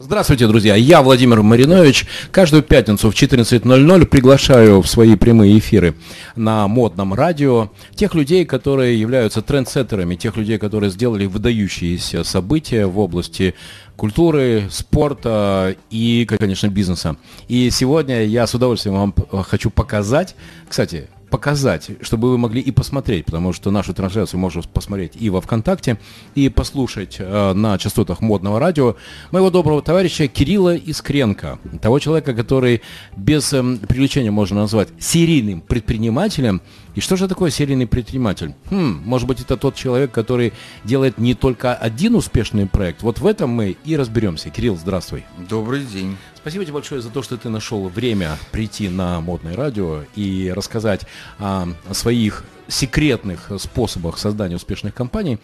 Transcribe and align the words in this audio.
Здравствуйте, 0.00 0.48
друзья. 0.48 0.74
Я 0.74 1.02
Владимир 1.02 1.42
Маринович. 1.42 2.06
Каждую 2.32 2.64
пятницу 2.64 3.12
в 3.12 3.14
14.00 3.14 4.06
приглашаю 4.06 4.82
в 4.82 4.88
свои 4.88 5.14
прямые 5.14 5.56
эфиры 5.56 5.94
на 6.34 6.66
модном 6.66 7.14
радио 7.14 7.70
тех 7.94 8.16
людей, 8.16 8.44
которые 8.44 8.98
являются 8.98 9.40
трендсеттерами, 9.40 10.16
тех 10.16 10.36
людей, 10.36 10.58
которые 10.58 10.90
сделали 10.90 11.26
выдающиеся 11.26 12.24
события 12.24 12.86
в 12.86 12.98
области 12.98 13.54
культуры, 13.94 14.66
спорта 14.68 15.76
и, 15.90 16.26
конечно, 16.26 16.66
бизнеса. 16.66 17.16
И 17.46 17.70
сегодня 17.70 18.24
я 18.24 18.48
с 18.48 18.54
удовольствием 18.54 18.96
вам 18.96 19.14
хочу 19.44 19.70
показать, 19.70 20.34
кстати, 20.68 21.08
показать, 21.34 21.90
чтобы 22.00 22.30
вы 22.30 22.38
могли 22.38 22.60
и 22.60 22.70
посмотреть, 22.70 23.24
потому 23.24 23.52
что 23.52 23.72
нашу 23.72 23.92
трансляцию 23.92 24.38
можно 24.38 24.62
посмотреть 24.62 25.14
и 25.18 25.30
во 25.30 25.40
ВКонтакте, 25.40 25.98
и 26.36 26.48
послушать 26.48 27.16
э, 27.18 27.52
на 27.54 27.76
частотах 27.76 28.20
модного 28.20 28.60
радио 28.60 28.94
моего 29.32 29.50
доброго 29.50 29.82
товарища 29.82 30.28
Кирилла 30.28 30.76
Искренко, 30.76 31.58
того 31.82 31.98
человека, 31.98 32.34
который 32.34 32.82
без 33.16 33.52
э, 33.52 33.62
привлечения 33.88 34.30
можно 34.30 34.60
назвать 34.60 34.90
серийным 35.00 35.60
предпринимателем, 35.60 36.62
и 36.94 37.00
что 37.00 37.16
же 37.16 37.26
такое 37.26 37.50
серийный 37.50 37.88
предприниматель? 37.88 38.54
Хм, 38.70 39.02
может 39.04 39.26
быть, 39.26 39.40
это 39.40 39.56
тот 39.56 39.74
человек, 39.74 40.12
который 40.12 40.52
делает 40.84 41.18
не 41.18 41.34
только 41.34 41.74
один 41.74 42.14
успешный 42.14 42.66
проект. 42.66 43.02
Вот 43.02 43.18
в 43.18 43.26
этом 43.26 43.50
мы 43.50 43.76
и 43.84 43.96
разберемся. 43.96 44.50
Кирилл, 44.50 44.76
здравствуй. 44.76 45.24
Добрый 45.48 45.82
день. 45.84 46.16
Спасибо 46.44 46.62
тебе 46.66 46.74
большое 46.74 47.00
за 47.00 47.08
то, 47.08 47.22
что 47.22 47.38
ты 47.38 47.48
нашел 47.48 47.88
время 47.88 48.36
прийти 48.52 48.90
на 48.90 49.22
модное 49.22 49.56
радио 49.56 50.02
и 50.14 50.52
рассказать 50.54 51.06
о 51.38 51.68
своих 51.92 52.44
секретных 52.68 53.50
способах 53.58 54.18
создания 54.18 54.56
успешных 54.56 54.92
компаний. 54.92 55.38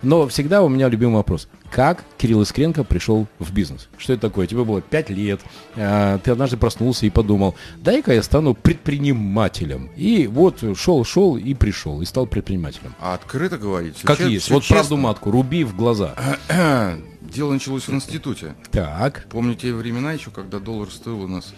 Но 0.00 0.26
всегда 0.28 0.62
у 0.62 0.70
меня 0.70 0.88
любимый 0.88 1.16
вопрос. 1.16 1.46
Как 1.70 2.04
Кирилл 2.16 2.40
Искренко 2.40 2.84
пришел 2.84 3.26
в 3.38 3.52
бизнес? 3.52 3.88
Что 3.98 4.14
это 4.14 4.22
такое? 4.22 4.46
Тебе 4.46 4.64
было 4.64 4.80
5 4.80 5.10
лет, 5.10 5.42
э, 5.74 6.18
ты 6.24 6.30
однажды 6.30 6.56
проснулся 6.56 7.04
и 7.04 7.10
подумал, 7.10 7.54
дай-ка 7.76 8.14
я 8.14 8.22
стану 8.22 8.54
предпринимателем. 8.54 9.90
И 9.94 10.26
вот 10.26 10.64
шел, 10.74 11.04
шел 11.04 11.36
и 11.36 11.52
пришел, 11.52 12.00
и 12.00 12.06
стал 12.06 12.26
предпринимателем. 12.26 12.94
А 12.98 13.12
открыто 13.12 13.58
говорить? 13.58 14.00
Как 14.02 14.16
все, 14.16 14.28
есть, 14.28 14.50
вот 14.50 14.62
честно. 14.62 14.76
правду 14.76 14.96
матку, 14.96 15.30
руби 15.30 15.64
в 15.64 15.76
глаза. 15.76 16.14
Дело 17.36 17.52
началось 17.52 17.86
в 17.86 17.92
институте. 17.92 18.54
Так. 18.70 19.26
Помню 19.28 19.54
те 19.54 19.74
времена 19.74 20.12
еще, 20.12 20.30
когда 20.30 20.58
доллар 20.58 20.90
стоил 20.90 21.20
у 21.20 21.28
нас 21.28 21.52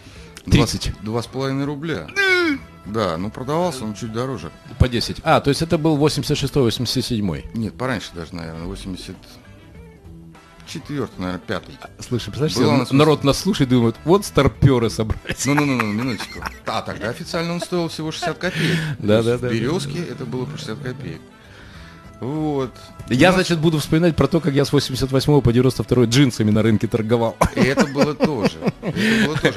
30. 0.45 0.93
Два 1.03 1.23
с 1.23 1.29
половиной 1.29 1.67
рубля. 1.67 2.09
Да, 2.85 3.17
ну 3.17 3.31
продавался 3.31 3.85
он 3.85 3.95
чуть 3.95 4.13
дороже. 4.13 4.51
По 4.81 4.89
10. 4.89 5.19
А, 5.23 5.41
то 5.41 5.51
есть 5.51 5.63
это 5.63 5.79
был 5.79 5.97
86-87. 5.97 7.51
Нет, 7.55 7.75
пораньше 7.79 8.11
даже, 8.13 8.35
наверное, 8.35 8.65
80 8.65 9.15
четвертый, 10.67 11.21
наверное, 11.21 11.41
пятый. 11.47 11.79
Слушай, 12.01 12.33
представляешь, 12.33 12.91
народ 12.91 13.23
нас 13.23 13.39
слушает 13.39 13.71
и 13.71 13.75
думает, 13.75 13.95
вот 14.05 14.25
старперы 14.25 14.91
собрались. 14.91 15.47
Ну-ну-ну, 15.47 15.81
минуточку. 15.81 16.41
А, 16.67 16.83
тогда 16.83 17.09
официально 17.09 17.55
он 17.55 17.61
стоил 17.61 17.89
всего 17.89 18.11
60 18.11 18.37
копеек. 18.37 18.79
Да, 18.99 19.23
да, 19.23 19.39
да. 19.39 19.49
В 19.49 19.53
Березке 19.53 20.03
это 20.03 20.25
было 20.25 20.45
по 20.45 20.59
60 20.59 20.79
копеек. 20.81 21.21
Вот. 22.21 22.75
Я, 23.09 23.33
значит, 23.33 23.59
буду 23.61 23.79
вспоминать 23.79 24.17
про 24.17 24.27
то, 24.27 24.41
как 24.41 24.53
я 24.53 24.65
с 24.65 24.73
88 24.73 25.41
по 25.41 25.53
92 25.53 26.05
джинсами 26.05 26.51
на 26.51 26.63
рынке 26.63 26.89
торговал. 26.89 27.37
И 27.55 27.61
это 27.61 27.87
было 27.87 28.15
тоже. 28.15 28.59
Это 28.83 29.27
было 29.27 29.37
тоже. 29.43 29.55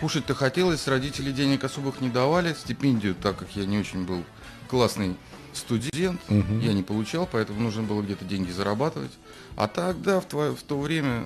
Кушать-то 0.00 0.34
хотелось, 0.34 0.88
родители 0.88 1.30
денег 1.30 1.62
особых 1.62 2.00
не 2.00 2.08
давали, 2.08 2.54
стипендию, 2.54 3.14
так 3.14 3.36
как 3.36 3.48
я 3.54 3.66
не 3.66 3.78
очень 3.78 4.06
был 4.06 4.24
классный 4.68 5.14
студент, 5.52 6.20
угу. 6.28 6.58
я 6.62 6.72
не 6.72 6.82
получал, 6.82 7.28
поэтому 7.30 7.60
нужно 7.60 7.82
было 7.82 8.00
где-то 8.00 8.24
деньги 8.24 8.50
зарабатывать. 8.50 9.10
А 9.56 9.68
тогда, 9.68 10.20
в, 10.20 10.24
твое, 10.24 10.54
в 10.54 10.62
то 10.62 10.80
время, 10.80 11.24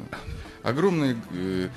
огромные 0.64 1.16
э, 1.30 1.68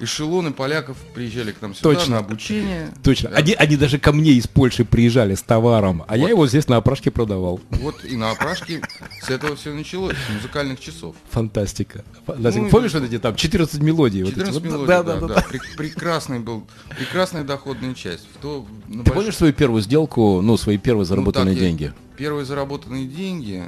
эшелоны 0.00 0.52
поляков 0.52 0.96
приезжали 1.14 1.52
к 1.52 1.62
нам 1.62 1.74
сюда 1.74 1.94
Точно. 1.94 2.14
на 2.14 2.18
обучение. 2.18 2.92
Точно. 3.02 3.30
Да. 3.30 3.36
Они, 3.36 3.52
они 3.54 3.76
даже 3.76 3.98
ко 3.98 4.12
мне 4.12 4.32
из 4.32 4.46
Польши 4.46 4.84
приезжали 4.84 5.34
с 5.34 5.42
товаром, 5.42 6.04
а 6.06 6.16
вот. 6.16 6.22
я 6.22 6.28
его 6.28 6.46
здесь 6.46 6.68
на 6.68 6.76
опрашке 6.76 7.10
продавал. 7.10 7.60
Вот 7.70 8.04
и 8.04 8.16
на 8.16 8.30
опрашке 8.30 8.82
с 9.22 9.30
этого 9.30 9.56
все 9.56 9.72
началось, 9.72 10.14
с 10.14 10.34
музыкальных 10.34 10.80
часов. 10.80 11.16
Фантастика. 11.30 12.04
Ну, 12.26 12.68
Помнишь 12.68 12.92
вот 12.94 13.04
эти 13.04 13.18
там 13.18 13.36
14 13.36 13.80
мелодий? 13.80 14.24
14 14.26 14.54
вот 14.54 14.64
мелодий, 14.64 14.86
да, 14.86 15.02
да, 15.02 15.20
да. 15.20 15.26
да. 15.28 15.34
да. 15.34 15.44
Прекрасный 15.76 16.40
был, 16.40 16.66
прекрасная 16.96 17.44
доходная 17.44 17.94
часть. 17.94 18.26
В 18.34 18.38
то, 18.40 18.66
Ты 19.04 19.10
помнишь 19.10 19.36
свою 19.36 19.52
первую 19.52 19.82
сделку, 19.82 20.40
ну, 20.42 20.56
свои 20.56 20.78
первые 20.78 21.02
ну, 21.02 21.08
заработанные 21.08 21.54
ну, 21.54 21.60
так, 21.60 21.68
деньги? 21.68 21.82
Я, 21.84 21.94
первые 22.16 22.44
заработанные 22.44 23.06
деньги, 23.06 23.64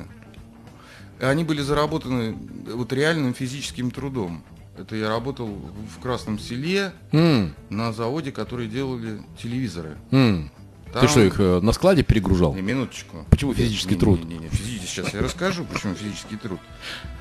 они 1.20 1.44
были 1.44 1.62
заработаны 1.62 2.36
вот 2.74 2.92
реальным 2.92 3.34
физическим 3.34 3.90
трудом. 3.90 4.42
Это 4.78 4.96
я 4.96 5.08
работал 5.08 5.46
в 5.48 6.00
Красном 6.00 6.38
селе 6.38 6.92
mm. 7.12 7.52
на 7.70 7.92
заводе, 7.92 8.32
которые 8.32 8.68
делали 8.68 9.20
телевизоры. 9.40 9.96
Mm. 10.10 10.50
Там... 10.92 11.02
Ты 11.02 11.08
что, 11.08 11.20
их 11.20 11.38
э, 11.38 11.60
на 11.60 11.72
складе 11.72 12.02
перегружал? 12.02 12.54
Не, 12.54 12.62
минуточку. 12.62 13.26
Почему 13.28 13.52
физический 13.52 13.94
не, 13.94 14.00
труд? 14.00 14.24
Не, 14.24 14.36
не, 14.36 14.38
не, 14.44 14.48
физический. 14.48 15.02
Сейчас 15.02 15.12
я 15.12 15.20
расскажу, 15.20 15.64
почему 15.64 15.94
физический 15.94 16.36
труд. 16.36 16.60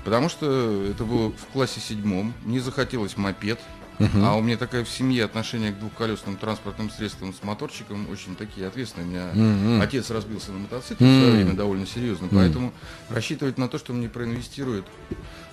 Потому 0.06 0.30
что 0.30 0.86
это 0.90 1.04
было 1.04 1.32
в 1.32 1.46
классе 1.52 1.82
седьмом. 1.82 2.34
Мне 2.46 2.62
захотелось 2.62 3.18
мопед. 3.18 3.60
Uh-huh. 4.00 4.24
А 4.24 4.36
у 4.36 4.42
меня 4.42 4.58
такая 4.58 4.86
в 4.86 4.90
семье 4.90 5.26
отношение 5.26 5.72
к 5.72 5.80
двухколесным 5.80 6.38
транспортным 6.38 6.92
средствам 6.92 7.34
с 7.34 7.44
моторчиком 7.44 8.08
очень 8.12 8.36
такие 8.36 8.68
ответственные. 8.68 9.08
У 9.08 9.10
меня 9.10 9.32
uh-huh. 9.34 9.82
отец 9.82 10.12
разбился 10.12 10.52
на 10.52 10.60
мотоцикле 10.60 11.08
uh-huh. 11.08 11.18
в 11.18 11.20
свое 11.20 11.32
время 11.34 11.54
довольно 11.56 11.88
серьезно, 11.88 12.26
uh-huh. 12.26 12.36
поэтому 12.36 12.74
рассчитывать 13.10 13.58
на 13.58 13.68
то, 13.68 13.80
что 13.80 13.94
мне 13.94 14.08
проинвестируют 14.08 14.86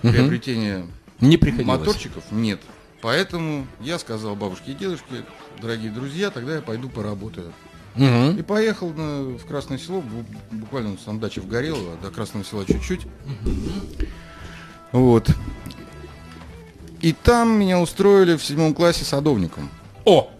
uh-huh. 0.02 0.12
приобретение 0.12 0.86
не 1.20 1.36
приходилось. 1.36 1.78
Моторчиков 1.78 2.24
нет. 2.30 2.60
Поэтому 3.02 3.66
я 3.80 3.98
сказал 3.98 4.34
бабушке 4.34 4.72
и 4.72 4.74
дедушке, 4.74 5.24
дорогие 5.60 5.90
друзья, 5.90 6.30
тогда 6.30 6.54
я 6.56 6.62
пойду 6.62 6.88
поработаю. 6.88 7.52
Угу. 7.96 8.38
И 8.38 8.42
поехал 8.42 8.92
на, 8.92 9.36
в 9.36 9.46
Красное 9.46 9.78
Село, 9.78 10.02
буквально 10.50 10.96
там 10.96 11.20
дача 11.20 11.40
в 11.40 11.46
Горелово, 11.46 11.96
до 12.02 12.10
Красного 12.10 12.44
Села 12.44 12.64
чуть-чуть. 12.64 13.04
Угу. 13.04 13.50
Вот. 14.92 15.30
И 17.02 17.12
там 17.12 17.58
меня 17.58 17.78
устроили 17.78 18.36
в 18.36 18.44
седьмом 18.44 18.74
классе 18.74 19.04
садовником. 19.04 19.68
О! 20.04 20.30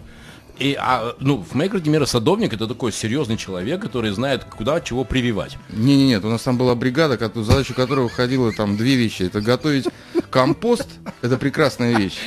И, 0.58 0.76
а, 0.78 1.16
ну, 1.18 1.42
в 1.42 1.54
моей 1.54 1.68
картине 1.68 1.94
мира 1.94 2.06
садовник 2.06 2.52
это 2.52 2.68
такой 2.68 2.92
серьезный 2.92 3.36
человек, 3.36 3.82
который 3.82 4.10
знает, 4.10 4.44
куда 4.44 4.80
чего 4.80 5.04
прививать. 5.04 5.58
Не, 5.70 5.96
не, 5.96 6.06
нет, 6.08 6.24
у 6.24 6.28
нас 6.28 6.42
там 6.42 6.56
была 6.56 6.74
бригада, 6.74 7.18
задача 7.42 7.74
которой 7.74 8.08
входила 8.08 8.52
там 8.52 8.76
две 8.76 8.94
вещи: 8.94 9.24
это 9.24 9.40
готовить 9.40 9.86
компост, 10.30 10.88
это 11.22 11.36
прекрасная 11.36 11.96
вещь. 11.96 12.18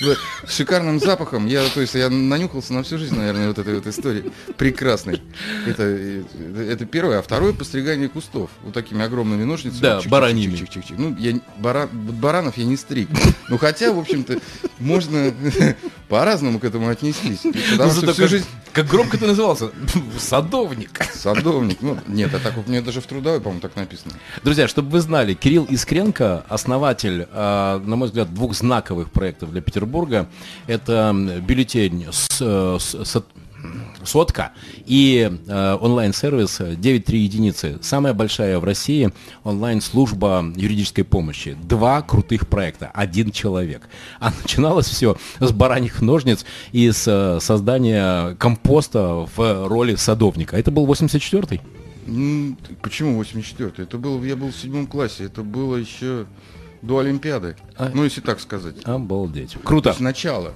С, 0.00 0.48
с 0.48 0.56
шикарным 0.56 0.98
запахом. 0.98 1.46
Я, 1.46 1.64
то 1.68 1.80
есть, 1.80 1.94
я 1.94 2.10
нанюхался 2.10 2.72
на 2.72 2.82
всю 2.82 2.98
жизнь, 2.98 3.16
наверное, 3.16 3.48
вот 3.48 3.58
этой 3.58 3.74
вот 3.76 3.86
истории. 3.86 4.32
Прекрасной. 4.56 5.22
Это, 5.66 5.82
это 5.82 6.84
первое. 6.84 7.20
А 7.20 7.22
второе 7.22 7.52
постригание 7.52 8.08
кустов. 8.08 8.50
Вот 8.62 8.74
такими 8.74 9.04
огромными 9.04 9.44
ножницами. 9.44 9.82
Да, 9.82 10.00
чик, 10.00 10.10
бараньими. 10.10 10.56
Чик, 10.56 10.70
чик, 10.70 10.84
чик, 10.84 10.98
Ну, 10.98 11.16
я, 11.16 11.38
бара, 11.58 11.88
баранов 11.92 12.56
я 12.56 12.64
не 12.64 12.76
стриг. 12.76 13.08
Ну, 13.48 13.58
хотя, 13.58 13.92
в 13.92 13.98
общем-то, 13.98 14.38
можно 14.80 15.32
по-разному 16.08 16.58
к 16.58 16.64
этому 16.64 16.88
отнестись. 16.88 17.42
Потому 17.72 17.90
что 17.90 18.12
всю 18.12 18.22
как, 18.22 18.30
жизнь... 18.30 18.46
Как 18.72 18.86
громко 18.86 19.18
ты 19.18 19.26
назывался? 19.26 19.70
Садовник. 20.18 21.04
Садовник. 21.12 21.78
Ну, 21.80 21.98
нет, 22.06 22.34
а 22.34 22.38
так 22.38 22.56
вот 22.56 22.68
мне 22.68 22.80
даже 22.80 23.00
в 23.00 23.06
трудовой, 23.06 23.40
по-моему, 23.40 23.60
так 23.60 23.76
написано. 23.76 24.14
Друзья, 24.42 24.68
чтобы 24.68 24.90
вы 24.90 25.00
знали, 25.00 25.34
Кирилл 25.34 25.64
Искренко, 25.64 26.44
основатель, 26.48 27.26
э, 27.30 27.80
на 27.84 27.96
мой 27.96 28.08
взгляд, 28.08 28.32
двух 28.32 28.54
знаковых 28.54 29.10
проектов 29.10 29.52
для 29.52 29.60
Петербурга. 29.60 30.28
Это 30.66 31.14
бюллетень 31.14 32.06
с, 32.10 32.40
с, 32.40 33.04
с 33.04 33.24
сотка 34.04 34.52
и 34.86 35.30
э, 35.46 35.78
онлайн-сервис 35.80 36.60
9.3 36.60 37.16
единицы. 37.16 37.78
Самая 37.82 38.14
большая 38.14 38.58
в 38.58 38.64
России 38.64 39.12
онлайн-служба 39.44 40.52
юридической 40.56 41.02
помощи. 41.02 41.56
Два 41.62 42.02
крутых 42.02 42.48
проекта, 42.48 42.90
один 42.94 43.30
человек. 43.30 43.88
А 44.20 44.32
начиналось 44.42 44.86
все 44.86 45.16
с 45.40 45.52
бараньих 45.52 46.02
ножниц 46.02 46.44
и 46.72 46.90
с 46.90 47.04
э, 47.06 47.40
создания 47.40 48.34
компоста 48.36 49.26
в 49.36 49.68
роли 49.68 49.94
садовника. 49.94 50.56
Это 50.56 50.70
был 50.70 50.86
84-й? 50.86 51.60
Почему 52.82 53.22
84-й? 53.22 53.82
Это 53.82 53.96
был, 53.98 54.22
я 54.22 54.36
был 54.36 54.48
в 54.48 54.56
седьмом 54.56 54.86
классе, 54.86 55.24
это 55.24 55.42
было 55.42 55.76
еще 55.76 56.26
до 56.82 56.98
Олимпиады. 56.98 57.56
А... 57.76 57.90
Ну, 57.94 58.04
если 58.04 58.20
так 58.20 58.40
сказать. 58.40 58.76
Обалдеть. 58.84 59.56
Круто. 59.64 59.94
То 59.94 60.02
начало. 60.02 60.52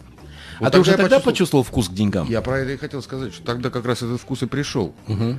Вот 0.60 0.66
а 0.66 0.70
ты 0.70 0.80
уже 0.80 0.92
тогда 0.92 1.20
почувствовал... 1.20 1.32
почувствовал 1.32 1.62
вкус 1.64 1.88
к 1.88 1.92
деньгам? 1.92 2.28
Я 2.28 2.40
про 2.42 2.58
это 2.58 2.72
и 2.72 2.76
хотел 2.76 3.02
сказать, 3.02 3.32
что 3.32 3.44
тогда 3.44 3.70
как 3.70 3.84
раз 3.84 4.02
этот 4.02 4.20
вкус 4.20 4.42
и 4.42 4.46
пришел. 4.46 4.94
Угу. 5.06 5.38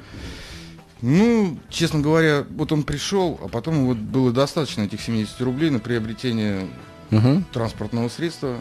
Ну, 1.01 1.59
честно 1.69 1.99
говоря, 1.99 2.45
вот 2.49 2.71
он 2.71 2.83
пришел, 2.83 3.39
а 3.43 3.47
потом 3.47 3.85
вот 3.85 3.97
было 3.97 4.31
достаточно 4.31 4.83
этих 4.83 5.01
70 5.01 5.39
рублей 5.41 5.69
на 5.69 5.79
приобретение 5.79 6.67
угу. 7.11 7.43
транспортного 7.53 8.09
средства, 8.09 8.57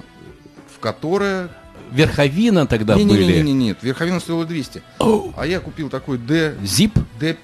в 0.75 0.79
которое... 0.79 1.51
Верховина 1.91 2.67
тогда 2.67 2.97
не, 2.97 3.07
были? 3.07 3.25
Не, 3.25 3.33
не, 3.39 3.43
не, 3.43 3.53
нет, 3.55 3.79
Верховина 3.83 4.21
стоила 4.21 4.45
200. 4.45 4.83
Oh. 4.99 5.33
А 5.37 5.47
я 5.47 5.59
купил 5.59 5.89
такой 5.89 6.19
D... 6.19 6.55
Zip? 6.63 6.93
D... 7.19 7.37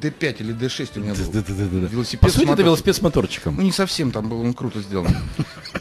D5 0.00 0.36
или 0.40 0.54
D6 0.54 0.90
у 0.96 1.00
меня 1.00 1.14
был. 1.14 1.32
Да, 1.32 1.42
да, 1.46 1.54
да, 1.54 1.64
да. 1.80 1.86
Велосипед 1.86 2.20
По 2.20 2.28
сути, 2.28 2.50
это 2.50 2.62
велосипед 2.62 2.96
с 2.96 3.02
моторчиком. 3.02 3.56
Ну, 3.56 3.62
не 3.62 3.72
совсем, 3.72 4.10
там 4.10 4.28
был 4.28 4.40
он 4.40 4.54
круто 4.54 4.80
сделан. 4.80 5.08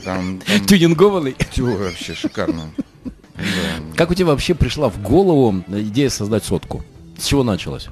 Там, 0.04 0.40
там 0.40 0.66
Тюнингованный. 0.66 1.36
всё 1.52 1.78
вообще 1.78 2.14
шикарно. 2.14 2.72
Да. 3.04 3.42
Как 3.96 4.12
у 4.12 4.14
тебя 4.14 4.28
вообще 4.28 4.54
пришла 4.56 4.90
в 4.90 5.02
голову 5.02 5.64
идея 5.68 6.10
создать 6.10 6.44
сотку? 6.44 6.84
С 7.18 7.26
чего 7.26 7.44
началось? 7.44 7.88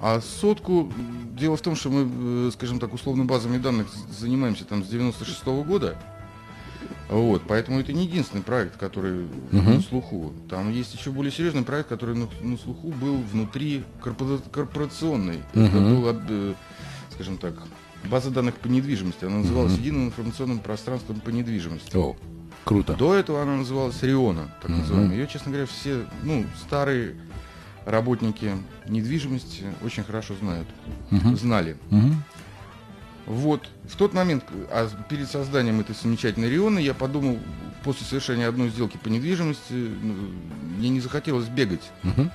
А 0.00 0.20
сотку, 0.20 0.92
дело 1.36 1.56
в 1.56 1.60
том, 1.60 1.76
что 1.76 1.90
мы, 1.90 2.48
э, 2.48 2.50
скажем 2.52 2.80
так, 2.80 2.92
условно 2.92 3.24
базами 3.24 3.58
данных 3.58 3.86
занимаемся 4.18 4.64
там 4.64 4.84
с 4.84 4.88
96 4.88 5.64
года. 5.64 5.96
Вот, 7.12 7.42
поэтому 7.46 7.78
это 7.80 7.92
не 7.92 8.04
единственный 8.04 8.42
проект, 8.42 8.76
который 8.78 9.26
на 9.50 9.80
слуху. 9.82 10.32
Там 10.48 10.70
есть 10.72 10.94
еще 10.94 11.10
более 11.10 11.30
серьезный 11.32 11.62
проект, 11.62 11.88
который 11.88 12.14
на, 12.16 12.28
на 12.40 12.56
слуху 12.56 12.88
был 12.88 13.16
внутри 13.32 13.84
корпора- 14.02 14.40
корпорационной. 14.50 15.40
Это 15.52 15.78
был, 15.78 16.04
э, 16.28 16.54
скажем 17.14 17.36
так, 17.38 17.54
база 18.10 18.30
данных 18.30 18.54
по 18.56 18.68
недвижимости. 18.68 19.24
Она 19.24 19.38
называлась 19.38 19.76
Единым 19.76 20.06
информационным 20.06 20.58
пространством 20.58 21.20
по 21.20 21.28
недвижимости. 21.30 21.96
О, 21.96 22.16
круто. 22.64 22.94
До 22.94 23.14
этого 23.14 23.42
она 23.42 23.56
называлась 23.56 24.02
Риона, 24.02 24.52
так 24.62 24.70
называемая. 24.70 25.16
Ее, 25.16 25.26
честно 25.26 25.50
говоря, 25.52 25.66
все, 25.66 26.04
ну, 26.22 26.44
старые 26.60 27.14
работники 27.84 28.52
недвижимости 28.88 29.64
очень 29.84 30.04
хорошо 30.04 30.34
знают, 30.40 30.68
знали. 31.36 31.76
Мгм. 31.90 32.22
Вот, 33.26 33.68
в 33.88 33.96
тот 33.96 34.14
момент, 34.14 34.44
а 34.70 34.88
перед 35.08 35.30
созданием 35.30 35.80
этой 35.80 35.94
замечательной 35.94 36.50
Рионы, 36.50 36.80
я 36.80 36.92
подумал, 36.92 37.38
после 37.84 38.04
совершения 38.06 38.48
одной 38.48 38.68
сделки 38.70 38.96
по 38.96 39.08
недвижимости, 39.08 39.72
ну, 39.72 40.14
мне 40.76 40.88
не 40.88 41.00
захотелось 41.00 41.46
бегать, 41.46 41.90
Мгм. 42.02 42.30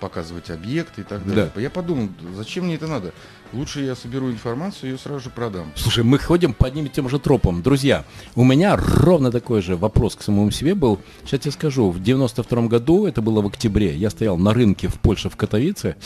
показывать 0.00 0.50
объекты 0.50 1.00
и 1.02 1.04
так 1.04 1.26
далее. 1.26 1.50
Я 1.56 1.70
подумал, 1.70 2.08
зачем 2.34 2.64
мне 2.64 2.74
это 2.76 2.86
надо? 2.86 3.12
Лучше 3.52 3.80
я 3.80 3.94
соберу 3.94 4.30
информацию 4.30 4.90
и 4.90 4.92
ее 4.92 4.98
сразу 4.98 5.20
же 5.20 5.30
продам. 5.30 5.72
Слушай, 5.74 6.04
мы 6.04 6.18
ходим 6.18 6.52
по 6.52 6.66
одним 6.66 6.86
и 6.86 6.88
тем 6.88 7.08
же 7.08 7.18
тропам. 7.18 7.62
Друзья, 7.62 8.04
у 8.34 8.44
меня 8.44 8.76
ровно 8.76 9.30
такой 9.30 9.62
же 9.62 9.76
вопрос 9.76 10.16
к 10.16 10.22
самому 10.22 10.50
себе 10.50 10.74
был. 10.74 10.98
Сейчас 11.24 11.46
я 11.46 11.52
скажу, 11.52 11.90
в 11.90 12.02
92 12.02 12.62
году, 12.66 13.06
это 13.06 13.22
было 13.22 13.40
в 13.40 13.46
октябре, 13.46 13.94
я 13.96 14.10
стоял 14.10 14.36
на 14.36 14.52
рынке 14.52 14.88
в 14.88 15.00
Польше, 15.00 15.30
в 15.30 15.36
Катовице, 15.36 15.96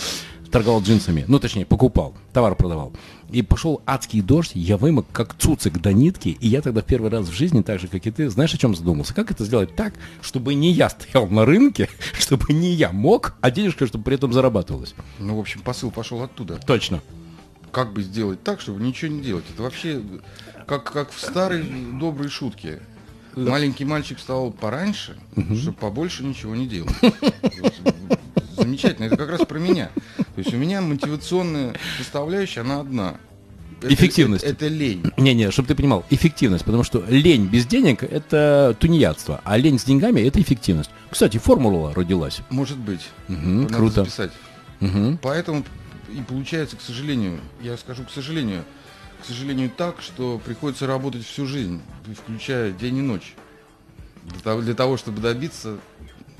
торговал 0.52 0.82
джинсами, 0.82 1.24
ну, 1.26 1.40
точнее, 1.40 1.64
покупал, 1.64 2.14
товар 2.32 2.54
продавал. 2.54 2.92
И 3.30 3.42
пошел 3.42 3.82
адский 3.86 4.20
дождь, 4.20 4.52
я 4.54 4.76
вымок 4.76 5.06
как 5.10 5.34
цуцик 5.34 5.80
до 5.80 5.92
нитки, 5.92 6.28
и 6.28 6.46
я 6.46 6.60
тогда 6.60 6.82
в 6.82 6.84
первый 6.84 7.10
раз 7.10 7.26
в 7.26 7.32
жизни, 7.32 7.62
так 7.62 7.80
же, 7.80 7.88
как 7.88 8.06
и 8.06 8.10
ты, 8.10 8.28
знаешь, 8.28 8.54
о 8.54 8.58
чем 8.58 8.76
задумался? 8.76 9.14
Как 9.14 9.30
это 9.30 9.44
сделать 9.44 9.74
так, 9.74 9.94
чтобы 10.20 10.54
не 10.54 10.70
я 10.70 10.90
стоял 10.90 11.26
на 11.26 11.44
рынке, 11.44 11.88
чтобы 12.12 12.52
не 12.52 12.72
я 12.72 12.92
мог, 12.92 13.34
а 13.40 13.50
денежка, 13.50 13.86
чтобы 13.86 14.04
при 14.04 14.14
этом 14.14 14.32
зарабатывалась? 14.32 14.94
Ну, 15.18 15.36
в 15.36 15.40
общем, 15.40 15.62
посыл 15.62 15.90
пошел 15.90 16.22
оттуда. 16.22 16.60
Точно. 16.66 17.00
Как 17.72 17.92
бы 17.92 18.02
сделать 18.02 18.42
так, 18.42 18.60
чтобы 18.60 18.82
ничего 18.82 19.10
не 19.10 19.20
делать? 19.22 19.44
Это 19.52 19.62
вообще 19.62 20.02
как, 20.66 20.84
как 20.92 21.10
в 21.10 21.18
старой 21.18 21.62
доброй 21.98 22.28
шутке. 22.28 22.80
Маленький 23.34 23.86
мальчик 23.86 24.18
встал 24.18 24.50
пораньше, 24.52 25.16
чтобы 25.58 25.76
побольше 25.78 26.22
ничего 26.22 26.54
не 26.54 26.66
делать. 26.68 26.92
Замечательно, 28.56 29.06
это 29.06 29.16
как 29.16 29.30
раз 29.30 29.40
про 29.46 29.58
меня. 29.58 29.90
То 30.16 30.24
есть 30.38 30.52
у 30.52 30.56
меня 30.56 30.80
мотивационная 30.82 31.74
составляющая, 31.98 32.60
она 32.60 32.80
одна. 32.80 33.14
Это- 33.80 33.94
Эффективность. 33.94 34.44
Это, 34.44 34.66
это 34.66 34.68
лень. 34.68 35.02
Не-не, 35.16 35.50
чтобы 35.50 35.66
ты 35.68 35.74
понимал, 35.74 36.04
эффективность, 36.10 36.64
потому 36.64 36.84
что 36.84 37.02
лень 37.08 37.46
без 37.46 37.66
денег– 37.66 38.02
это 38.04 38.76
тунеядство, 38.78 39.40
а 39.44 39.56
лень 39.56 39.78
с 39.78 39.84
деньгами– 39.84 40.20
это 40.28 40.40
эффективность. 40.40 40.90
Кстати, 41.10 41.38
формула 41.38 41.92
родилась. 41.94 42.42
Может 42.50 42.78
быть. 42.78 43.00
Мгм, 43.28 43.62
Надо 43.62 43.74
круто. 43.74 44.04
записать. 44.04 44.30
Мгм. 44.80 45.18
Поэтому 45.20 45.64
и 46.12 46.22
получается, 46.22 46.76
к 46.76 46.80
сожалению, 46.80 47.40
я 47.60 47.76
скажу 47.76 48.04
к 48.04 48.10
сожалению, 48.10 48.64
к 49.22 49.24
сожалению 49.24 49.70
так, 49.70 50.00
что 50.00 50.40
приходится 50.44 50.86
работать 50.86 51.24
всю 51.24 51.46
жизнь, 51.46 51.80
включая 52.24 52.72
день 52.72 52.98
и 52.98 53.02
ночь, 53.02 53.34
для 54.44 54.74
того, 54.74 54.96
чтобы 54.96 55.20
добиться 55.20 55.78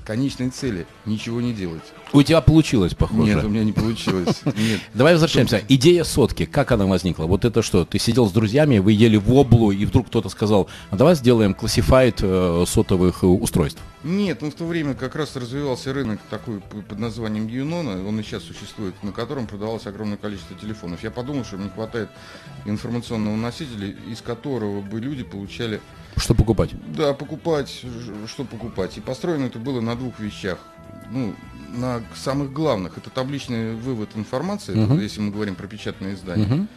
конечной 0.05 0.51
цели, 0.51 0.87
ничего 1.07 1.41
не 1.41 1.53
делать. 1.53 1.83
У 2.13 2.23
тебя 2.23 2.41
получилось, 2.41 2.95
похоже. 2.95 3.35
Нет, 3.35 3.45
у 3.45 3.49
меня 3.49 3.65
не 3.65 3.73
получилось. 3.73 4.43
Нет. 4.45 4.81
Давай 4.95 5.15
возвращаемся. 5.15 5.63
Идея 5.69 6.05
сотки, 6.05 6.45
как 6.45 6.73
она 6.73 6.87
возникла? 6.87 7.25
Вот 7.25 7.45
это 7.45 7.63
что? 7.63 7.85
Ты 7.85 7.99
сидел 7.99 8.29
с 8.29 8.33
друзьями, 8.33 8.79
вы 8.79 8.93
ели 8.93 9.17
воблу, 9.17 9.71
и 9.71 9.85
вдруг 9.85 10.09
кто-то 10.09 10.29
сказал, 10.29 10.69
а 10.91 10.97
давай 10.97 11.15
сделаем 11.15 11.55
классифайт 11.55 12.19
э, 12.21 12.65
сотовых 12.67 13.23
э, 13.23 13.27
устройств. 13.27 13.81
Нет, 14.05 14.43
ну 14.43 14.51
в 14.51 14.55
то 14.55 14.67
время 14.67 14.95
как 14.95 15.15
раз 15.15 15.37
развивался 15.37 15.93
рынок 15.93 16.19
такой 16.29 16.61
под 16.61 16.99
названием 16.99 17.47
Юнона, 17.47 18.07
он 18.07 18.19
и 18.19 18.23
сейчас 18.25 18.43
существует, 18.43 18.95
на 19.05 19.13
котором 19.13 19.47
продавалось 19.47 19.87
огромное 19.87 20.17
количество 20.17 20.57
телефонов. 20.57 21.05
Я 21.05 21.13
подумал, 21.13 21.45
что 21.45 21.57
мне 21.57 21.67
не 21.67 21.71
хватает 21.71 22.09
информационного 22.65 23.37
носителя, 23.37 23.95
из 24.11 24.21
которого 24.21 24.81
бы 24.81 25.01
люди 25.01 25.23
получали 25.23 25.81
Что 26.17 26.35
покупать? 26.35 26.71
Да, 26.95 27.15
покупать, 27.15 27.85
что 28.27 28.45
покупать. 28.45 28.97
И 28.99 29.01
построено 29.01 29.47
это 29.47 29.59
было 29.59 29.81
на 29.81 29.97
двух 29.97 30.19
вещах. 30.21 30.59
Ну, 31.11 31.35
на 31.75 32.03
самых 32.15 32.53
главных. 32.53 32.99
Это 32.99 33.11
табличный 33.11 33.75
вывод 33.75 34.11
информации, 34.15 34.73
это 34.85 34.95
если 35.01 35.21
мы 35.21 35.31
говорим 35.31 35.55
про 35.55 35.67
печатные 35.67 36.15
издания. 36.15 36.45
Мгм. 36.47 36.69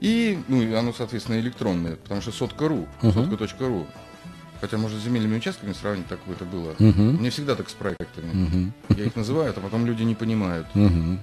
И, 0.00 0.38
ну, 0.48 0.76
оно, 0.76 0.92
соответственно, 0.92 1.38
электронное, 1.38 1.96
потому 1.96 2.20
что 2.20 2.32
сотка.ру, 2.32 2.86
Мгм. 3.02 3.12
сотка.ру. 3.30 3.86
Хотя, 4.60 4.76
может, 4.78 4.98
с 5.00 5.04
земельными 5.04 5.36
участками 5.36 5.72
сравнить, 5.72 6.06
так 6.08 6.18
бы 6.26 6.32
это 6.32 6.44
было. 6.44 6.74
Мгм. 6.78 7.16
Мне 7.16 7.30
всегда 7.30 7.54
так 7.54 7.68
с 7.68 7.72
проектами. 7.74 8.32
Мгм. 8.32 8.72
Я 8.96 9.04
их 9.04 9.14
называю, 9.16 9.52
а 9.56 9.60
потом 9.60 9.86
люди 9.86 10.02
не 10.02 10.14
понимают. 10.14 10.66
Мгм. 10.74 11.20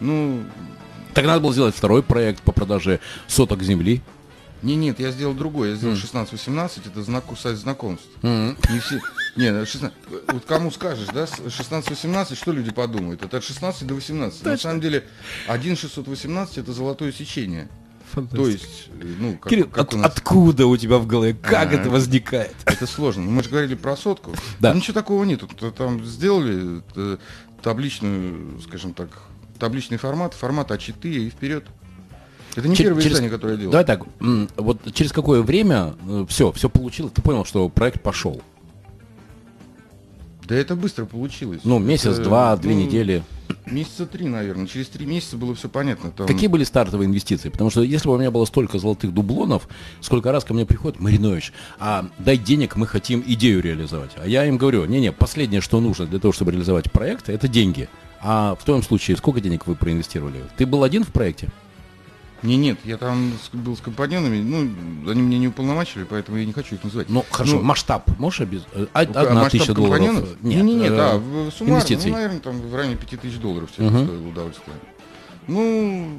Ну, 0.00 0.42
Так 1.12 1.26
надо 1.26 1.40
было 1.40 1.52
сделать 1.52 1.74
второй 1.74 2.02
проект 2.04 2.40
по 2.42 2.52
продаже 2.52 3.00
соток 3.26 3.62
земли. 3.62 4.00
Не, 4.62 4.76
нет, 4.76 5.00
я 5.00 5.10
сделал 5.10 5.34
другой. 5.34 5.70
Я 5.70 5.74
сделал 5.76 5.94
Мгм. 5.94 6.02
16-18, 6.04 6.86
это 6.86 7.02
знак, 7.02 7.24
сайт 7.38 7.56
знакомств. 7.56 8.06
Не 8.22 8.80
все. 8.80 9.00
Не, 9.36 9.52
ну, 9.52 9.64
16 9.64 9.96
вот 10.28 10.44
кому 10.44 10.70
скажешь, 10.70 11.08
да, 11.14 11.26
с 11.26 11.38
16-18, 11.40 12.34
что 12.34 12.52
люди 12.52 12.70
подумают? 12.72 13.22
Это 13.22 13.38
от 13.38 13.44
16 13.44 13.86
до 13.86 13.94
18. 13.94 14.44
На 14.44 14.50
Точно. 14.52 14.70
самом 14.70 14.80
деле, 14.80 15.04
1-618 15.48 16.58
это 16.60 16.72
золотое 16.72 17.12
сечение. 17.12 17.68
То 18.32 18.48
есть, 18.48 18.88
э, 19.00 19.14
ну, 19.20 19.36
как, 19.38 19.50
Кирилл, 19.50 19.68
как 19.68 19.86
от- 19.88 19.94
у 19.94 19.98
нас... 19.98 20.06
откуда 20.12 20.66
у 20.66 20.76
тебя 20.76 20.98
в 20.98 21.06
голове? 21.06 21.32
Как 21.34 21.70
А. 21.70 21.74
это 21.76 21.90
возникает? 21.90 22.56
Это 22.64 22.84
сложно. 22.88 23.22
Ну, 23.22 23.30
Мы 23.30 23.44
же 23.44 23.50
говорили 23.50 23.76
про 23.76 23.96
сотку. 23.96 24.34
Да. 24.58 24.72
Ну, 24.72 24.78
Ничего 24.80 24.94
такого 24.94 25.22
нет. 25.22 25.42
Там 25.76 26.04
сделали 26.04 26.82
э, 26.96 27.18
табличную, 27.62 28.60
скажем 28.62 28.94
так, 28.94 29.10
табличный 29.60 29.96
формат, 29.96 30.34
формат 30.34 30.72
А4 30.72 31.08
и 31.08 31.30
вперед. 31.30 31.66
Это 32.56 32.68
не 32.68 32.74
Чер- 32.74 32.84
первое 32.84 33.02
через- 33.02 33.12
издание, 33.14 33.30
которое 33.30 33.52
я 33.52 33.58
делал. 33.58 33.72
Давай 33.72 33.84
так, 33.84 34.06
вот 34.56 34.92
через 34.92 35.12
какое 35.12 35.42
время 35.42 35.94
все, 36.28 36.52
все 36.52 36.68
получилось, 36.68 37.12
ты 37.14 37.22
понял, 37.22 37.44
что 37.44 37.68
проект 37.68 38.02
пошел? 38.02 38.42
Да 40.50 40.56
это 40.56 40.74
быстро 40.74 41.04
получилось. 41.04 41.60
Ну, 41.62 41.78
месяц, 41.78 42.14
Это, 42.14 42.24
два, 42.24 42.56
две 42.56 42.74
ну, 42.74 42.80
недели. 42.80 43.22
Месяца 43.66 44.04
три, 44.04 44.26
наверное. 44.26 44.66
Через 44.66 44.88
три 44.88 45.06
месяца 45.06 45.36
было 45.36 45.54
все 45.54 45.68
понятно. 45.68 46.10
Там- 46.10 46.26
Какие 46.26 46.48
были 46.48 46.64
стартовые 46.64 47.06
инвестиции? 47.06 47.50
Потому 47.50 47.70
что 47.70 47.82
если 47.82 48.08
бы 48.08 48.14
у 48.16 48.18
меня 48.18 48.32
было 48.32 48.44
столько 48.46 48.80
золотых 48.80 49.14
дублонов, 49.14 49.68
сколько 50.00 50.32
раз 50.32 50.44
ко 50.44 50.52
мне 50.52 50.66
приходит 50.66 50.98
Маринович, 50.98 51.52
а 51.78 52.08
дай 52.18 52.36
денег, 52.36 52.74
мы 52.74 52.88
хотим 52.88 53.22
идею 53.24 53.62
реализовать. 53.62 54.10
А 54.16 54.26
я 54.26 54.44
им 54.44 54.56
говорю, 54.56 54.84
не-не, 54.86 55.12
последнее, 55.12 55.60
что 55.60 55.80
нужно 55.80 56.06
для 56.06 56.18
того, 56.18 56.32
чтобы 56.32 56.50
реализовать 56.50 56.90
проект, 56.90 57.28
это 57.28 57.46
деньги. 57.46 57.88
А 58.20 58.56
в 58.56 58.64
твоем 58.64 58.82
случае 58.82 59.16
сколько 59.18 59.40
денег 59.40 59.68
вы 59.68 59.76
проинвестировали? 59.76 60.42
Ты 60.56 60.66
был 60.66 60.82
один 60.82 61.04
в 61.04 61.12
проекте? 61.12 61.48
Не, 62.42 62.56
нет, 62.56 62.78
я 62.84 62.96
там 62.96 63.32
был 63.52 63.76
с 63.76 63.80
компаньонами, 63.80 64.40
ну, 64.42 65.10
они 65.10 65.20
меня 65.20 65.38
не 65.38 65.48
уполномочили, 65.48 66.04
поэтому 66.04 66.38
я 66.38 66.46
не 66.46 66.52
хочу 66.52 66.76
их 66.76 66.84
называть. 66.84 67.08
Ну, 67.10 67.24
хорошо, 67.30 67.56
Ну, 67.56 67.62
масштаб 67.62 68.08
можешь 68.18 68.40
обез... 68.40 68.62
э, 68.72 68.86
а 68.94 69.00
Одна 69.00 69.22
масштаб 69.34 69.50
тысяча 69.52 69.74
долларов? 69.74 70.00
Нет, 70.02 70.42
не, 70.42 70.56
не, 70.62 70.74
нет, 70.74 70.92
э, 70.92 70.96
да, 70.96 71.12
суммарно, 71.50 71.74
инвестиций. 71.76 72.10
ну, 72.10 72.16
наверное, 72.16 72.40
там 72.40 72.60
в 72.60 72.74
районе 72.74 72.96
5000 72.96 73.36
долларов 73.38 73.70
все 73.72 73.84
это 73.86 74.04
стоило 74.04 74.28
удовольствие. 74.28 74.76
Ну, 75.48 76.18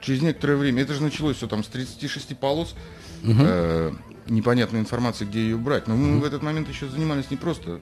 через 0.00 0.22
некоторое 0.22 0.56
время, 0.56 0.82
это 0.82 0.94
же 0.94 1.02
началось 1.02 1.36
все 1.36 1.46
там 1.46 1.62
с 1.62 1.68
36 1.68 2.36
полос, 2.36 2.74
Мгм. 3.22 3.36
э, 3.40 3.92
непонятной 4.28 4.80
информации, 4.80 5.24
где 5.24 5.40
ее 5.40 5.56
брать. 5.56 5.86
Но 5.88 5.96
мы 5.96 6.18
в 6.20 6.24
этот 6.24 6.42
момент 6.42 6.68
еще 6.68 6.88
занимались 6.88 7.30
не 7.30 7.36
просто 7.36 7.80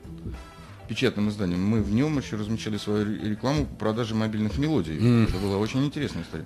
печатным 0.88 1.28
изданием, 1.28 1.64
мы 1.64 1.82
в 1.82 1.90
нем 1.92 2.18
еще 2.18 2.36
размещали 2.36 2.76
свою 2.78 3.04
ре- 3.04 3.30
рекламу 3.30 3.66
по 3.66 3.74
продаже 3.76 4.14
мобильных 4.14 4.58
мелодий. 4.58 4.98
Мгм. 4.98 5.24
Это 5.24 5.38
была 5.38 5.58
очень 5.58 5.84
интересная 5.84 6.22
история. 6.22 6.44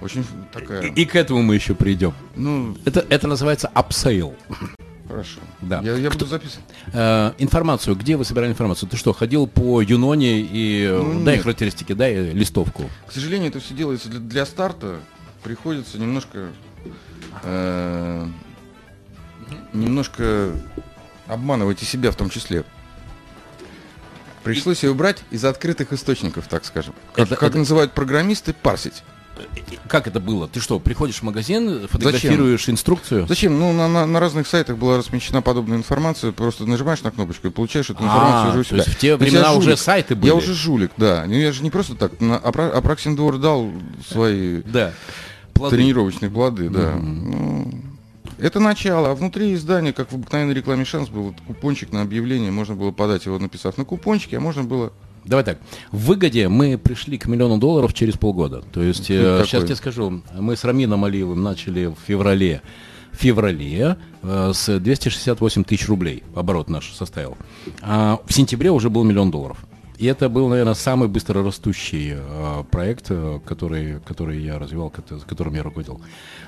Очень 0.00 0.24
такая, 0.52 0.82
И, 0.82 1.02
и 1.02 1.04
к 1.06 1.16
этому 1.16 1.42
мы 1.42 1.54
еще 1.54 1.74
придем. 1.74 2.12
ну, 2.34 2.76
Это, 2.84 3.04
это 3.08 3.26
называется 3.28 3.68
upsell. 3.68 4.34
хорошо. 5.08 5.40
Да. 5.62 5.80
Я, 5.82 5.96
я 5.96 6.10
буду 6.10 6.26
записывать. 6.26 6.64
Э, 6.92 7.32
информацию, 7.38 7.96
где 7.96 8.16
вы 8.16 8.24
собирали 8.26 8.50
информацию? 8.50 8.88
Ты 8.90 8.96
что, 8.98 9.12
ходил 9.14 9.46
по 9.46 9.80
Юноне 9.80 10.40
и 10.40 10.82
э, 10.84 11.00
Ну, 11.02 11.24
дай 11.24 11.36
нет. 11.36 11.42
характеристики, 11.44 11.92
дай 11.94 12.30
листовку. 12.32 12.82
К 13.06 13.12
сожалению, 13.12 13.48
это 13.48 13.60
все 13.60 13.72
делается 13.72 14.08
для, 14.10 14.20
для 14.20 14.44
старта. 14.46 15.00
Приходится 15.42 15.96
немножко 15.98 16.48
э, 17.44 18.26
немножко 19.72 20.50
обманывать 21.26 21.82
и 21.82 21.84
себя 21.84 22.10
в 22.10 22.16
том 22.16 22.28
числе. 22.30 22.64
Пришлось 24.46 24.82
ее 24.82 24.94
брать 24.94 25.22
из 25.30 25.44
открытых 25.44 25.92
источников, 25.92 26.46
так 26.48 26.64
скажем. 26.64 26.94
Как, 27.14 27.26
Это- 27.26 27.36
как 27.36 27.50
это- 27.50 27.58
называют 27.58 27.92
программисты, 27.92 28.52
парсить. 28.52 29.02
как 29.88 30.06
это 30.06 30.18
было? 30.18 30.48
Ты 30.48 30.60
что, 30.60 30.78
приходишь 30.78 31.16
в 31.16 31.22
магазин, 31.22 31.86
фотографируешь 31.88 32.60
Зачем? 32.60 32.74
инструкцию? 32.74 33.26
Зачем? 33.26 33.58
Ну, 33.58 33.72
на, 33.72 33.86
на, 33.86 34.06
на 34.06 34.18
разных 34.18 34.46
сайтах 34.46 34.78
была 34.78 34.96
размещена 34.96 35.42
подобная 35.42 35.76
информация. 35.76 36.32
Просто 36.32 36.64
нажимаешь 36.64 37.02
на 37.02 37.10
кнопочку 37.10 37.48
и 37.48 37.50
получаешь 37.50 37.90
эту 37.90 38.02
информацию 38.02 38.46
а, 38.46 38.50
уже 38.50 38.58
у 38.60 38.64
себя. 38.64 38.82
То 38.82 38.88
есть 38.88 38.96
в 38.96 39.00
те 39.00 39.16
времена 39.16 39.52
уже 39.52 39.76
сайты 39.76 40.14
были? 40.14 40.28
Я 40.28 40.34
уже 40.34 40.54
жулик, 40.54 40.92
да. 40.96 41.24
Ну, 41.26 41.34
я 41.34 41.52
же 41.52 41.62
не 41.62 41.70
просто 41.70 41.94
так. 41.96 42.18
На, 42.20 42.36
Апраксин 42.38 43.14
двор 43.14 43.36
дал 43.38 43.70
свои 44.10 44.62
да. 44.62 44.94
плоды. 45.52 45.76
тренировочные 45.76 46.30
плоды, 46.30 46.70
да. 46.70 46.94
Угу. 46.94 47.04
Ну, 47.04 47.82
это 48.38 48.60
начало, 48.60 49.10
а 49.10 49.14
внутри 49.14 49.54
издания, 49.54 49.92
как 49.92 50.12
в 50.12 50.14
обыкновенной 50.14 50.54
рекламе 50.54 50.84
«Шанс», 50.84 51.08
был 51.08 51.34
купончик 51.46 51.92
на 51.92 52.02
объявление, 52.02 52.50
можно 52.50 52.74
было 52.74 52.90
подать 52.90 53.26
его, 53.26 53.38
написав 53.38 53.78
на 53.78 53.84
купончике, 53.84 54.36
а 54.36 54.40
можно 54.40 54.62
было 54.64 54.92
Давай 55.26 55.44
так. 55.44 55.58
В 55.90 56.06
выгоде 56.06 56.48
мы 56.48 56.78
пришли 56.78 57.18
к 57.18 57.26
миллиону 57.26 57.58
долларов 57.58 57.92
через 57.92 58.14
полгода. 58.16 58.62
То 58.72 58.80
есть, 58.80 59.10
э, 59.10 59.42
сейчас 59.44 59.64
тебе 59.64 59.74
скажу, 59.74 60.22
мы 60.38 60.56
с 60.56 60.62
Рамином 60.62 61.04
Алиевым 61.04 61.42
начали 61.42 61.86
в 61.86 61.96
феврале. 62.06 62.62
В 63.10 63.16
феврале 63.16 63.96
э, 64.22 64.52
с 64.54 64.78
268 64.78 65.64
тысяч 65.64 65.88
рублей 65.88 66.22
оборот 66.34 66.70
наш 66.70 66.92
составил. 66.92 67.36
А 67.82 68.20
в 68.24 68.32
сентябре 68.32 68.70
уже 68.70 68.88
был 68.88 69.02
миллион 69.02 69.32
долларов. 69.32 69.58
И 69.98 70.06
это 70.06 70.28
был, 70.28 70.48
наверное, 70.48 70.74
самый 70.74 71.08
быстро 71.08 71.42
растущий 71.42 72.12
э, 72.14 72.64
проект, 72.70 73.06
э, 73.08 73.40
который, 73.46 74.00
который 74.00 74.42
я 74.42 74.58
развивал, 74.58 74.90
которым 74.90 75.54
я 75.54 75.62
руководил. 75.62 76.00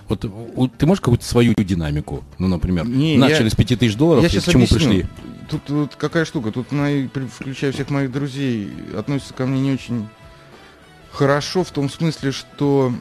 Вот 0.08 0.24
у, 0.24 0.68
ты 0.68 0.86
можешь 0.86 1.00
какую-то 1.00 1.24
свою 1.24 1.54
динамику? 1.54 2.24
Ну, 2.38 2.48
например, 2.48 2.86
Не, 2.86 3.16
начали 3.16 3.44
я, 3.44 3.50
с 3.50 3.54
5 3.54 3.78
тысяч 3.78 3.96
долларов, 3.96 4.22
я 4.22 4.28
и 4.28 4.40
к 4.40 4.44
чему 4.44 4.64
объясню. 4.64 4.76
пришли? 4.78 5.06
Тут, 5.48 5.64
тут 5.64 5.96
какая 5.96 6.26
штука, 6.26 6.52
тут, 6.52 6.72
мои, 6.72 7.08
включая 7.08 7.72
всех 7.72 7.88
моих 7.88 8.12
друзей, 8.12 8.70
относятся 8.96 9.32
ко 9.32 9.46
мне 9.46 9.60
не 9.60 9.72
очень 9.72 10.08
хорошо 11.10 11.64
в 11.64 11.70
том 11.70 11.88
смысле, 11.88 12.32
что, 12.32 12.92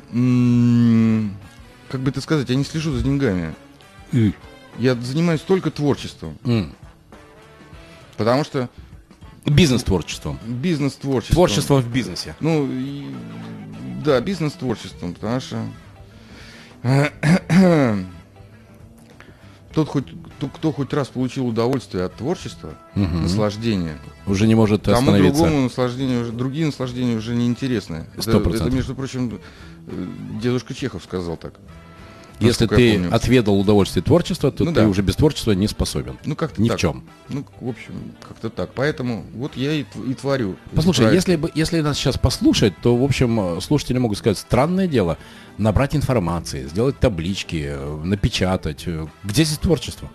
как 1.89 2.01
бы 2.01 2.09
это 2.09 2.21
сказать, 2.21 2.49
я 2.49 2.55
не 2.55 2.63
слежу 2.63 2.93
за 2.93 3.03
деньгами. 3.03 3.53
И. 4.13 4.33
Я 4.79 4.95
занимаюсь 4.95 5.41
только 5.41 5.71
творчеством. 5.71 6.37
Mm. 6.43 6.69
Потому 8.15 8.43
что 8.43 8.69
Бизнес-творчеством. 9.47 10.39
Бизнес-творчеством. 10.45 11.35
Творчеством 11.35 11.81
в 11.81 11.91
бизнесе. 11.91 12.35
Ну, 12.39 12.67
и, 12.69 13.05
да, 14.03 14.19
бизнес-творчеством, 14.19 15.13
потому 15.13 15.39
что 15.39 15.57
тот 19.73 19.87
хоть, 19.87 20.05
тот, 20.39 20.51
кто 20.53 20.71
хоть 20.71 20.93
раз 20.93 21.07
получил 21.07 21.47
удовольствие 21.47 22.03
от 22.03 22.15
творчества, 22.15 22.73
угу. 22.95 23.05
наслаждение, 23.05 23.97
уже 24.25 24.47
не 24.47 24.55
может 24.55 24.83
тому 24.83 24.97
остановиться. 24.97 25.43
другому 25.43 25.61
наслаждение 25.63 26.21
уже, 26.21 26.31
другие 26.33 26.65
наслаждения 26.65 27.15
уже 27.15 27.35
неинтересны. 27.35 28.05
Это, 28.17 28.37
это, 28.37 28.69
между 28.69 28.95
прочим, 28.95 29.39
э, 29.87 30.07
дедушка 30.41 30.73
Чехов 30.73 31.03
сказал 31.03 31.37
так. 31.37 31.53
Если 32.39 32.67
ты 32.67 33.05
отведал 33.07 33.59
удовольствие 33.59 34.03
творчества, 34.03 34.51
то 34.51 34.63
ну, 34.63 34.71
ты 34.71 34.81
да. 34.81 34.87
уже 34.87 35.01
без 35.01 35.15
творчества 35.15 35.53
не 35.53 35.67
способен. 35.67 36.17
Ну, 36.25 36.35
как-то 36.35 36.61
Ни 36.61 36.69
так. 36.69 36.77
в 36.77 36.81
чем. 36.81 37.03
Ну, 37.29 37.45
в 37.59 37.69
общем, 37.69 37.93
как-то 38.27 38.49
так. 38.49 38.71
Поэтому 38.75 39.25
вот 39.33 39.55
я 39.55 39.73
и, 39.73 39.85
и 40.07 40.13
творю. 40.13 40.55
Послушай, 40.75 41.13
если, 41.13 41.35
бы, 41.35 41.51
если 41.55 41.81
нас 41.81 41.97
сейчас 41.97 42.17
послушать, 42.17 42.73
то, 42.81 42.95
в 42.95 43.03
общем, 43.03 43.59
слушатели 43.61 43.97
могут 43.97 44.17
сказать, 44.17 44.37
странное 44.37 44.87
дело, 44.87 45.17
набрать 45.57 45.95
информации, 45.95 46.67
сделать 46.67 46.99
таблички, 46.99 47.75
напечатать. 48.03 48.85
Где 49.23 49.43
здесь 49.43 49.57
творчество? 49.57 50.09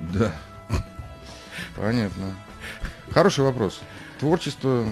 Да. 0.00 0.34
Понятно. 1.76 2.34
Хороший 3.10 3.44
вопрос. 3.44 3.80
Творчество, 4.18 4.84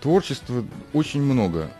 творчества 0.00 0.64
очень 0.92 1.22
много. 1.22 1.70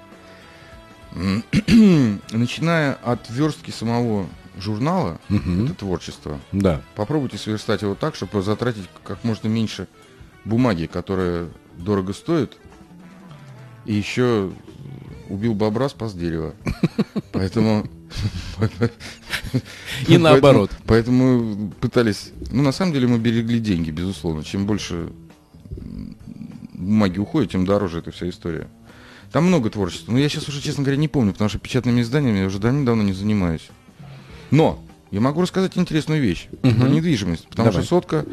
начиная 2.33 2.95
от 2.95 3.29
верстки 3.31 3.71
самого 3.71 4.27
журнала, 4.59 5.21
угу. 5.29 5.65
это 5.65 5.75
творчество, 5.75 6.39
да. 6.53 6.83
попробуйте 6.95 7.39
сверстать 7.39 7.83
его 7.83 7.95
так, 7.95 8.15
чтобы 8.15 8.43
затратить 8.43 8.89
как 9.05 9.25
можно 9.25 9.49
меньше 9.49 9.89
бумаги, 10.45 10.87
которая 10.87 11.49
дорого 11.77 12.13
стоит, 12.13 12.57
и 13.85 13.95
еще 13.95 14.53
убил 15.29 15.55
бобра, 15.55 15.89
спас 15.89 16.15
дерево. 16.15 16.55
Поэтому... 17.33 17.87
И 20.07 20.19
наоборот. 20.19 20.71
Поэтому 20.87 21.73
пытались... 21.81 22.33
Ну, 22.51 22.63
на 22.63 22.73
самом 22.73 22.93
деле 22.93 23.09
мы 23.09 23.19
берегли 23.19 23.59
деньги, 23.59 23.91
безусловно. 23.91 24.45
Чем 24.45 24.67
больше 24.67 25.11
бумаги 26.75 27.19
уходит, 27.19 27.53
тем 27.53 27.65
дороже 27.65 28.01
эта 28.01 28.11
вся 28.11 28.29
история. 28.29 28.69
Там 29.33 29.45
много 29.45 29.71
творчества. 29.71 30.13
Но 30.13 30.19
я 30.19 30.29
сейчас 30.29 30.49
уже, 30.49 30.61
честно 30.61 30.85
говоря, 30.85 30.99
не 30.99 31.09
помню, 31.09 31.33
потому 31.33 31.49
что 31.49 31.59
печатными 31.59 32.03
изданиями 32.03 32.39
я 32.39 32.47
уже 32.47 32.59
давно 32.59 33.03
не 33.03 33.15
занимаюсь. 33.15 33.69
Но 34.51 34.79
я 35.11 35.21
могу 35.21 35.41
рассказать 35.41 35.77
интересную 35.77 36.21
вещь 36.21 36.49
угу. 36.63 36.75
про 36.75 36.89
недвижимость. 36.89 37.49
Потому 37.49 37.71
Давай. 37.71 37.83
что 37.83 37.89
сотка, 37.89 38.27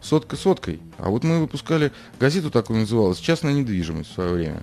сотка 0.00 0.36
соткой. 0.36 0.80
А 0.98 1.10
вот 1.10 1.24
мы 1.24 1.40
выпускали 1.40 1.92
газету 2.18 2.50
такую 2.50 2.80
называлась 2.80 3.18
«Частная 3.18 3.52
недвижимость» 3.52 4.10
в 4.10 4.14
свое 4.14 4.32
время, 4.32 4.62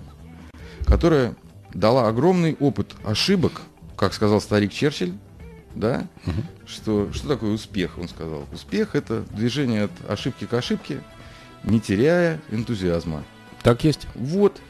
которая 0.84 1.36
дала 1.72 2.08
огромный 2.08 2.56
опыт 2.58 2.94
ошибок, 3.04 3.62
как 3.96 4.14
сказал 4.14 4.40
старик 4.40 4.72
Черчилль, 4.72 5.14
да, 5.76 6.08
угу. 6.26 6.42
что, 6.66 7.12
что 7.12 7.28
такое 7.28 7.52
успех, 7.52 7.98
он 7.98 8.08
сказал. 8.08 8.46
Успех– 8.52 8.90
это 8.96 9.24
движение 9.30 9.84
от 9.84 9.92
ошибки 10.08 10.44
к 10.44 10.54
ошибке, 10.54 11.00
не 11.62 11.80
теряя 11.80 12.40
энтузиазма. 12.50 13.22
Так 13.62 13.84
есть. 13.84 14.06
Вот. 14.14 14.60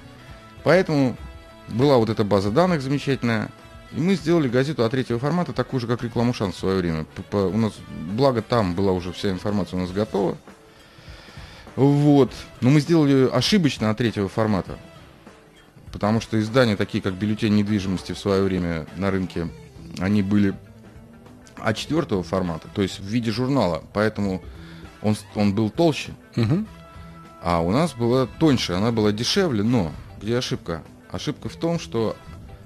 Поэтому 0.64 1.16
была 1.68 1.99
вот 1.99 2.11
эта 2.11 2.25
база 2.25 2.50
данных 2.50 2.83
замечательная. 2.83 3.50
И 3.92 4.00
мы 4.00 4.16
сделали 4.16 4.49
газету 4.49 4.85
от 4.85 4.90
третьего 4.90 5.21
формата, 5.21 5.52
такую 5.52 5.80
же, 5.80 5.87
как 5.87 6.02
рекламу 6.02 6.35
шанс 6.35 6.56
в 6.56 6.59
свое 6.59 6.78
время. 6.78 7.06
У 7.30 7.56
нас, 7.56 7.75
благо 8.12 8.42
там 8.42 8.75
была 8.75 8.90
уже 8.90 9.12
вся 9.12 9.30
информация 9.30 9.76
у 9.78 9.83
нас 9.83 9.92
готова. 9.92 10.37
Вот. 11.76 12.33
Но 12.61 12.71
мы 12.71 12.80
сделали 12.80 13.28
ошибочно 13.30 13.90
от 13.90 13.99
третьего 13.99 14.28
формата. 14.28 14.76
Потому 15.92 16.21
что 16.21 16.40
издания, 16.40 16.76
такие 16.76 17.00
как 17.00 17.14
бюллетень 17.14 17.54
недвижимости 17.54 18.12
в 18.12 18.18
свое 18.18 18.42
время 18.42 18.87
на 18.97 19.12
рынке, 19.12 19.49
они 20.00 20.23
были 20.23 20.54
от 21.56 21.76
четвертого 21.76 22.25
формата, 22.25 22.68
то 22.75 22.83
есть 22.83 22.99
в 22.99 23.04
виде 23.04 23.30
журнала. 23.30 23.85
Поэтому 23.92 24.42
он, 25.02 25.16
он 25.37 25.54
был 25.54 25.71
толще. 25.71 26.12
Угу. 26.37 26.66
А 27.42 27.61
у 27.61 27.71
нас 27.71 27.94
была 27.94 28.26
тоньше, 28.26 28.73
она 28.73 28.90
была 28.90 29.12
дешевле, 29.12 29.62
но 29.62 29.92
где 30.25 30.38
ошибка? 30.38 30.83
Ошибка 31.11 31.49
в 31.49 31.57
том, 31.57 31.78
что 31.78 32.16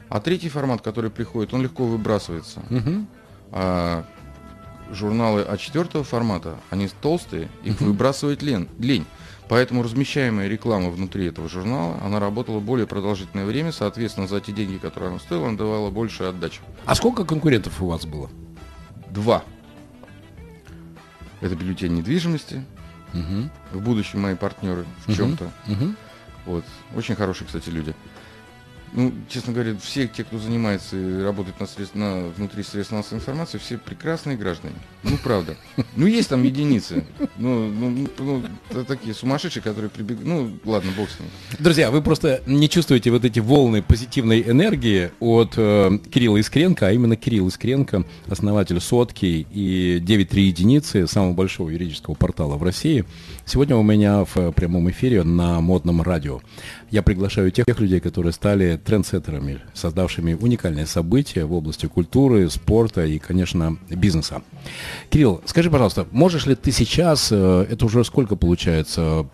а 0.09 0.21
третий 0.21 0.49
формат, 0.49 0.81
который 0.81 1.11
приходит, 1.11 1.53
он 1.53 1.63
легко 1.63 1.85
выбрасывается. 1.85 2.61
Угу. 2.71 3.07
А 3.53 4.05
журналы 4.91 5.43
А4 5.43 6.03
формата, 6.03 6.57
они 6.71 6.89
толстые, 7.03 7.49
их 7.63 7.81
угу. 7.81 7.91
выбрасывать 7.91 8.43
лень, 8.43 8.69
лень. 8.79 9.05
Поэтому 9.49 9.83
размещаемая 9.83 10.47
реклама 10.49 10.91
внутри 10.91 11.27
этого 11.27 11.49
журнала, 11.49 11.99
она 12.03 12.21
работала 12.21 12.61
более 12.61 12.87
продолжительное 12.87 13.47
время, 13.47 13.73
соответственно, 13.73 14.29
за 14.29 14.41
те 14.41 14.53
деньги, 14.53 14.77
которые 14.77 15.11
она 15.11 15.19
стоила, 15.19 15.49
она 15.49 15.57
давала 15.57 15.91
больше 15.91 16.25
отдачу. 16.25 16.61
А 16.85 16.95
сколько 16.95 17.25
конкурентов 17.25 17.81
у 17.83 17.89
вас 17.89 18.05
было? 18.05 18.31
Два. 19.11 19.43
Это 21.41 21.55
бюллетень 21.57 21.95
недвижимости. 21.95 22.65
Угу. 23.15 23.79
В 23.79 23.83
будущем 23.83 24.21
мои 24.21 24.35
партнеры 24.35 24.85
в 25.07 25.09
угу. 25.09 25.17
чем-то. 25.17 25.45
Угу. 25.67 25.95
Вот. 26.49 26.65
Очень 26.97 27.15
хорошие, 27.15 27.47
кстати, 27.47 27.69
люди. 27.69 27.95
Ну, 28.93 29.13
честно 29.29 29.53
говоря, 29.53 29.75
все 29.83 30.07
те, 30.09 30.25
кто 30.25 30.39
занимается 30.39 30.97
и 30.97 31.23
работает 31.23 31.61
на 31.61 31.67
средств, 31.67 31.95
на, 31.95 32.29
внутри 32.37 32.63
средств 32.63 32.93
массовой 32.93 33.19
информации, 33.19 33.59
все 33.59 33.79
прекрасные 33.79 34.37
граждане. 34.37 34.75
Ну, 35.03 35.17
правда. 35.23 35.57
Ну, 35.97 36.07
есть 36.07 36.29
там 36.29 36.43
единицы. 36.43 37.05
Ну, 37.37 37.69
ну, 37.69 38.09
ну 38.19 38.85
такие 38.85 39.15
сумасшедшие, 39.15 39.63
которые 39.63 39.91
прибегают. 39.91 40.27
Ну, 40.27 40.59
ладно, 40.65 40.91
бог 40.97 41.09
с 41.09 41.19
ним. 41.21 41.29
Друзья, 41.59 41.91
вы 41.91 42.03
просто 42.03 42.43
не 42.47 42.69
чувствуете 42.69 43.11
вот 43.11 43.25
эти 43.25 43.41
волны 43.41 43.83
позитивной 43.83 44.43
энергии 44.43 45.11
от 45.21 45.55
э, 45.57 45.99
Кирилла 46.11 46.39
Искренко, 46.39 46.89
а 46.89 46.93
именно 46.93 47.17
Кирилл 47.17 47.49
Искренко, 47.49 48.05
основатель 48.29 48.81
«Сотки» 48.81 49.47
и 49.53 49.99
9.3 50.01 50.41
единицы, 50.41 51.07
самого 51.07 51.33
большого 51.33 51.71
юридического 51.71 52.15
портала 52.15 52.57
в 52.57 52.63
России. 52.63 53.05
Сегодня 53.45 53.77
у 53.77 53.83
меня 53.83 54.25
в 54.25 54.53
прямом 54.53 54.91
эфире 54.91 55.23
на 55.23 55.61
модном 55.61 56.03
радио. 56.03 56.41
Я 56.91 57.03
приглашаю 57.03 57.51
тех 57.51 57.67
людей, 57.81 58.01
которые 58.01 58.33
стали 58.33 58.81
трендсеттерами, 58.83 59.61
создавшими 59.75 60.33
уникальные 60.33 60.87
события 60.87 61.45
в 61.45 61.53
области 61.53 61.85
культуры, 61.87 62.49
спорта 62.49 63.05
и, 63.05 63.19
конечно, 63.19 63.77
бизнеса. 63.91 64.43
Кирилл, 65.11 65.43
скажи, 65.45 65.71
пожалуйста, 65.71 66.07
можешь 66.13 66.47
ли 66.47 66.55
ты 66.55 66.73
сейчас, 66.73 67.29
э, 67.31 67.67
это 67.71 67.85
уже 67.85 68.05
сколько 68.05 68.37
получается, 68.37 69.29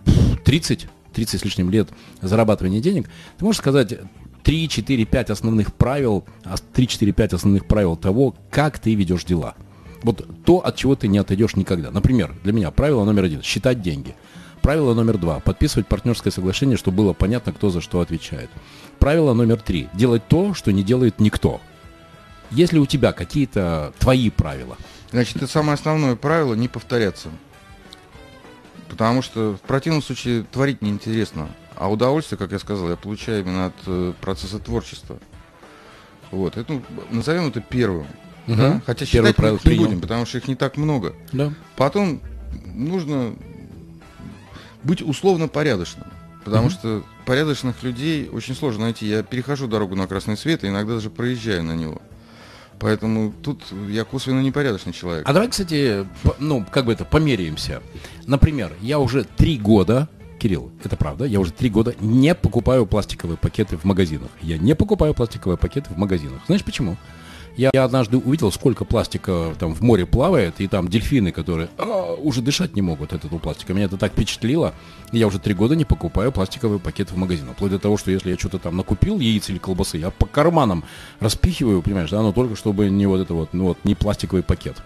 30, 0.45 0.89
30 1.13 1.41
с 1.41 1.45
лишним 1.45 1.71
лет 1.71 1.89
зарабатывания 2.21 2.81
денег, 2.81 3.09
ты 3.39 3.45
можешь 3.45 3.61
сказать 3.61 4.01
3, 4.43 4.69
4, 4.69 5.05
5 5.05 5.31
основных 5.31 5.73
правил, 5.75 6.25
3, 6.73 6.89
4, 6.89 7.13
5 7.13 7.33
основных 7.35 7.67
правил 7.67 7.97
того, 7.97 8.35
как 8.51 8.81
ты 8.81 8.95
ведешь 8.95 9.25
дела? 9.25 9.55
Вот 10.03 10.27
то, 10.45 10.59
от 10.59 10.77
чего 10.77 10.97
ты 10.97 11.09
не 11.09 11.19
отойдешь 11.19 11.57
никогда. 11.57 11.91
Например, 11.91 12.35
для 12.43 12.53
меня 12.53 12.71
правило 12.73 13.05
номер 13.05 13.25
один– 13.25 13.43
считать 13.43 13.81
деньги. 13.81 14.15
Правило 14.65 14.95
номер 14.95 15.19
два. 15.19 15.41
Подписывать 15.41 15.87
партнерское 15.87 16.33
соглашение, 16.33 16.79
чтобы 16.79 16.97
было 16.97 17.13
понятно, 17.13 17.53
кто 17.53 17.69
за 17.69 17.83
что 17.83 18.01
отвечает. 18.01 18.49
Правило 18.99 19.35
номер 19.35 19.61
три. 19.61 19.91
Делать 19.93 20.27
то, 20.27 20.55
что 20.55 20.73
не 20.73 20.83
делает 20.83 21.21
никто. 21.21 21.61
Есть 22.51 22.73
ли 22.73 22.79
у 22.79 22.87
тебя 22.87 23.13
какие-то 23.13 23.93
твои 23.99 24.31
правила? 24.31 24.79
Значит, 25.11 25.37
это 25.37 25.49
самое 25.49 25.75
основное 25.75 26.17
правило 26.17 26.55
не 26.55 26.69
повторяться. 26.69 27.29
Потому 28.89 29.21
что 29.21 29.59
в 29.63 29.67
противном 29.67 30.01
случае 30.01 30.45
творить 30.45 30.81
неинтересно. 30.81 31.51
А 31.77 31.91
удовольствие, 31.93 32.39
как 32.39 32.51
я 32.51 32.59
сказал, 32.59 32.89
я 32.89 32.97
получаю 32.97 33.43
именно 33.43 33.67
от 33.67 33.75
э, 33.85 34.15
процесса 34.19 34.61
творчества. 34.61 35.19
Вот, 36.31 36.57
это, 36.57 36.73
ну, 36.73 36.83
назовем 37.11 37.49
это 37.49 37.61
первым. 37.61 38.07
Мгм. 38.47 38.57
Да? 38.57 38.83
Хотя 38.87 39.05
считать 39.05 39.27
мы 39.27 39.35
правило 39.35 39.57
не 39.57 39.61
принял. 39.61 39.85
будем, 39.85 40.01
потому 40.01 40.25
что 40.25 40.39
их 40.39 40.49
не 40.49 40.55
так 40.55 40.79
много. 40.79 41.15
Да. 41.33 41.53
Потом 41.77 42.23
нужно 42.65 43.35
быть 44.85 45.03
условно 45.03 45.49
порядочным. 45.49 46.07
Потому 46.45 46.67
Мгм. 46.67 46.71
что 46.73 47.03
порядочных 47.25 47.83
людей 47.83 48.29
очень 48.31 48.55
сложно 48.55 48.85
найти. 48.85 49.07
Я 49.07 49.23
перехожу 49.23 49.67
дорогу 49.67 49.95
на 49.97 50.07
красный 50.07 50.37
свет 50.37 50.63
и 50.63 50.69
иногда 50.69 50.95
даже 50.95 51.09
проезжаю 51.11 51.65
на 51.65 51.73
него. 51.75 52.03
Поэтому 52.79 53.33
тут 53.43 53.63
я 53.89 54.05
косвенно 54.05 54.41
непорядочный 54.41 54.93
человек. 54.93 55.27
А 55.29 55.33
давай, 55.33 55.49
кстати, 55.49 56.07
ну, 56.39 56.67
как 56.71 56.85
бы 56.85 56.93
это, 56.93 57.05
померяемся. 57.05 57.81
Например, 58.27 58.73
я 58.83 58.99
уже 58.99 59.25
три 59.25 59.57
года, 59.59 60.09
Кирилл, 60.39 60.71
это 60.83 60.97
правда, 60.97 61.25
я 61.25 61.41
уже 61.41 61.53
три 61.53 61.71
года 61.71 61.95
не 62.01 62.35
покупаю 62.35 62.85
пластиковые 62.85 63.39
пакеты 63.39 63.79
в 63.79 63.85
магазинах. 63.85 64.29
Я 64.43 64.59
не 64.59 64.75
покупаю 64.75 65.15
пластиковые 65.15 65.57
пакеты 65.57 65.95
в 65.95 65.97
магазинах. 65.97 66.43
Знаешь 66.47 66.65
почему? 66.65 66.97
Я, 67.57 67.71
я 67.73 67.85
однажды 67.85 68.19
увидел, 68.19 68.51
сколько 68.51 68.85
пластика 68.85 69.55
там 69.59 69.75
в 69.75 69.81
море 69.81 70.07
плавает, 70.07 70.61
и 70.61 70.67
там 70.67 70.89
дельфины, 70.89 71.31
которые 71.31 71.69
«А, 71.79 72.15
уже 72.15 72.43
дышать 72.43 72.75
не 72.75 72.83
могут 72.83 73.13
от 73.13 73.25
этого 73.25 73.39
пластика. 73.39 73.75
Меня 73.75 73.87
это 73.87 73.97
так 73.97 74.13
впечатлило. 74.13 74.75
Я 75.13 75.29
уже 75.29 75.39
три 75.39 75.55
года 75.55 75.77
не 75.77 75.85
покупаю 75.85 76.33
пластиковые 76.33 76.81
пакеты 76.81 77.15
в 77.15 77.17
магазинах. 77.17 77.55
Вплоть 77.55 77.71
до 77.71 77.79
того, 77.79 77.97
что 77.97 78.11
если 78.11 78.31
я 78.31 78.39
что-то 78.39 78.59
там 78.59 78.77
накупил, 78.77 79.21
яиц 79.21 79.49
или 79.51 79.59
колбасы, 79.59 79.99
я 79.99 80.11
по 80.11 80.27
карманам 80.27 80.85
распихиваю, 81.21 81.81
понимаешь, 81.83 82.11
да, 82.11 82.23
но 82.23 82.33
только 82.33 82.57
чтобы 82.57 82.91
не 82.91 83.07
вот 83.07 83.21
это 83.21 83.35
вот, 83.35 83.51
ну 83.53 83.65
вот, 83.65 83.79
не 83.85 83.95
пластиковый 83.95 84.43
пакет. 84.43 84.83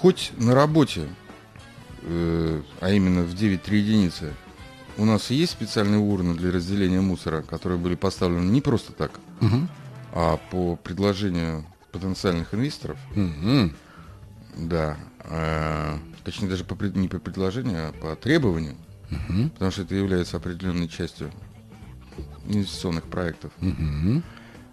Хоть 0.00 0.30
на 0.36 0.54
работе, 0.54 1.08
э, 2.02 2.62
а 2.80 2.92
именно 2.92 3.22
в 3.22 3.34
9-3 3.34 3.76
единицы, 3.76 4.32
у 4.96 5.04
нас 5.04 5.30
есть 5.30 5.52
специальные 5.52 5.98
урны 5.98 6.34
для 6.34 6.52
разделения 6.52 7.00
мусора, 7.00 7.42
которые 7.42 7.78
были 7.78 7.96
поставлены 7.96 8.50
не 8.50 8.60
просто 8.60 8.92
так, 8.92 9.12
Мгм. 9.40 9.68
А 10.12 10.38
по 10.50 10.76
предложению 10.76 11.64
потенциальных 11.92 12.54
инвесторов. 12.54 12.98
Мгм. 13.14 13.74
Да. 14.56 14.96
э, 15.24 15.98
точнее, 16.24 16.48
даже 16.48 16.64
по, 16.64 16.74
не 16.84 17.08
по 17.08 17.18
предложению, 17.18 17.88
а 17.88 17.92
по 17.92 18.16
требованию. 18.16 18.74
Мгм. 19.10 19.50
Потому 19.50 19.70
что 19.70 19.82
это 19.82 19.94
является 19.94 20.36
определенной 20.36 20.88
частью 20.88 21.30
инвестиционных 22.46 23.04
проектов. 23.04 23.52
Мгм. 23.60 24.22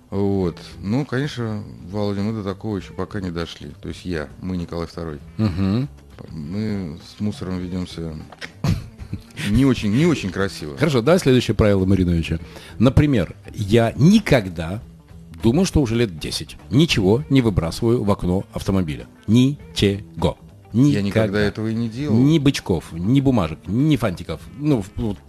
Вот. 0.10 0.58
Ну, 0.80 1.06
конечно, 1.06 1.63
Володя, 1.89 2.22
мы 2.22 2.34
до 2.34 2.44
такого 2.44 2.77
еще 2.77 2.94
пока 2.94 3.22
не 3.22 3.32
дошли. 3.32 3.72
То 3.82 3.89
есть 3.89 4.06
я, 4.06 4.30
мы 4.42 4.58
Николай 4.58 4.88
II. 4.88 5.20
Мгм. 5.38 5.89
Мы 6.32 7.00
с 7.06 7.20
мусором 7.20 7.60
ведемся 7.60 8.13
не 9.50 9.65
очень, 9.65 9.92
не 9.92 10.06
очень 10.06 10.32
красиво. 10.32 10.77
Хорошо, 10.77 11.01
да, 11.01 11.18
следующее 11.18 11.56
правило 11.56 11.86
Мариновича. 11.86 12.39
Например, 12.80 13.36
я 13.54 13.94
никогда, 13.96 14.82
думаю, 15.46 15.68
что 15.68 15.80
уже 15.80 15.96
лет 15.96 16.18
10, 16.18 16.58
ничего 16.72 17.24
не 17.30 17.44
выбрасываю 17.44 18.04
в 18.04 18.10
окно 18.10 18.46
автомобиля. 18.52 19.06
Ничего. 19.28 20.38
Я 20.74 21.04
никогда 21.04 21.40
этого 21.40 21.68
и 21.68 21.75
не 21.75 21.88
делал. 21.88 22.18
Ни 22.18 22.40
бычков, 22.40 22.92
ни 22.92 23.22
бумажек, 23.22 23.60
ни 23.68 23.96
фантиков, 23.96 24.42
ну, 24.58 24.84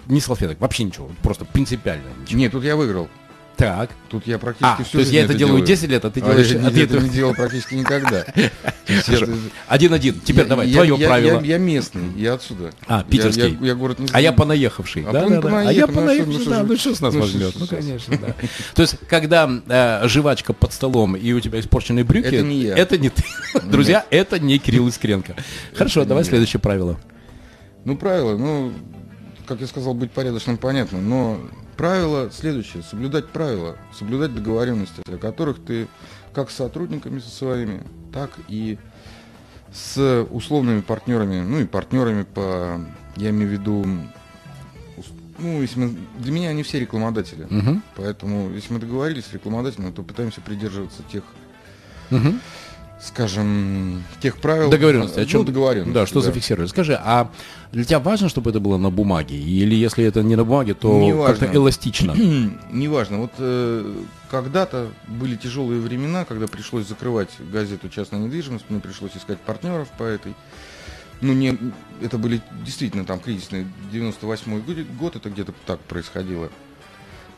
ни 0.08 0.18
салфеток, 0.18 0.58
вообще 0.58 0.85
ничего. 0.85 1.11
Просто 1.23 1.44
принципиально 1.44 2.06
ничего. 2.23 2.38
Нет, 2.38 2.52
тут 2.52 2.64
я 2.64 2.76
выиграл. 2.76 3.08
Так. 3.56 3.90
Тут 4.10 4.26
я 4.26 4.38
практически 4.38 4.82
А, 4.82 4.84
всю 4.84 4.92
то 4.92 4.98
есть 4.98 5.12
я 5.12 5.25
это 5.25 5.32
делаю 5.32 5.64
10 5.64 5.88
лет, 5.88 6.04
а 6.04 6.10
ты 6.10 6.20
делаешь... 6.20 6.50
я 6.50 6.60
а 6.60 6.70
это 6.70 7.00
не 7.00 7.08
делал 7.08 7.34
практически 7.34 7.75
никогда. 7.75 8.25
Один-один. 9.66 10.20
Теперь 10.20 10.46
давай, 10.46 10.70
твое 10.70 10.96
правило. 10.98 11.40
Я, 11.40 11.56
местный, 11.56 12.12
я 12.16 12.34
отсюда. 12.34 12.72
А, 12.86 13.02
питерский. 13.02 13.56
Я, 13.62 13.74
город 13.74 13.98
не 13.98 14.09
А 14.12 14.20
я 14.20 14.33
понаехавший. 14.33 15.04
А. 15.07 15.11
А 15.11 15.72
я 15.72 15.87
ну 15.87 15.92
понаехавший, 15.92 16.44
ну 16.44 16.50
да. 16.50 16.62
Ну 16.64 16.76
что 16.76 16.94
с 16.94 17.00
нас 17.00 17.14
ну 17.14 17.20
возьмет? 17.20 17.54
Ну, 17.59 17.64
ж- 17.64 17.68
конечно, 17.68 18.18
да. 18.18 18.35
То 18.74 18.83
есть, 18.83 18.96
когда 19.09 19.50
э, 19.68 20.07
жвачка 20.07 20.52
под 20.52 20.72
столом 20.72 21.16
и 21.16 21.33
у 21.33 21.40
тебя 21.40 21.59
испорченные 21.61 22.04
брюки, 22.04 22.26
Это 22.26 22.42
не 22.42 22.62
я. 22.62 22.76
это 22.76 22.98
не 22.98 23.09
ты. 23.09 23.24
Друзья, 23.64 24.04
это 24.11 24.38
не 24.38 24.59
Кирилл 24.59 24.88
Искренко. 24.88 25.35
Хорошо, 25.74 26.04
давай 26.04 26.24
следующее 26.24 26.61
правило. 26.61 26.98
Ну, 27.87 27.96
правило, 27.96 28.37
ну, 28.37 28.72
как 29.46 29.61
я 29.61 29.66
сказал, 29.66 29.94
быть 29.94 30.11
порядочным 30.11 30.59
понятно, 30.59 31.00
но 31.00 31.40
правило 31.76 32.30
следующее, 32.30 32.82
соблюдать 32.82 33.28
правила, 33.28 33.76
соблюдать 33.92 34.34
договоренности, 34.34 35.02
о 35.06 35.16
которых 35.18 35.64
ты 35.64 35.88
как 36.32 36.50
с 36.50 36.54
сотрудниками 36.56 37.18
со 37.18 37.30
своими, 37.30 37.82
так 38.12 38.30
и 38.48 38.78
с 39.72 40.26
условными 40.30 40.80
партнерами, 40.80 41.40
ну 41.40 41.60
и 41.60 41.64
партнерами 41.66 42.22
по, 42.22 42.80
я 43.16 43.30
имею 43.30 43.48
в 43.48 43.52
виду, 43.52 43.84
ну, 45.38 45.60
если 45.60 45.78
мы, 45.80 45.96
для 46.18 46.32
меня 46.32 46.48
они 46.50 46.62
все 46.62 46.80
рекламодатели, 46.80 47.46
Мгм. 47.50 47.82
поэтому 47.94 48.50
если 48.50 48.72
мы 48.72 48.78
договорились 48.80 49.26
с 49.26 49.32
рекламодателем, 49.32 49.92
то 49.92 50.02
пытаемся 50.02 50.40
придерживаться 50.40 51.02
тех, 51.12 51.24
Мгм. 52.10 52.40
Скажем, 53.00 54.02
тех 54.20 54.38
правил. 54.38 54.70
Договоренности. 54.70 55.18
О 55.18 55.22
ну, 55.22 55.26
чем 55.26 55.44
договоренности, 55.44 55.94
Да, 55.94 56.06
что 56.06 56.20
да. 56.20 56.26
зафиксировали. 56.26 56.68
Скажи, 56.68 56.94
а 56.94 57.30
для 57.72 57.85
тебя 57.85 57.98
важно, 57.98 58.28
чтобы 58.28 58.50
это 58.50 58.61
было 58.61 58.78
на 58.78 58.90
бумаге? 58.90 59.37
Или 59.37 59.74
если 59.74 60.04
это 60.04 60.22
не 60.22 60.37
на 60.37 60.44
бумаге, 60.44 60.74
то 60.74 60.98
Не 60.98 61.12
как-то 61.12 61.44
важно. 61.44 61.56
эластично? 61.56 62.14
Неважно. 62.72 63.18
Вот 63.18 63.32
э, 63.38 63.94
когда-то 64.30 64.88
были 65.09 65.37
тяжелые 65.37 65.80
времена, 65.80 66.24
когда 66.24 66.46
пришлось 66.46 66.87
закрывать 66.88 67.30
газету 67.52 67.88
«Частная 67.88 68.20
недвижимость», 68.20 68.64
мне 68.68 68.80
пришлось 68.80 69.16
искать 69.16 69.38
партнеров 69.40 69.88
по 69.98 70.04
этой. 70.04 70.35
Ну, 71.20 71.32
не, 71.32 71.56
это 72.02 72.18
были 72.18 72.42
действительно 72.64 73.04
там 73.04 73.20
кризисные 73.20 73.66
98 73.92 74.61
год, 74.61 74.76
год, 74.98 75.16
это 75.16 75.30
где-то 75.30 75.54
так 75.66 75.80
происходило. 75.80 76.50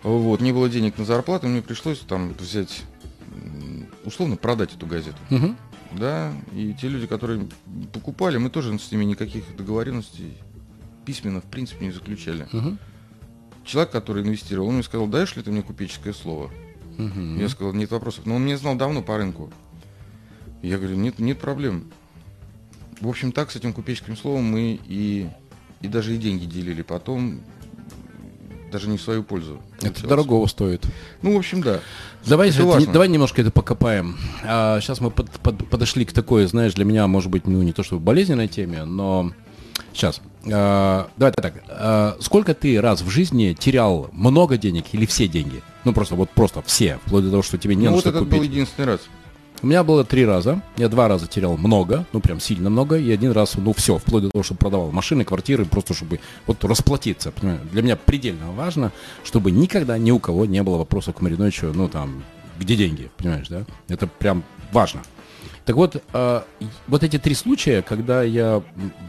Вот, 0.03 0.41
не 0.41 0.53
было 0.53 0.69
денег 0.69 0.99
на 0.99 1.05
зарплату, 1.05 1.49
мне 1.49 1.63
пришлось 1.63 1.99
там 2.01 2.33
взять, 2.39 2.83
условно, 4.05 4.37
продать 4.37 4.75
эту 4.75 4.87
газету. 4.87 5.19
Мгм. 5.31 5.57
Да, 5.93 6.33
и 6.53 6.75
те 6.75 6.89
люди, 6.89 7.07
которые 7.07 7.49
покупали, 7.93 8.37
мы 8.37 8.51
тоже 8.51 8.79
с 8.79 8.93
ними 8.93 9.05
никаких 9.05 9.57
договоренностей 9.57 10.37
письменно, 11.07 11.41
в 11.41 11.45
принципе, 11.45 11.87
не 11.87 11.93
заключали. 11.93 12.47
Мгм. 12.53 12.79
Человек, 13.65 13.91
который 13.93 14.23
инвестировал, 14.23 14.69
он 14.69 14.75
мне 14.75 14.83
сказал, 14.83 15.07
даешь 15.07 15.35
ли 15.37 15.43
ты 15.43 15.51
мне 15.51 15.63
купеческое 15.63 16.13
слово? 16.13 16.51
Мгм. 16.99 17.39
Я 17.39 17.49
сказал, 17.49 17.73
нет 17.73 17.91
вопросов. 17.91 18.27
Но 18.27 18.35
он 18.37 18.45
меня 18.45 18.59
знал 18.59 18.77
давно 18.77 19.03
по 19.03 19.17
рынку. 19.17 19.51
Я 20.63 20.77
говорю, 20.79 20.97
нет, 20.97 21.19
нет 21.19 21.39
проблем. 21.39 21.91
В 23.01 23.09
общем, 23.09 23.33
так 23.33 23.51
с 23.51 23.57
этим 23.57 23.73
купеческим 23.73 24.17
словом 24.17 24.45
мы 24.45 24.81
и, 24.85 25.29
и 25.81 25.89
даже 25.89 26.15
и 26.15 26.19
деньги 26.19 26.45
делили 26.45 26.83
потом, 26.83 27.41
даже 28.71 28.89
не 28.89 28.97
в 28.99 29.03
свою 29.03 29.23
пользу. 29.23 29.59
Это 29.77 29.81
получалось. 29.87 30.09
дорогого 30.09 30.47
стоит. 30.47 30.85
Ну, 31.23 31.35
в 31.35 31.39
общем, 31.39 31.63
да. 31.63 31.81
Давай, 32.27 32.51
Это 32.51 32.63
это 32.63 32.79
не- 32.79 32.87
давай 32.87 33.09
немножко 33.09 33.41
это 33.41 33.51
покопаем. 33.51 34.17
сейчас 34.43 35.01
мы 35.01 35.11
под- 35.11 35.31
под- 35.31 35.69
подошли 35.69 36.05
к 36.05 36.13
такой, 36.13 36.47
знаешь, 36.47 36.75
для 36.75 36.85
меня, 36.85 37.07
может 37.07 37.31
быть, 37.31 37.47
ну 37.47 37.63
не 37.63 37.73
то 37.73 37.83
чтобы 37.83 38.03
болезненной 38.03 38.49
теме, 38.49 38.85
но 38.85 39.33
сейчас. 39.93 40.21
давай 40.45 41.33
так. 41.33 41.55
а, 41.69 42.17
сколько 42.21 42.55
ты 42.55 42.81
раз 42.81 43.03
в 43.03 43.09
жизни 43.11 43.55
терял 43.59 44.09
много 44.13 44.57
денег 44.57 44.87
или 44.93 45.07
все 45.07 45.29
деньги? 45.29 45.63
Ну 45.85 45.93
просто 45.93 46.15
вот 46.17 46.31
просто 46.31 46.63
все, 46.63 46.99
вплоть 47.07 47.25
до 47.25 47.31
того, 47.31 47.43
что 47.43 47.57
тебе 47.59 47.75
не 47.75 47.85
ну, 47.85 47.91
на 47.91 47.95
вот 47.97 48.01
что 48.01 48.11
этот 48.11 48.23
купить. 48.25 48.37
был 48.39 48.43
единственный 48.43 48.87
раз. 48.87 49.01
У 49.61 49.67
меня 49.67 49.83
было 49.83 50.05
три 50.05 50.25
раза. 50.25 50.63
Я 50.77 50.89
два 50.89 51.09
раза 51.09 51.27
терял 51.27 51.57
много, 51.57 52.07
ну 52.13 52.21
прям 52.21 52.39
сильно 52.39 52.71
много, 52.71 52.97
и 52.97 53.11
один 53.11 53.33
раз, 53.33 53.57
ну 53.57 53.73
все, 53.73 53.99
вплоть 53.99 54.23
до 54.25 54.31
того, 54.31 54.45
что 54.45 54.55
продавал 54.55 54.93
машины, 54.93 55.25
квартиры, 55.25 55.65
просто 55.65 55.95
чтобы 55.95 56.21
вот 56.47 56.63
расплатиться. 56.65 57.33
Понимаешь? 57.33 57.61
Для 57.73 57.83
меня 57.83 57.97
предельно 57.97 58.53
важно, 58.53 58.93
чтобы 59.25 59.51
никогда 59.51 59.99
ни 59.99 60.13
у 60.13 60.21
кого 60.21 60.45
не 60.45 60.63
было 60.63 60.79
вопросов 60.79 61.17
к 61.17 61.21
Мариновичу, 61.23 61.73
ну 61.75 61.89
там, 61.89 62.23
где 62.59 62.77
деньги, 62.77 63.11
понимаешь, 63.17 63.49
да? 63.49 63.65
Это 63.89 64.07
прям 64.07 64.45
важно. 64.73 65.03
Так 65.65 65.77
вот, 65.77 66.03
э, 66.13 66.43
вот 66.87 67.03
эти 67.03 67.19
три 67.19 67.35
случая, 67.35 67.83
когда 67.83 68.23
я 68.23 68.63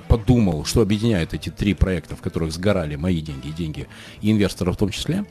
подумал, 0.10 0.66
что 0.66 0.82
объединяет 0.82 1.34
эти 1.34 1.50
три 1.50 1.74
проекта, 1.74 2.16
в 2.16 2.22
которых 2.22 2.52
сгорали 2.52 2.96
мои 2.96 3.22
деньги 3.22 3.48
и 3.48 3.52
деньги 3.52 3.88
и 4.22 4.32
инвесторов 4.32 4.76
в 4.76 4.78
том 4.78 4.90
числе, 4.90 5.26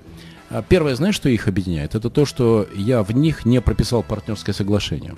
Первое, 0.69 0.95
знаешь, 0.95 1.15
что 1.15 1.29
их 1.29 1.47
объединяет? 1.47 1.95
Это 1.95 2.11
то, 2.11 2.25
что 2.25 2.67
я 2.75 3.03
в 3.03 3.11
них 3.11 3.45
не 3.45 3.61
прописал 3.61 4.03
партнерское 4.03 4.55
соглашение. 4.55 5.15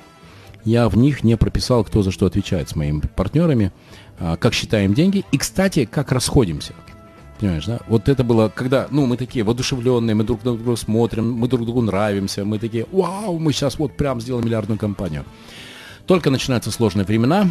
Я 0.64 0.88
в 0.88 0.96
них 0.96 1.24
не 1.24 1.36
прописал, 1.36 1.84
кто 1.84 2.02
за 2.02 2.10
что 2.10 2.26
отвечает 2.26 2.68
с 2.68 2.76
моими 2.76 3.00
партнерами, 3.00 3.72
а, 4.18 4.36
как 4.36 4.52
считаем 4.52 4.92
деньги 4.92 5.24
и, 5.32 5.38
кстати, 5.38 5.86
как 5.86 6.12
расходимся. 6.12 6.74
Понимаешь, 7.38 7.64
да? 7.64 7.80
Вот 7.88 8.08
это 8.10 8.22
было, 8.22 8.52
когда, 8.54 8.86
ну, 8.90 9.06
мы 9.06 9.16
такие 9.16 9.44
воодушевленные, 9.44 10.14
мы 10.14 10.24
друг 10.24 10.44
на 10.44 10.54
друга 10.54 10.76
смотрим, 10.76 11.32
мы 11.32 11.48
друг 11.48 11.64
другу 11.64 11.80
нравимся, 11.80 12.44
мы 12.44 12.58
такие, 12.58 12.86
вау, 12.92 13.38
мы 13.38 13.52
сейчас 13.52 13.78
вот 13.78 13.96
прям 13.96 14.20
сделаем 14.20 14.44
миллиардную 14.44 14.78
компанию. 14.78 15.24
Только 16.06 16.30
начинаются 16.30 16.70
сложные 16.70 17.06
времена, 17.06 17.48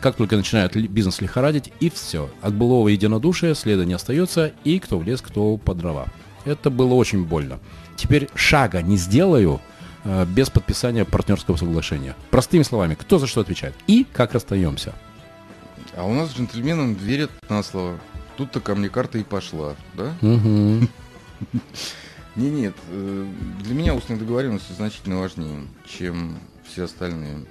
Как 0.00 0.16
только 0.16 0.36
начинает 0.36 0.76
бизнес 0.90 1.20
лихорадить, 1.20 1.72
и 1.80 1.90
все. 1.90 2.30
От 2.40 2.54
былого 2.54 2.88
единодушия 2.88 3.54
следа 3.54 3.84
не 3.84 3.94
остается, 3.94 4.52
и 4.62 4.78
кто 4.78 4.98
в 4.98 5.04
лес, 5.04 5.20
кто 5.20 5.56
по 5.56 5.74
дрова. 5.74 6.06
Это 6.46 6.70
было 6.70 6.94
очень 6.94 7.24
больно. 7.24 7.58
Теперь 7.96 8.28
шага 8.34 8.80
не 8.80 8.96
сделаю 8.96 9.60
э, 10.04 10.24
без 10.24 10.48
подписания 10.48 11.04
партнерского 11.04 11.56
соглашения. 11.56 12.14
Простыми 12.30 12.62
словами, 12.62 12.94
кто 12.94 13.18
за 13.18 13.26
что 13.26 13.40
отвечает 13.40 13.74
и 13.86 14.06
как 14.10 14.32
расстаемся. 14.32 14.94
А 15.96 16.04
у 16.06 16.14
нас 16.14 16.32
джентльменам 16.34 16.94
верят 16.94 17.30
на 17.48 17.62
слово. 17.62 17.98
Тут-то 18.36 18.60
ко 18.60 18.74
мне 18.74 18.88
карта 18.88 19.18
и 19.18 19.24
пошла, 19.24 19.74
да? 19.94 20.14
Не, 22.36 22.50
нет, 22.50 22.74
э, 22.90 23.26
для 23.64 23.74
меня 23.74 23.94
устные 23.94 24.18
договоренности 24.18 24.70
значительно 24.72 25.20
важнее, 25.20 25.62
чем 25.88 26.38
все 26.68 26.84
остальные. 26.84 27.46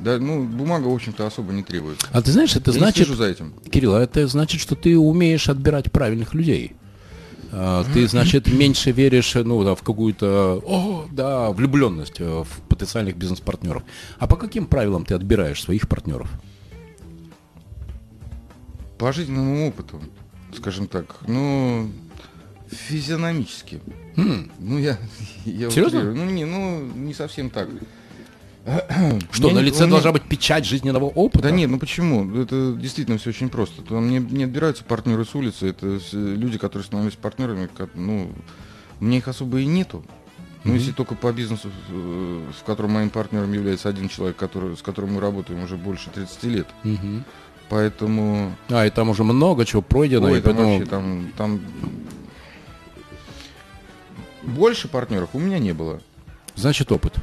Да, 0.00 0.18
ну, 0.18 0.44
бумага, 0.44 0.86
в 0.88 0.94
общем-то, 0.94 1.26
особо 1.26 1.54
не 1.54 1.62
требуется. 1.62 2.06
А 2.12 2.20
ты 2.20 2.30
знаешь, 2.30 2.54
это 2.54 2.72
Я 2.72 2.78
значит, 2.78 3.08
за 3.08 3.24
этим. 3.24 3.54
Кирилл, 3.70 3.94
а 3.94 4.02
это 4.02 4.26
значит, 4.26 4.60
что 4.60 4.74
ты 4.74 4.98
умеешь 4.98 5.48
отбирать 5.48 5.90
правильных 5.90 6.34
людей. 6.34 6.74
А, 7.54 7.84
Ты, 7.92 8.08
значит, 8.08 8.46
меньше 8.50 8.92
веришь 8.92 9.34
ну, 9.34 9.62
да, 9.62 9.74
в 9.74 9.82
какую-то 9.82 10.62
о, 10.64 11.06
да, 11.10 11.50
влюбленность 11.50 12.18
э, 12.20 12.24
в 12.44 12.48
потенциальных 12.68 13.16
бизнес-партнеров. 13.16 13.82
А 14.18 14.26
по 14.26 14.36
каким 14.36 14.64
правилам 14.66 15.04
ты 15.04 15.14
отбираешь 15.14 15.62
своих 15.62 15.86
партнеров? 15.86 16.30
По 18.96 19.12
жизненному 19.12 19.68
опыту, 19.68 20.00
скажем 20.56 20.86
так, 20.86 21.16
ну, 21.28 21.90
физиономически. 22.70 23.80
М, 24.16 24.50
Ну, 24.58 24.78
я... 24.78 24.96
я 25.44 25.70
Серьезно? 25.70 25.98
утрирую. 25.98 26.16
Ну, 26.16 26.24
не, 26.30 26.44
ну, 26.46 26.86
не 26.94 27.12
совсем 27.12 27.50
так. 27.50 27.68
Что, 29.32 29.50
на 29.50 29.58
не- 29.58 29.64
лице 29.66 29.80
меня- 29.82 29.90
должна 29.92 30.12
быть 30.12 30.22
печать 30.22 30.64
жизненного 30.64 31.06
опыта? 31.06 31.44
Да 31.44 31.50
нет, 31.50 31.68
ну 31.70 31.78
почему? 31.78 32.32
Это 32.40 32.72
действительно 32.74 33.18
все 33.18 33.30
очень 33.30 33.48
просто. 33.48 33.82
Там 33.82 34.08
не, 34.08 34.18
не 34.18 34.44
отбираются 34.44 34.84
партнеры 34.84 35.24
с 35.24 35.34
улицы, 35.34 35.68
это 35.70 35.98
люди, 36.12 36.58
которые 36.58 36.84
становились 36.86 37.16
партнерами, 37.16 37.68
как, 37.76 37.90
ну, 37.94 38.30
у 39.00 39.04
меня 39.04 39.18
их 39.18 39.26
особо 39.28 39.58
и 39.60 39.66
нету. 39.66 40.04
Ну, 40.64 40.74
если 40.74 40.92
только 40.92 41.16
по 41.16 41.32
бизнесу, 41.32 41.70
э, 41.90 42.50
в 42.60 42.62
котором 42.64 42.92
моим 42.92 43.10
партнером 43.10 43.52
является 43.52 43.88
один 43.88 44.08
человек, 44.08 44.36
который, 44.36 44.76
с 44.76 44.82
которым 44.82 45.14
мы 45.14 45.20
работаем 45.20 45.64
уже 45.64 45.76
больше 45.76 46.08
30 46.10 46.44
лет. 46.44 46.68
Поэтому... 47.68 48.54
А, 48.68 48.86
и 48.86 48.90
там 48.90 49.08
уже 49.08 49.24
много 49.24 49.64
чего 49.64 49.82
пройдено. 49.82 50.26
Ой, 50.26 50.38
и 50.38 50.40
там 50.40 50.54
поэтому- 50.54 50.74
вообще 50.78 50.88
там, 50.88 51.32
там... 51.36 51.60
Больше 54.42 54.86
партнеров 54.88 55.30
у 55.32 55.38
меня 55.40 55.58
не 55.58 55.72
было. 55.72 56.00
Значит, 56.54 56.92
опыт. 56.92 57.14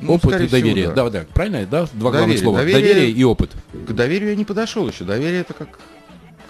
Ну, 0.00 0.14
опыт 0.14 0.40
и 0.40 0.48
доверие. 0.48 0.84
всего, 0.86 0.94
да. 0.94 1.10
да, 1.10 1.26
правильно? 1.34 1.66
Да? 1.66 1.86
Два 1.92 2.10
главных 2.10 2.20
Доверие. 2.28 2.42
слова. 2.42 2.58
Доверие- 2.58 2.82
Доверие 2.94 3.10
и 3.10 3.24
опыт. 3.24 3.50
К 3.72 3.92
доверию 3.92 4.30
я 4.30 4.36
не 4.36 4.44
подошел 4.44 4.88
еще. 4.88 5.04
Доверие 5.04 5.40
это 5.40 5.54
как, 5.54 5.78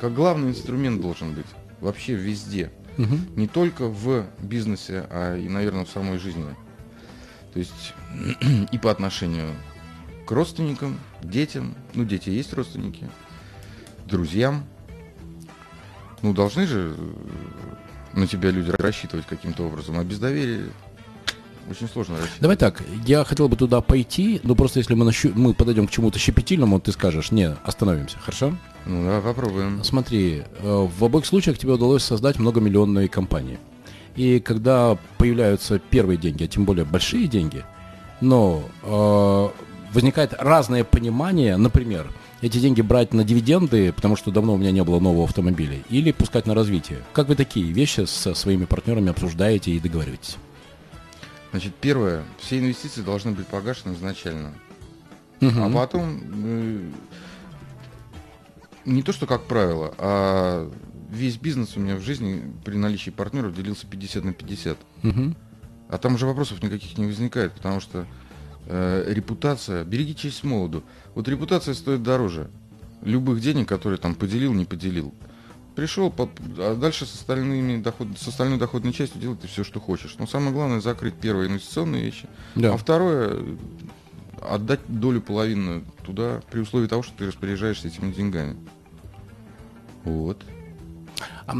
как 0.01 0.15
главный 0.15 0.51
инструмент 0.51 1.01
должен 1.01 1.33
быть. 1.33 1.47
Вообще 1.81 2.15
везде. 2.15 2.71
Мгм. 2.97 3.27
Не 3.37 3.47
только 3.47 3.87
в 3.87 4.25
бизнесе, 4.41 5.07
а 5.11 5.37
и, 5.37 5.49
наверное, 5.49 5.85
в 5.85 5.91
самой 5.91 6.19
жизни. 6.19 6.45
То 7.53 7.59
есть 7.59 7.95
и 8.73 8.79
по 8.79 8.91
отношению 8.91 9.51
к 10.27 10.31
родственникам, 10.33 10.99
детям. 11.23 11.75
Ну, 11.95 12.05
дети 12.05 12.31
есть 12.31 12.53
родственники. 12.53 13.09
Друзьям. 14.07 14.65
Ну, 16.23 16.33
должны 16.33 16.67
же 16.67 16.97
на 18.15 18.27
тебя 18.27 18.51
люди 18.51 18.71
рассчитывать 18.71 19.27
каким-то 19.27 19.65
образом. 19.65 19.99
А 19.99 20.05
без 20.05 20.19
доверия 20.19 20.65
очень 21.71 21.89
сложно 21.89 22.15
рассчитывать. 22.17 22.41
Давай 22.41 22.57
так, 22.57 22.83
я 23.07 23.25
хотел 23.25 23.49
бы 23.49 23.57
туда 23.57 23.81
пойти, 23.81 24.41
но 24.43 24.55
просто 24.55 24.79
если 24.79 24.95
мы, 24.95 25.05
нащу- 25.05 25.33
мы 25.35 25.55
подойдем 25.55 25.87
к 25.87 25.91
чему-то 25.91 26.19
щепетильному, 26.19 26.81
ты 26.81 26.93
скажешь, 26.93 27.31
не, 27.31 27.55
остановимся, 27.65 28.19
хорошо? 28.19 28.57
Ну, 28.87 29.05
давай 29.05 29.21
попробуем. 29.21 29.83
Смотри, 29.83 30.43
э, 30.61 30.89
в 30.99 31.05
обоих 31.05 31.27
случаях 31.27 31.59
тебе 31.59 31.73
удалось 31.73 32.05
создать 32.05 32.39
многомиллионные 32.39 33.09
компании. 33.09 33.59
И 34.15 34.41
когда 34.41 34.97
появляются 35.19 35.79
первые 35.79 36.17
деньги, 36.17 36.45
а 36.45 36.49
тем 36.49 36.65
более 36.65 36.85
большие 36.85 37.27
деньги, 37.27 37.65
но 38.21 38.63
э, 38.83 39.49
возникает 39.93 40.35
разное 40.39 40.85
понимание, 40.85 41.57
например, 41.57 42.07
эти 42.43 42.59
деньги 42.59 42.81
брать 42.81 43.13
на 43.13 43.25
дивиденды, 43.25 43.93
потому 43.93 44.17
что 44.17 44.31
давно 44.31 44.55
у 44.55 44.57
меня 44.57 44.71
не 44.71 44.85
было 44.85 45.01
нового 45.01 45.25
автомобиля, 45.25 45.79
или 45.91 46.13
пускать 46.13 46.47
на 46.47 46.55
развитие. 46.55 46.99
Как 47.13 47.29
вы 47.29 47.35
такие 47.35 47.73
вещи 47.73 48.05
со 48.07 48.35
своими 48.35 48.67
партнерами 48.67 49.11
обсуждаете 49.11 49.73
и 49.73 49.81
договариваетесь? 49.81 50.37
Значит, 51.51 51.75
первое, 51.81 52.25
все 52.39 52.59
инвестиции 52.59 53.03
должны 53.03 53.33
быть 53.33 53.47
погашены 53.47 53.95
изначально. 53.95 54.55
Мгм. 55.41 55.63
А 55.63 55.71
потом, 55.71 56.21
э, 56.45 56.91
не 58.85 59.03
то 59.03 59.13
что 59.13 59.27
как 59.27 59.45
правило, 59.45 59.95
а 59.99 60.71
весь 61.11 61.37
бизнес 61.37 61.77
у 61.77 61.81
меня 61.81 61.97
в 61.97 62.01
жизни 62.01 62.53
при 62.65 62.77
наличии 62.77 63.11
партнеров 63.11 63.55
делился 63.55 63.87
50 63.87 64.25
на 64.25 64.33
50. 64.33 64.79
Мгм. 65.03 65.37
А 65.89 65.99
там 65.99 66.15
уже 66.15 66.27
вопросов 66.27 66.63
никаких 66.63 66.99
не 66.99 67.07
возникает, 67.07 67.53
потому 67.53 67.81
что 67.81 68.07
э, 68.67 69.05
репутация, 69.13 69.85
береги 69.85 70.17
честь 70.17 70.43
молоду. 70.43 70.83
Вот 71.15 71.29
репутация 71.29 71.75
стоит 71.75 72.03
дороже 72.03 72.51
любых 73.03 73.41
денег, 73.41 73.69
которые 73.69 73.99
там 73.99 74.15
поделил, 74.15 74.53
не 74.53 74.65
поделил. 74.65 75.15
Пришел, 75.77 76.13
а 76.59 76.75
дальше 76.75 77.05
с, 77.05 77.15
остальными 77.15 77.83
доход, 77.83 78.09
с 78.19 78.27
остальной 78.27 78.59
доходной 78.59 78.95
частью 78.95 79.21
делай 79.21 79.37
ты 79.37 79.47
все, 79.47 79.63
что 79.63 79.79
хочешь. 79.79 80.17
Но 80.19 80.27
самое 80.27 80.53
главное 80.53 80.81
закрыть 80.81 81.15
первые 81.15 81.51
инвестиционные 81.51 82.03
вещи, 82.03 82.27
Да. 82.55 82.73
а 82.73 82.77
второе 82.79 83.45
отдать 84.41 84.81
долю 84.89 85.21
половину 85.21 85.85
туда 86.05 86.41
при 86.51 86.61
условии 86.61 86.87
того, 86.87 87.03
что 87.03 87.13
ты 87.19 87.27
распоряжаешься 87.27 87.89
этими 87.89 88.11
деньгами. 88.11 88.57
Вот. 90.05 90.43
А, 91.47 91.55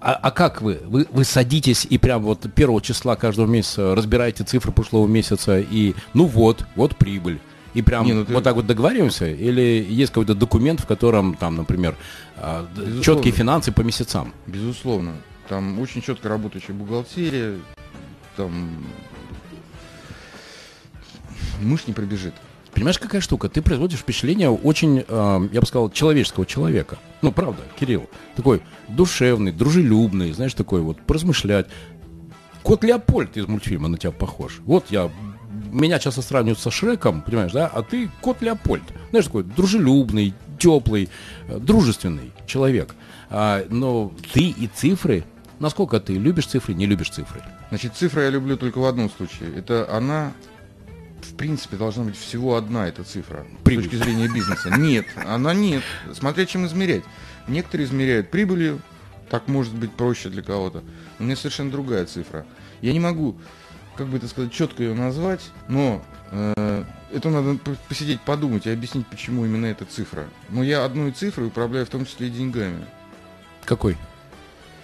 а- 0.00 0.12
а 0.14 0.30
как 0.30 0.62
вы? 0.62 0.80
вы? 0.84 1.06
Вы 1.10 1.24
садитесь 1.24 1.86
и 1.90 1.98
прям 1.98 2.22
вот 2.22 2.52
первого 2.54 2.80
числа 2.80 3.16
каждого 3.16 3.46
месяца 3.46 3.94
разбираете 3.96 4.44
цифры 4.44 4.70
прошлого 4.72 5.06
месяца 5.08 5.58
и 5.58 5.94
ну 6.14 6.26
вот, 6.26 6.64
вот 6.76 6.96
прибыль. 6.96 7.40
И 7.74 7.82
прям 7.82 8.06
Не, 8.06 8.12
ну 8.12 8.24
ты- 8.24 8.32
вот 8.32 8.44
так 8.44 8.54
вот 8.54 8.66
договариваемся? 8.66 9.26
Или 9.26 9.84
есть 9.88 10.12
какой-то 10.12 10.34
документ, 10.34 10.80
в 10.80 10.86
котором 10.86 11.34
там, 11.34 11.56
например, 11.56 11.96
а, 12.36 12.66
Безусловно. 12.76 13.02
четкие 13.02 13.32
финансы 13.32 13.72
по 13.72 13.80
месяцам? 13.82 14.32
Безусловно. 14.46 15.14
Там 15.48 15.78
очень 15.80 16.00
четко 16.00 16.28
работающая 16.28 16.72
бухгалтерия, 16.74 17.56
там 18.36 18.70
мышь 21.60 21.86
не 21.86 21.92
пробежит. 21.92 22.34
Понимаешь, 22.72 22.98
какая 22.98 23.20
штука? 23.20 23.48
Ты 23.48 23.62
производишь 23.62 24.00
впечатление 24.00 24.50
очень, 24.50 25.04
э, 25.06 25.48
я 25.52 25.60
бы 25.60 25.66
сказал, 25.66 25.90
человеческого 25.90 26.44
человека. 26.44 26.98
Ну, 27.22 27.30
правда, 27.30 27.62
Кирилл. 27.78 28.08
Такой 28.34 28.62
душевный, 28.88 29.52
дружелюбный, 29.52 30.32
знаешь, 30.32 30.54
такой 30.54 30.80
вот, 30.80 31.00
поразмышлять. 31.02 31.66
Кот 32.64 32.82
Леопольд 32.82 33.36
из 33.36 33.46
мультфильма 33.46 33.88
на 33.88 33.96
тебя 33.96 34.10
похож. 34.10 34.60
Вот 34.64 34.86
я, 34.90 35.08
меня 35.74 35.98
часто 35.98 36.22
сравнивают 36.22 36.58
со 36.58 36.70
Шреком, 36.70 37.22
понимаешь, 37.22 37.52
да? 37.52 37.66
А 37.66 37.82
ты 37.82 38.10
кот 38.20 38.40
Леопольд. 38.40 38.84
Знаешь, 39.10 39.26
такой 39.26 39.42
дружелюбный, 39.42 40.34
теплый, 40.58 41.08
э, 41.48 41.58
дружественный 41.58 42.32
человек. 42.46 42.94
А, 43.30 43.66
но 43.68 44.12
ты 44.32 44.50
и 44.50 44.70
цифры, 44.72 45.24
насколько 45.58 46.00
ты 46.00 46.14
любишь 46.14 46.46
цифры, 46.46 46.74
не 46.74 46.86
любишь 46.86 47.10
цифры? 47.10 47.42
Значит, 47.70 47.96
цифра 47.96 48.22
я 48.22 48.30
люблю 48.30 48.56
только 48.56 48.78
в 48.78 48.84
одном 48.84 49.10
случае. 49.10 49.52
Это 49.56 49.88
она, 49.90 50.32
в 51.22 51.34
принципе, 51.34 51.76
должна 51.76 52.04
быть 52.04 52.16
всего 52.16 52.56
одна 52.56 52.86
эта 52.86 53.02
цифра. 53.02 53.44
Прибыль. 53.64 53.86
С 53.86 53.90
точки 53.90 54.02
зрения 54.02 54.28
бизнеса. 54.28 54.70
Нет, 54.78 55.06
она 55.16 55.52
нет. 55.54 55.82
Смотря 56.12 56.46
чем 56.46 56.66
измерять. 56.66 57.02
Некоторые 57.48 57.86
измеряют 57.86 58.30
прибылью, 58.30 58.80
так 59.28 59.48
может 59.48 59.74
быть 59.74 59.92
проще 59.92 60.28
для 60.28 60.42
кого-то. 60.42 60.84
У 61.18 61.24
меня 61.24 61.36
совершенно 61.36 61.70
другая 61.70 62.06
цифра. 62.06 62.46
Я 62.80 62.92
не 62.92 63.00
могу, 63.00 63.36
как 63.96 64.08
бы 64.08 64.18
это 64.18 64.28
сказать, 64.28 64.52
четко 64.52 64.82
ее 64.82 64.94
назвать, 64.94 65.40
но 65.68 66.04
э, 66.30 66.84
это 67.12 67.30
надо 67.30 67.58
посидеть, 67.88 68.20
подумать 68.20 68.66
и 68.66 68.70
объяснить, 68.70 69.06
почему 69.06 69.44
именно 69.44 69.66
эта 69.66 69.84
цифра. 69.84 70.28
Но 70.50 70.62
я 70.62 70.84
одной 70.84 71.12
цифрой 71.12 71.48
управляю 71.48 71.86
в 71.86 71.90
том 71.90 72.04
числе 72.04 72.28
и 72.28 72.30
деньгами. 72.30 72.84
Какой? 73.64 73.96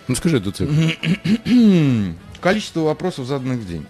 Ну, 0.08 0.14
скажи 0.14 0.38
эту 0.38 0.52
цифру. 0.52 0.74
Количество 2.40 2.80
вопросов, 2.80 3.26
заданных 3.26 3.60
в 3.60 3.66
день. 3.66 3.86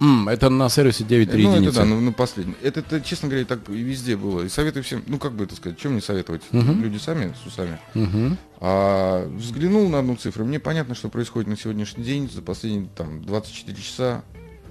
М, 0.00 0.28
это 0.28 0.50
на 0.50 0.68
сервисе 0.68 1.04
9.3 1.04 1.42
Ну, 1.42 1.62
это 1.62 1.72
да, 1.72 1.84
ну, 1.84 2.00
ну 2.00 2.12
последний. 2.12 2.54
Это, 2.62 2.80
это, 2.80 3.00
честно 3.00 3.28
говоря, 3.28 3.44
так 3.44 3.60
и 3.68 3.72
везде 3.72 4.16
было. 4.16 4.42
И 4.42 4.48
советую 4.48 4.82
всем, 4.82 5.02
ну, 5.06 5.18
как 5.18 5.32
бы 5.32 5.44
это 5.44 5.54
сказать, 5.54 5.78
чем 5.78 5.92
мне 5.92 6.02
советовать? 6.02 6.42
Мгм. 6.50 6.82
Люди 6.82 6.98
сами, 6.98 7.32
с 7.42 7.46
усами. 7.46 7.78
Мгм. 7.94 8.36
А 8.60 9.26
взглянул 9.36 9.88
на 9.88 10.00
одну 10.00 10.16
цифру, 10.16 10.44
мне 10.44 10.58
понятно, 10.58 10.94
что 10.94 11.08
происходит 11.08 11.48
на 11.48 11.56
сегодняшний 11.56 12.04
день, 12.04 12.30
за 12.30 12.42
последние 12.42 12.88
там 12.96 13.22
24 13.24 13.80
часа, 13.80 14.22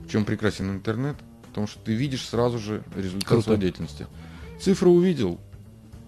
в 0.06 0.10
чем 0.10 0.26
прекрасен 0.26 0.72
интернет, 0.72 1.16
потому 1.48 1.68
что 1.68 1.80
ты 1.80 1.94
видишь 1.94 2.28
сразу 2.28 2.60
же 2.60 2.84
результат 2.96 3.28
Круто. 3.28 3.44
своей 3.44 3.62
деятельности. 3.62 4.08
Цифру 4.60 4.92
увидел, 4.92 5.40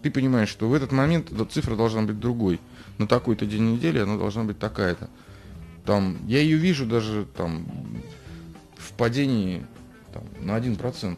ты 0.01 0.11
понимаешь, 0.11 0.49
что 0.49 0.69
в 0.69 0.73
этот 0.73 0.91
момент 0.91 1.31
эта 1.31 1.45
цифра 1.45 1.75
должна 1.75 2.03
быть 2.03 2.19
другой. 2.19 2.59
На 2.97 3.07
такой-то 3.07 3.45
день 3.45 3.73
недели 3.73 3.99
она 3.99 4.17
должна 4.17 4.43
быть 4.43 4.59
такая-то. 4.59 5.09
Там, 5.85 6.17
я 6.27 6.39
ее 6.39 6.57
вижу 6.57 6.85
даже 6.85 7.25
там 7.35 7.65
в 8.77 8.91
падении 8.93 9.65
там, 10.13 10.23
на 10.39 10.57
1%. 10.57 11.17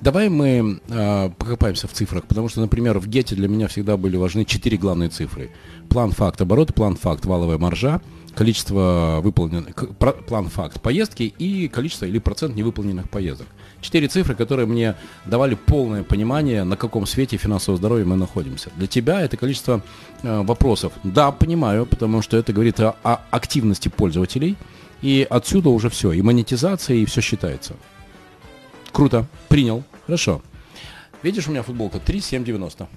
Давай 0.00 0.28
мы 0.28 0.80
э, 0.88 1.30
покопаемся 1.30 1.88
в 1.88 1.92
цифрах, 1.92 2.24
потому 2.24 2.48
что, 2.48 2.60
например, 2.60 2.98
в 2.98 3.06
Гете 3.06 3.34
для 3.34 3.48
меня 3.48 3.68
всегда 3.68 3.96
были 3.96 4.16
важны 4.16 4.44
четыре 4.44 4.76
главные 4.76 5.08
цифры. 5.08 5.50
План, 5.88 6.12
факт, 6.12 6.40
оборот, 6.40 6.74
план, 6.74 6.96
факт, 6.96 7.24
валовая 7.26 7.58
маржа, 7.58 8.00
количество 8.34 9.20
выполненных, 9.22 9.74
план, 10.26 10.48
факт, 10.48 10.80
поездки 10.80 11.22
и 11.22 11.68
количество 11.68 12.06
или 12.06 12.18
процент 12.18 12.56
невыполненных 12.56 13.08
поездок. 13.08 13.46
Четыре 13.80 14.08
цифры, 14.08 14.34
которые 14.34 14.66
мне 14.66 14.94
давали 15.26 15.54
полное 15.54 16.02
понимание, 16.02 16.64
на 16.64 16.76
каком 16.76 17.06
свете 17.06 17.36
финансового 17.36 17.78
здоровья 17.78 18.04
мы 18.04 18.16
находимся. 18.16 18.70
Для 18.76 18.86
тебя 18.86 19.20
это 19.20 19.36
количество 19.36 19.82
э, 20.22 20.42
вопросов. 20.42 20.92
Да, 21.02 21.30
понимаю, 21.32 21.86
потому 21.86 22.22
что 22.22 22.36
это 22.36 22.52
говорит 22.52 22.80
о, 22.80 22.96
о 23.02 23.20
активности 23.30 23.88
пользователей, 23.88 24.56
и 25.02 25.26
отсюда 25.28 25.68
уже 25.68 25.90
все, 25.90 26.12
и 26.12 26.22
монетизация, 26.22 26.96
и 26.96 27.04
все 27.04 27.20
считается. 27.20 27.74
Круто, 28.90 29.26
принял, 29.48 29.84
хорошо. 30.06 30.40
Видишь, 31.22 31.48
у 31.48 31.50
меня 31.50 31.62
футболка 31.62 31.98
3,790. 31.98 32.88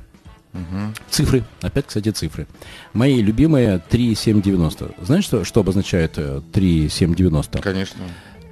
Угу. 0.53 0.93
Цифры, 1.09 1.43
опять, 1.61 1.87
кстати, 1.87 2.09
цифры. 2.09 2.47
Мои 2.93 3.21
любимые 3.21 3.79
3,790. 3.89 4.95
Знаешь, 5.01 5.23
что, 5.23 5.43
что 5.43 5.59
обозначает 5.61 6.13
3,790? 6.13 7.59
Э, 7.59 7.61
Конечно. 7.61 8.03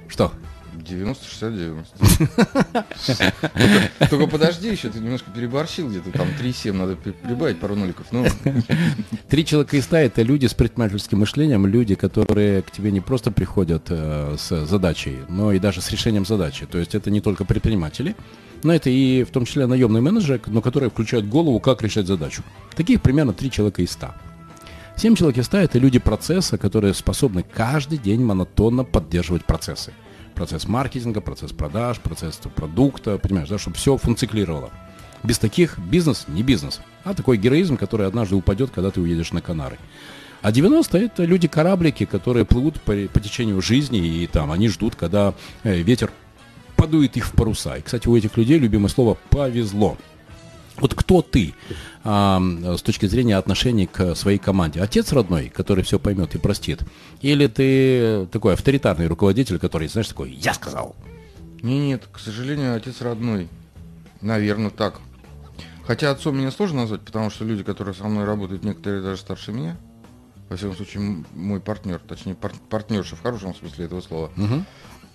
Что? 0.08 0.32
90, 0.86 1.24
60, 1.24 1.56
90. 1.56 2.86
Только 4.10 4.26
подожди 4.26 4.70
еще, 4.70 4.88
ты 4.88 5.00
немножко 5.00 5.30
переборщил 5.30 5.88
где-то, 5.88 6.10
там 6.12 6.28
3,7 6.28 6.72
надо 6.72 6.96
прибавить 6.96 7.58
пару 7.58 7.74
ноликов. 7.74 8.06
Ну. 8.12 8.26
Три 9.28 9.44
человека 9.44 9.76
из 9.76 9.84
ста– 9.84 10.00
это 10.00 10.22
люди 10.22 10.46
с 10.46 10.54
предпринимательским 10.54 11.18
мышлением, 11.18 11.66
люди, 11.66 11.94
которые 11.94 12.62
к 12.62 12.70
тебе 12.70 12.90
не 12.92 13.00
просто 13.00 13.30
приходят 13.32 13.86
э, 13.88 14.36
с 14.38 14.64
задачей, 14.66 15.18
но 15.28 15.52
и 15.52 15.58
даже 15.58 15.80
с 15.80 15.90
решением 15.90 16.24
задачи. 16.24 16.66
То 16.66 16.78
есть 16.78 16.94
это 16.94 17.10
не 17.10 17.20
только 17.20 17.44
предприниматели, 17.44 18.14
но 18.66 18.74
это 18.74 18.90
и 18.90 19.24
в 19.24 19.30
том 19.30 19.44
числе 19.46 19.66
наемный 19.66 20.00
менеджер, 20.00 20.40
но 20.46 20.60
которые 20.60 20.90
включают 20.90 21.26
голову, 21.26 21.60
как 21.60 21.82
решать 21.82 22.06
задачу. 22.06 22.42
Таких 22.74 23.00
примерно 23.00 23.32
три 23.32 23.50
человека 23.50 23.80
из 23.82 23.90
ста. 23.92 24.14
Семь 24.96 25.14
человек 25.14 25.38
из 25.38 25.46
ста– 25.46 25.62
это 25.62 25.78
люди 25.78 25.98
процесса, 25.98 26.58
которые 26.58 26.94
способны 26.94 27.42
каждый 27.42 27.98
день 27.98 28.22
монотонно 28.22 28.84
поддерживать 28.84 29.44
процессы 29.44 29.92
процесс 30.36 30.68
маркетинга, 30.68 31.20
процесс 31.20 31.50
продаж, 31.50 31.98
процесс 31.98 32.38
продукта, 32.54 33.18
понимаешь, 33.18 33.48
да, 33.48 33.58
чтобы 33.58 33.76
все 33.76 33.96
функционировало. 33.96 34.70
Без 35.24 35.38
таких 35.38 35.78
бизнес 35.78 36.26
не 36.28 36.44
бизнес, 36.44 36.80
а 37.02 37.14
такой 37.14 37.38
героизм, 37.38 37.76
который 37.76 38.06
однажды 38.06 38.36
упадет, 38.36 38.70
когда 38.70 38.90
ты 38.90 39.00
уедешь 39.00 39.32
на 39.32 39.40
Канары. 39.40 39.78
А 40.42 40.52
90 40.52 40.98
это 40.98 41.24
люди-кораблики, 41.24 42.04
которые 42.04 42.44
плывут 42.44 42.80
по, 42.82 42.94
по 43.12 43.18
течению 43.18 43.60
жизни, 43.60 44.22
и 44.22 44.26
там 44.28 44.52
они 44.52 44.68
ждут, 44.68 44.94
когда 44.94 45.34
э, 45.64 45.78
ветер 45.78 46.12
подует 46.76 47.16
их 47.16 47.26
в 47.26 47.32
паруса. 47.32 47.76
И, 47.76 47.82
кстати, 47.82 48.08
у 48.08 48.16
этих 48.16 48.36
людей 48.36 48.58
любимое 48.58 48.88
слово 48.88 49.16
«повезло». 49.30 49.96
Вот 50.78 50.94
кто 50.94 51.22
ты 51.22 51.54
а, 52.04 52.38
с 52.62 52.82
точки 52.82 53.06
зрения 53.06 53.38
отношений 53.38 53.86
к 53.86 54.14
своей 54.14 54.36
команде? 54.38 54.82
Отец 54.82 55.10
родной, 55.12 55.48
который 55.48 55.82
все 55.84 55.98
поймет 55.98 56.34
и 56.34 56.38
простит? 56.38 56.80
Или 57.22 57.46
ты 57.46 58.26
такой 58.26 58.52
авторитарный 58.52 59.06
руководитель, 59.06 59.58
который, 59.58 59.88
знаешь, 59.88 60.08
такой 60.08 60.32
«я 60.32 60.52
сказал»? 60.52 60.94
Нет, 61.62 62.06
к 62.12 62.18
сожалению, 62.18 62.76
отец 62.76 63.00
родной. 63.00 63.48
Наверное, 64.20 64.70
так. 64.70 65.00
Хотя 65.86 66.10
отцом 66.10 66.36
меня 66.36 66.50
сложно 66.50 66.82
назвать, 66.82 67.00
потому 67.00 67.30
что 67.30 67.44
люди, 67.44 67.62
которые 67.62 67.94
со 67.94 68.04
мной 68.04 68.24
работают, 68.24 68.64
некоторые 68.64 69.02
даже 69.02 69.20
старше 69.20 69.52
меня. 69.52 69.76
Во 70.48 70.56
всяком 70.56 70.76
случае, 70.76 71.24
мой 71.34 71.60
партнер, 71.60 71.98
точнее, 71.98 72.34
пар- 72.34 72.52
партнерша 72.68 73.16
в 73.16 73.22
хорошем 73.22 73.54
смысле 73.54 73.86
этого 73.86 74.00
слова. 74.00 74.30
Угу. 74.36 74.64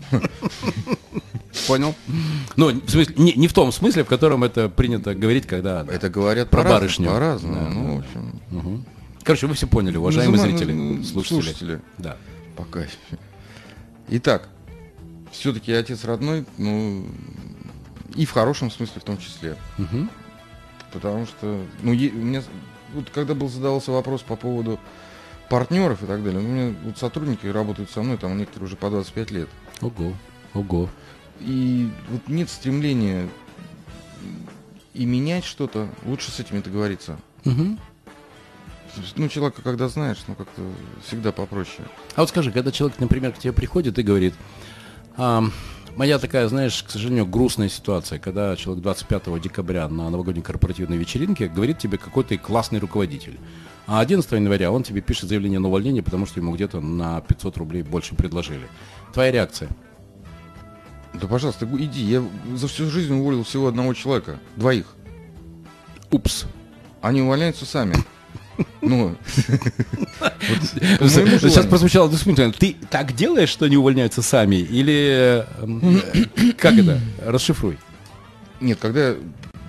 Понял. 1.67 1.95
Ну, 2.55 2.71
в 2.71 2.89
смысле, 2.89 3.15
не, 3.17 3.33
не 3.33 3.47
в 3.47 3.53
том 3.53 3.71
смысле, 3.71 4.03
в 4.03 4.07
котором 4.07 4.43
это 4.43 4.69
принято 4.69 5.13
говорить, 5.13 5.45
когда... 5.47 5.85
Это 5.89 6.09
говорят 6.09 6.49
про 6.49 6.63
барышню. 6.63 7.07
По-разному. 7.09 7.55
Да, 7.55 7.69
ну, 7.69 7.95
в 7.95 7.99
общем... 7.99 8.41
Угу. 8.51 8.83
Короче, 9.23 9.47
вы 9.47 9.53
все 9.53 9.67
поняли, 9.67 9.97
уважаемые 9.97 10.41
ну, 10.41 10.49
зрители, 10.49 10.73
ну, 10.73 11.03
слушатели. 11.03 11.41
слушатели. 11.41 11.81
Да. 11.97 12.17
Пока. 12.55 12.85
Итак, 14.09 14.49
все-таки 15.31 15.71
отец 15.71 16.03
родной, 16.03 16.45
ну, 16.57 17.05
и 18.15 18.25
в 18.25 18.31
хорошем 18.31 18.71
смысле 18.71 18.99
в 18.99 19.03
том 19.03 19.17
числе. 19.17 19.55
Угу. 19.77 20.07
Потому 20.93 21.25
что, 21.25 21.63
ну, 21.81 21.93
е- 21.93 22.11
меня, 22.11 22.43
вот 22.93 23.09
когда 23.09 23.33
был 23.33 23.49
задавался 23.49 23.91
вопрос 23.91 24.21
по 24.21 24.35
поводу 24.35 24.79
партнеров 25.51 26.01
и 26.01 26.05
так 26.05 26.23
далее, 26.23 26.39
ну, 26.41 26.47
у 26.47 26.51
меня 26.51 26.75
вот 26.85 26.97
сотрудники 26.97 27.45
работают 27.45 27.91
со 27.91 28.01
мной, 28.01 28.17
там 28.17 28.37
некоторые 28.37 28.67
уже 28.67 28.77
по 28.77 28.89
25 28.89 29.31
лет. 29.31 29.49
Ого, 29.81 30.13
ого. 30.53 30.89
И 31.41 31.91
вот 32.09 32.21
нет 32.29 32.49
стремления 32.49 33.27
и 34.93 35.05
менять 35.05 35.43
что-то, 35.43 35.89
лучше 36.05 36.31
с 36.31 36.39
этими 36.39 36.61
договориться. 36.61 37.19
Угу. 37.43 37.77
Ну, 39.17 39.27
человека, 39.27 39.61
когда 39.61 39.89
знаешь, 39.89 40.19
ну, 40.27 40.35
как-то 40.35 40.61
всегда 41.05 41.33
попроще. 41.33 41.85
А 42.15 42.21
вот 42.21 42.29
скажи, 42.29 42.53
когда 42.53 42.71
человек, 42.71 42.97
например, 42.99 43.33
к 43.33 43.39
тебе 43.39 43.51
приходит 43.51 43.99
и 43.99 44.03
говорит, 44.03 44.33
а, 45.17 45.43
моя 45.95 46.19
такая, 46.19 46.47
знаешь, 46.47 46.83
к 46.83 46.89
сожалению, 46.89 47.25
грустная 47.25 47.69
ситуация, 47.69 48.19
когда 48.19 48.55
человек 48.55 48.83
25 48.83 49.41
декабря 49.41 49.87
на 49.87 50.09
новогодней 50.09 50.41
корпоративной 50.41 50.97
вечеринке 50.97 51.47
говорит 51.47 51.79
тебе 51.79 51.97
какой-то 51.97 52.37
классный 52.37 52.79
руководитель, 52.79 53.39
а 53.87 53.99
11 53.99 54.31
января 54.31 54.71
он 54.71 54.83
тебе 54.83 55.01
пишет 55.01 55.29
заявление 55.29 55.59
на 55.59 55.67
увольнение, 55.67 56.03
потому 56.03 56.25
что 56.25 56.39
ему 56.39 56.53
где-то 56.53 56.79
на 56.79 57.21
500 57.21 57.57
рублей 57.57 57.83
больше 57.83 58.15
предложили. 58.15 58.67
Твоя 59.13 59.31
реакция– 59.31 59.69
да, 61.13 61.27
пожалуйста, 61.27 61.67
иди. 61.77 62.01
Я 62.01 62.23
за 62.55 62.67
всю 62.67 62.89
жизнь 62.89 63.13
уволил 63.13 63.43
всего 63.43 63.67
одного 63.67 63.93
человека. 63.93 64.39
Двоих. 64.55 64.85
Упс. 66.09 66.45
Они 67.01 67.21
увольняются 67.21 67.65
сами. 67.65 67.95
Ну, 68.81 69.15
сейчас 70.99 71.65
прозвучало 71.65 72.09
двусмысленно. 72.09 72.53
Ты 72.53 72.75
так 72.89 73.13
делаешь, 73.13 73.49
что 73.49 73.65
они 73.65 73.77
увольняются 73.77 74.21
сами? 74.21 74.55
Или 74.55 75.45
как 76.57 76.73
это? 76.77 76.99
Расшифруй. 77.25 77.77
Нет, 78.59 78.79
когда 78.79 79.15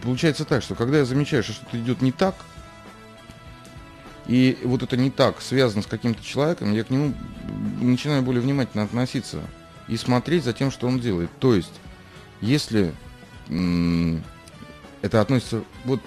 получается 0.03 0.45
так, 0.45 0.63
что 0.63 0.75
когда 0.75 0.99
я 0.99 1.05
замечаю, 1.05 1.43
что 1.43 1.53
что-то 1.53 1.79
идет 1.79 2.03
не 2.03 2.13
так, 2.13 2.35
и 4.27 4.59
вот 4.63 4.83
это 4.83 4.97
не 4.97 5.11
так 5.11 5.41
связано 5.41 5.83
с 5.83 5.87
каким-то 5.87 6.23
человеком, 6.25 6.73
я 6.73 6.85
к 6.85 6.91
нему 6.91 7.13
начинаю 7.81 8.23
более 8.23 8.41
внимательно 8.41 8.85
относиться 8.85 9.41
и 9.89 9.97
смотреть 9.97 10.45
за 10.45 10.53
тем, 10.53 10.71
что 10.71 10.87
он 10.87 11.01
делает. 11.01 11.31
То 11.41 11.55
есть, 11.55 11.73
если 12.41 12.93
это 15.03 15.21
относится, 15.21 15.63
вот 15.85 16.01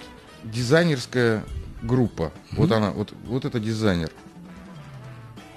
дизайнерская 0.44 1.44
группа, 1.86 2.24
mm-hmm. 2.24 2.56
вот 2.58 2.72
она, 2.72 2.92
вот, 2.92 3.14
вот 3.26 3.46
это 3.46 3.60
дизайнер. 3.60 4.12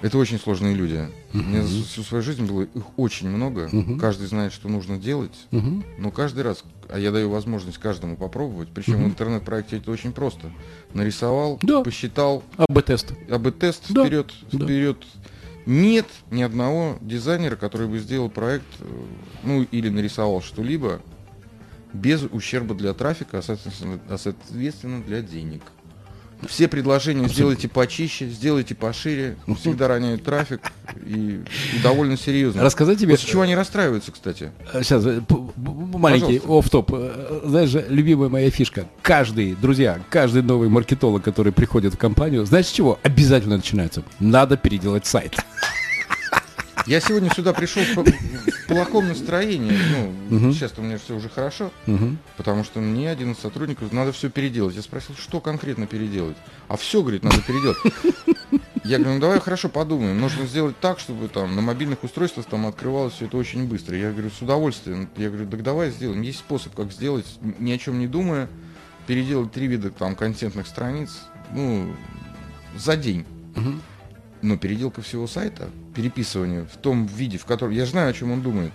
Это 0.01 0.17
очень 0.17 0.39
сложные 0.39 0.75
люди. 0.75 0.95
Uh-huh. 0.95 1.11
У 1.33 1.37
меня 1.43 1.61
за 1.61 1.83
всю 1.83 2.03
свою 2.03 2.23
жизнь 2.23 2.45
было 2.45 2.61
их 2.61 2.83
очень 2.97 3.27
много. 3.27 3.65
Uh-huh. 3.65 3.99
Каждый 3.99 4.27
знает, 4.27 4.53
что 4.53 4.69
нужно 4.69 4.97
делать. 4.97 5.47
Uh-huh. 5.51 5.83
Но 5.97 6.09
каждый 6.09 6.43
раз, 6.43 6.63
а 6.87 6.97
я 6.97 7.11
даю 7.11 7.29
возможность 7.29 7.79
каждому 7.79 8.15
попробовать. 8.15 8.69
Причем 8.73 8.93
uh-huh. 8.93 9.03
в 9.03 9.07
интернет-проекте 9.07 9.77
это 9.77 9.91
очень 9.91 10.13
просто. 10.13 10.51
Нарисовал, 10.93 11.59
да. 11.61 11.81
посчитал. 11.81 12.43
АБ-тест. 12.55 13.11
АБ-тест 13.29 13.91
да. 13.91 14.05
вперед, 14.05 14.33
да. 14.53 14.65
вперед 14.65 14.97
нет 15.65 16.07
ни 16.31 16.41
одного 16.41 16.97
дизайнера, 17.01 17.55
который 17.55 17.87
бы 17.87 17.99
сделал 17.99 18.29
проект, 18.29 18.65
э, 18.79 18.85
ну 19.43 19.63
или 19.63 19.89
нарисовал 19.89 20.41
что-либо 20.41 21.01
без 21.93 22.23
ущерба 22.23 22.73
для 22.73 22.93
трафика, 22.93 23.39
а 23.39 23.41
соответственно, 23.41 23.99
а 24.09 24.17
соответственно 24.17 25.03
для 25.03 25.21
денег. 25.21 25.61
Все 26.47 26.67
предложения 26.67 27.25
Абсолютно. 27.25 27.33
сделайте 27.33 27.67
почище, 27.67 28.27
сделайте 28.27 28.75
пошире, 28.75 29.35
всегда 29.59 29.87
роняют 29.87 30.23
трафик 30.23 30.71
и, 31.05 31.41
и 31.75 31.79
довольно 31.83 32.17
серьезно. 32.17 32.63
Рассказать 32.63 32.99
тебе... 32.99 33.15
После 33.15 33.29
чего 33.29 33.41
они 33.41 33.55
расстраиваются, 33.55 34.11
кстати. 34.11 34.51
Сейчас, 34.73 35.05
э, 35.05 35.21
маленький 35.57 36.41
оф-топ. 36.47 36.91
Э, 36.93 37.41
знаешь 37.45 37.69
же, 37.69 37.85
любимая 37.89 38.29
моя 38.29 38.49
фишка. 38.49 38.85
Каждый, 39.01 39.55
друзья, 39.55 39.99
каждый 40.09 40.41
новый 40.41 40.69
маркетолог, 40.69 41.23
который 41.23 41.51
приходит 41.51 41.93
в 41.93 41.97
компанию, 41.97 42.45
знаешь 42.45 42.67
с 42.67 42.71
чего? 42.71 42.99
Обязательно 43.03 43.57
начинается. 43.57 44.03
Надо 44.19 44.55
переделать 44.55 45.05
сайт. 45.05 45.35
Я 46.85 46.99
сегодня 46.99 47.29
сюда 47.29 47.53
пришел 47.53 47.81
в 47.83 48.67
плохом 48.67 49.07
настроении. 49.07 49.77
Ну, 50.29 50.37
угу. 50.37 50.53
сейчас 50.53 50.73
у 50.77 50.81
меня 50.81 50.97
все 50.97 51.15
уже 51.15 51.29
хорошо, 51.29 51.71
угу. 51.87 52.15
потому 52.37 52.63
что 52.63 52.79
мне 52.79 53.09
один 53.09 53.33
из 53.33 53.39
сотрудников 53.39 53.91
надо 53.91 54.11
все 54.11 54.29
переделать. 54.29 54.75
Я 54.75 54.81
спросил, 54.81 55.15
что 55.15 55.39
конкретно 55.39 55.87
переделать? 55.87 56.37
А 56.67 56.77
все, 56.77 57.01
говорит, 57.01 57.23
надо 57.23 57.41
переделать. 57.41 57.77
Я 58.83 58.97
говорю, 58.97 59.15
ну 59.15 59.19
давай 59.19 59.39
хорошо 59.39 59.69
подумаем. 59.69 60.19
Нужно 60.19 60.45
сделать 60.47 60.79
так, 60.79 60.99
чтобы 60.99 61.27
там 61.27 61.55
на 61.55 61.61
мобильных 61.61 62.03
устройствах 62.03 62.45
там 62.45 62.65
открывалось 62.65 63.13
все 63.13 63.25
это 63.25 63.37
очень 63.37 63.67
быстро. 63.67 63.95
Я 63.95 64.11
говорю, 64.11 64.31
с 64.31 64.41
удовольствием. 64.41 65.09
Я 65.17 65.29
говорю, 65.29 65.47
так 65.47 65.61
давай 65.63 65.91
сделаем. 65.91 66.21
Есть 66.21 66.39
способ, 66.39 66.73
как 66.73 66.91
сделать, 66.91 67.25
ни 67.59 67.71
о 67.71 67.77
чем 67.77 67.99
не 67.99 68.07
думая, 68.07 68.49
переделать 69.05 69.51
три 69.51 69.67
вида 69.67 69.91
там 69.91 70.15
контентных 70.15 70.65
страниц, 70.65 71.11
ну, 71.53 71.95
за 72.77 72.95
день. 72.95 73.25
Угу. 73.55 73.73
Но 74.41 74.57
переделка 74.57 75.01
всего 75.01 75.27
сайта, 75.27 75.69
переписывание 75.95 76.65
в 76.65 76.77
том 76.77 77.05
виде, 77.05 77.37
в 77.37 77.45
котором... 77.45 77.73
Я 77.73 77.85
знаю, 77.85 78.09
о 78.09 78.13
чем 78.13 78.31
он 78.31 78.41
думает. 78.41 78.71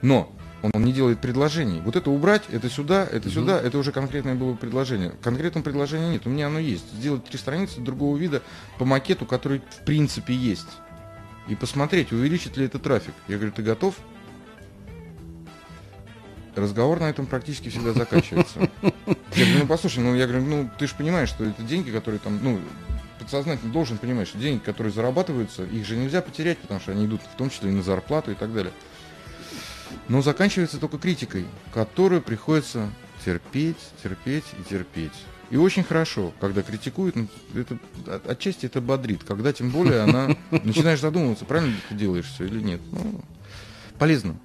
Но 0.00 0.32
Он 0.74 0.82
не 0.82 0.92
делает 0.92 1.20
предложений. 1.20 1.82
Вот 1.84 1.96
это 1.96 2.10
убрать, 2.10 2.44
это 2.50 2.70
сюда, 2.70 3.04
это 3.04 3.28
угу. 3.28 3.34
сюда, 3.34 3.60
это 3.60 3.76
уже 3.76 3.92
конкретное 3.92 4.34
было 4.34 4.54
предложение. 4.54 5.12
Конкретного 5.22 5.62
предложения 5.62 6.08
нет. 6.08 6.26
У 6.26 6.30
меня 6.30 6.46
оно 6.46 6.58
есть. 6.58 6.90
Сделать 6.94 7.24
три 7.24 7.38
страницы 7.38 7.80
другого 7.80 8.16
вида 8.16 8.42
по 8.78 8.86
макету, 8.86 9.26
который 9.26 9.60
в 9.60 9.84
принципе 9.84 10.34
есть. 10.34 10.68
И 11.48 11.54
посмотреть, 11.54 12.12
увеличит 12.12 12.56
ли 12.56 12.64
это 12.64 12.78
трафик. 12.78 13.12
Я 13.28 13.36
говорю, 13.36 13.52
ты 13.52 13.62
готов? 13.62 13.96
Разговор 16.56 17.00
на 17.00 17.10
этом 17.10 17.26
практически 17.26 17.68
всегда 17.68 17.92
заканчивается. 17.94 18.70
Я 19.34 19.44
говорю, 19.44 19.58
ну 19.60 19.66
послушай, 19.66 19.98
ну 19.98 20.14
я 20.14 20.26
говорю, 20.26 20.44
ну 20.44 20.70
ты 20.78 20.86
же 20.86 20.94
понимаешь, 20.96 21.28
что 21.28 21.44
это 21.44 21.62
деньги, 21.62 21.90
которые 21.90 22.20
там, 22.20 22.38
ну, 22.42 22.60
подсознательно 23.24 23.72
должен 23.72 23.98
понимать, 23.98 24.28
что 24.28 24.38
деньги, 24.38 24.62
которые 24.62 24.92
зарабатываются, 24.92 25.64
их 25.64 25.86
же 25.86 25.96
нельзя 25.96 26.22
потерять, 26.22 26.58
потому 26.58 26.80
что 26.80 26.92
они 26.92 27.06
идут 27.06 27.22
в 27.22 27.36
том 27.36 27.50
числе 27.50 27.70
и 27.70 27.72
на 27.72 27.82
зарплату 27.82 28.30
и 28.30 28.34
так 28.34 28.52
далее. 28.52 28.72
Но 30.08 30.22
заканчивается 30.22 30.78
только 30.78 30.98
критикой, 30.98 31.46
которую 31.72 32.20
приходится 32.20 32.90
терпеть, 33.24 33.76
терпеть 34.02 34.44
и 34.58 34.62
терпеть. 34.68 35.12
И 35.50 35.56
очень 35.56 35.84
хорошо, 35.84 36.32
когда 36.40 36.62
критикуют, 36.62 37.16
ну, 37.16 37.28
это, 37.54 37.78
отчасти 38.26 38.66
это 38.66 38.80
бодрит, 38.80 39.24
когда 39.24 39.52
тем 39.52 39.70
более 39.70 40.00
она 40.00 40.36
начинаешь 40.50 41.00
задумываться, 41.00 41.44
правильно 41.44 41.76
ты 41.88 41.94
делаешь 41.94 42.26
все 42.26 42.44
или 42.44 42.60
нет. 42.60 42.80
Ну, 42.92 43.20
полезно. 43.98 44.36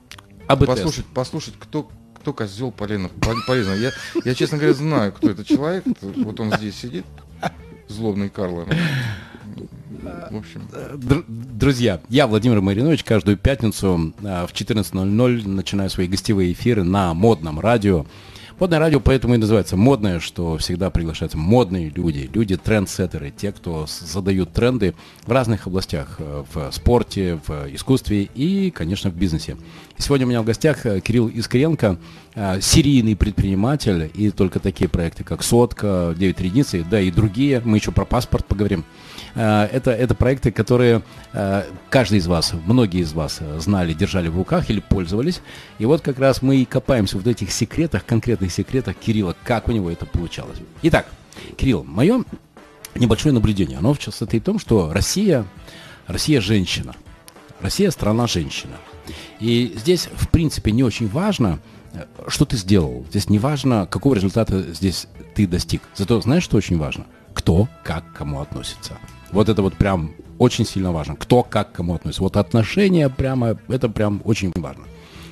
АБТС. 0.48 0.68
Послушать, 0.68 1.06
послушать, 1.08 1.54
кто, 1.60 1.90
кто 2.20 2.34
козел 2.34 2.72
полезно. 2.72 3.10
полезно. 3.48 3.74
Я, 3.74 3.92
я, 4.24 4.36
честно 4.36 4.58
говоря, 4.58 4.74
знаю, 4.74 5.12
кто 5.14 5.30
этот 5.30 5.48
человек. 5.48 5.84
Вот 6.02 6.40
он 6.40 6.56
здесь 6.58 6.76
сидит, 6.76 7.06
злобный 7.90 8.30
Карл. 8.30 8.66
В 10.32 10.38
общем. 10.38 10.62
Друзья, 11.28 12.00
я 12.08 12.28
Владимир 12.28 12.62
Маринович 12.62 13.04
каждую 13.04 13.38
пятницу 13.38 14.14
а, 14.24 14.48
в 14.48 14.54
14.00 14.54 15.48
начинаю 15.48 15.90
свои 15.90 16.08
гостевые 16.08 16.54
эфиры 16.54 16.84
на 16.84 17.14
модном 17.14 17.60
радио. 17.60 18.06
Модное 18.60 18.80
радио 18.80 19.00
поэтому 19.00 19.36
и 19.36 19.38
называется 19.38 19.78
модное, 19.78 20.20
что 20.20 20.58
всегда 20.58 20.90
приглашаются 20.90 21.38
модные 21.38 21.90
люди, 21.90 22.30
люди-трендсеттеры, 22.34 23.32
те, 23.32 23.54
кто 23.54 23.86
задают 23.88 24.52
тренды 24.52 24.96
в 25.26 25.32
разных 25.32 25.68
областях, 25.68 26.18
э, 26.20 26.44
в 26.54 26.70
спорте, 26.72 27.40
в 27.48 27.74
искусстве 27.74 28.24
и, 28.24 28.70
конечно, 28.70 29.12
в 29.12 29.16
бизнесе. 29.16 29.56
И 29.98 30.02
сегодня 30.02 30.26
у 30.26 30.30
меня 30.30 30.42
в 30.42 30.46
гостях 30.46 30.86
э, 30.86 31.00
Кирилл 31.00 31.30
Искренко, 31.30 32.00
э, 32.36 32.60
серийный 32.60 33.16
предприниматель, 33.16 34.12
и 34.14 34.30
только 34.30 34.60
такие 34.60 34.90
проекты, 34.90 35.24
как 35.24 35.42
«Сотка», 35.42 36.14
«Девять 36.18 36.42
редницы», 36.42 36.84
да 36.84 37.00
и 37.00 37.12
другие, 37.12 37.62
мы 37.64 37.78
еще 37.78 37.94
про 37.94 38.04
паспорт 38.04 38.46
поговорим– 38.46 38.84
это, 39.36 39.92
это 39.92 40.16
проекты, 40.16 40.52
которые 40.52 41.02
э, 41.34 41.64
каждый 41.90 42.20
из 42.20 42.28
вас, 42.28 42.54
многие 42.66 43.02
из 43.02 43.14
вас 43.14 43.40
знали, 43.58 43.94
держали 43.94 44.28
в 44.28 44.36
руках 44.36 44.70
или 44.70 44.80
пользовались. 44.80 45.42
И 45.78 45.86
вот 45.86 46.02
как 46.02 46.20
раз 46.20 46.42
мы 46.42 46.58
и 46.58 46.66
копаемся 46.66 47.18
в 47.18 47.28
этих 47.28 47.52
секретах, 47.52 48.06
конкретных 48.06 48.52
секретах 48.52 48.96
Кирилла, 48.96 49.36
как 49.44 49.68
у 49.68 49.72
него 49.72 49.90
это 49.92 50.06
получалось. 50.06 50.58
Итак, 50.82 51.08
Кирилл, 51.58 51.84
мое 51.84 52.24
небольшое 52.96 53.34
наблюдение, 53.34 53.78
оно 53.78 53.94
сейчас 53.96 54.16
состоит 54.16 54.44
в 54.44 54.46
том, 54.46 54.60
что 54.60 54.92
Россия, 54.94 55.46
Россия 56.08 56.42
женщина. 56.42 56.96
Россия 57.62 57.92
страна 57.92 58.28
женщина. 58.28 58.78
И 59.40 59.74
здесь, 59.76 60.10
в 60.14 60.30
принципе, 60.30 60.72
не 60.72 60.84
очень 60.84 61.08
важно, 61.08 61.60
э, 61.94 62.06
что 62.28 62.46
ты 62.46 62.58
сделал. 62.58 63.06
Здесь 63.10 63.30
не 63.30 63.40
важно, 63.40 63.88
какого 63.90 64.16
результата 64.16 64.62
здесь 64.74 65.08
ты 65.36 65.48
достиг. 65.48 65.82
Зато 65.96 66.22
знаешь, 66.22 66.44
что 66.44 66.58
очень 66.58 66.78
важно? 66.78 67.06
Кто 67.34 67.68
как 67.84 68.12
к 68.12 68.18
кому 68.18 68.42
относится. 68.42 68.98
Вот 69.32 69.50
это 69.50 69.62
вот 69.62 69.76
прям 69.76 70.12
очень 70.38 70.66
сильно 70.66 70.92
важно. 70.92 71.16
Кто 71.16 71.44
как 71.44 71.72
к 71.72 71.76
кому 71.76 71.96
относится. 71.96 72.24
Вот 72.24 72.38
отношения 72.38 73.10
прямо, 73.10 73.58
это 73.68 73.90
прям 73.90 74.22
очень 74.26 74.52
важно. 74.56 74.86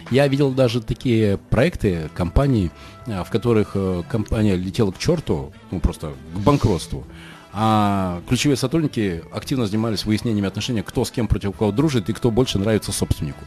Я 0.09 0.27
видел 0.27 0.51
даже 0.51 0.81
такие 0.81 1.37
проекты, 1.37 2.09
компании, 2.13 2.71
э, 3.07 3.23
в 3.23 3.29
которых 3.29 3.71
э, 3.73 4.03
компания 4.09 4.55
летела 4.55 4.91
к 4.91 4.97
черту, 4.97 5.51
ну 5.69 5.81
просто 5.81 6.13
к 6.33 6.39
банкротству, 6.39 7.05
а 7.51 8.21
ключевые 8.29 8.55
сотрудники 8.55 9.23
активно 9.33 9.65
занимались 9.65 10.05
выяснениями 10.05 10.47
отношений, 10.47 10.81
кто 10.81 11.03
с 11.03 11.11
кем 11.11 11.27
против 11.27 11.57
кого 11.57 11.71
дружит 11.71 12.09
и 12.09 12.13
кто 12.13 12.31
больше 12.31 12.59
нравится 12.59 12.91
собственнику. 12.91 13.43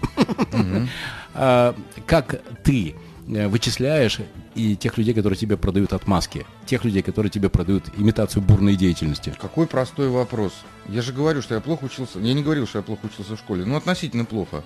А, 1.32 1.76
как 2.06 2.42
ты 2.64 2.96
вычисляешь 3.30 4.20
и 4.54 4.76
тех 4.76 4.98
людей, 4.98 5.14
которые 5.14 5.38
тебе 5.38 5.56
продают 5.56 5.92
отмазки, 5.92 6.46
тех 6.66 6.84
людей, 6.84 7.02
которые 7.02 7.30
тебе 7.30 7.48
продают 7.48 7.84
имитацию 7.96 8.42
бурной 8.42 8.76
деятельности. 8.76 9.34
Какой 9.40 9.66
простой 9.66 10.08
вопрос. 10.08 10.52
Я 10.88 11.02
же 11.02 11.12
говорю, 11.12 11.42
что 11.42 11.54
я 11.54 11.60
плохо 11.60 11.84
учился. 11.84 12.18
Я 12.18 12.34
не 12.34 12.42
говорил, 12.42 12.66
что 12.66 12.78
я 12.78 12.82
плохо 12.82 13.06
учился 13.06 13.36
в 13.36 13.38
школе, 13.38 13.64
но 13.64 13.76
относительно 13.76 14.24
плохо. 14.24 14.64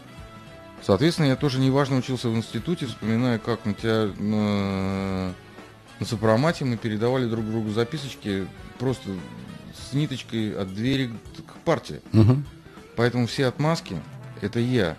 Соответственно, 0.82 1.26
я 1.26 1.36
тоже 1.36 1.60
неважно 1.60 1.96
учился 1.96 2.28
в 2.28 2.36
институте, 2.36 2.86
вспоминая, 2.86 3.38
как 3.38 3.64
на 3.64 3.74
тебя 3.74 4.10
на, 4.18 5.34
на 5.98 6.06
сопромате 6.06 6.64
мы 6.64 6.76
передавали 6.76 7.26
друг 7.26 7.46
другу 7.46 7.70
записочки 7.70 8.46
просто 8.78 9.10
с 9.74 9.94
ниточкой 9.94 10.54
от 10.54 10.74
двери 10.74 11.10
к 11.46 11.54
партии. 11.64 12.00
Угу. 12.12 12.42
Поэтому 12.96 13.26
все 13.26 13.46
отмазки 13.46 13.96
это 14.40 14.60
я. 14.60 14.96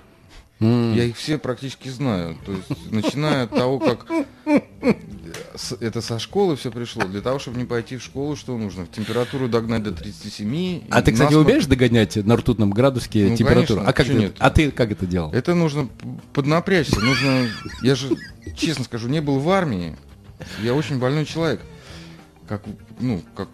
Mm. 0.65 0.95
Я 0.95 1.03
их 1.03 1.17
все 1.17 1.37
практически 1.37 1.89
знаю. 1.89 2.37
То 2.45 2.53
есть, 2.53 2.91
начиная 2.91 3.43
от 3.43 3.51
того, 3.51 3.79
как 3.79 4.07
это 5.79 6.01
со 6.01 6.19
школы 6.19 6.55
все 6.55 6.71
пришло. 6.71 7.03
Для 7.03 7.21
того, 7.21 7.39
чтобы 7.39 7.57
не 7.57 7.65
пойти 7.65 7.97
в 7.97 8.03
школу, 8.03 8.35
что 8.35 8.57
нужно? 8.57 8.87
Температуру 8.87 9.47
догнать 9.47 9.83
до 9.83 9.91
37. 9.91 10.83
А 10.89 11.01
ты, 11.01 11.11
кстати, 11.11 11.27
насколько... 11.27 11.49
умеешь 11.49 11.65
догонять 11.65 12.15
на 12.15 12.35
ртутном 12.35 12.71
градуске 12.71 13.27
ну, 13.29 13.37
температуру? 13.37 13.81
Конечно, 13.81 13.89
а, 13.89 13.93
как 13.93 14.07
ты, 14.07 14.13
нет? 14.13 14.35
а 14.39 14.49
ты 14.49 14.71
как 14.71 14.91
это 14.91 15.05
делал? 15.05 15.31
Это 15.31 15.53
нужно 15.53 15.87
поднапрячься. 16.33 16.99
Нужно... 16.99 17.47
Я 17.81 17.95
же, 17.95 18.15
честно 18.55 18.83
скажу, 18.83 19.07
не 19.07 19.21
был 19.21 19.39
в 19.39 19.49
армии. 19.49 19.95
Я 20.61 20.73
очень 20.73 20.99
больной 20.99 21.25
человек. 21.25 21.61
Как, 22.47 22.63
ну, 22.99 23.21
как 23.35 23.49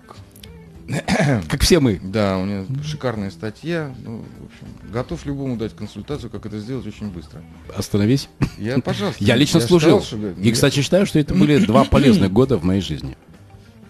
Как 1.49 1.61
все 1.61 1.79
мы. 1.79 1.99
Да, 2.03 2.37
у 2.37 2.45
меня 2.45 2.65
шикарная 2.83 3.31
статья. 3.31 3.93
Ну, 4.03 4.17
в 4.17 4.45
общем, 4.45 4.91
готов 4.91 5.25
любому 5.25 5.57
дать 5.57 5.75
консультацию, 5.75 6.29
как 6.29 6.45
это 6.45 6.59
сделать 6.59 6.85
очень 6.85 7.09
быстро. 7.09 7.41
Остановись. 7.75 8.29
Я, 8.57 8.79
пожалуйста. 8.83 9.23
Я 9.23 9.35
лично 9.35 9.59
я 9.59 9.67
служил. 9.67 10.01
Считал, 10.01 10.19
что... 10.19 10.41
И, 10.41 10.51
кстати, 10.51 10.81
считаю, 10.81 11.05
что 11.05 11.19
это 11.19 11.33
были 11.33 11.57
два 11.65 11.83
полезных 11.85 12.31
года 12.31 12.57
в 12.57 12.63
моей 12.63 12.81
жизни. 12.81 13.17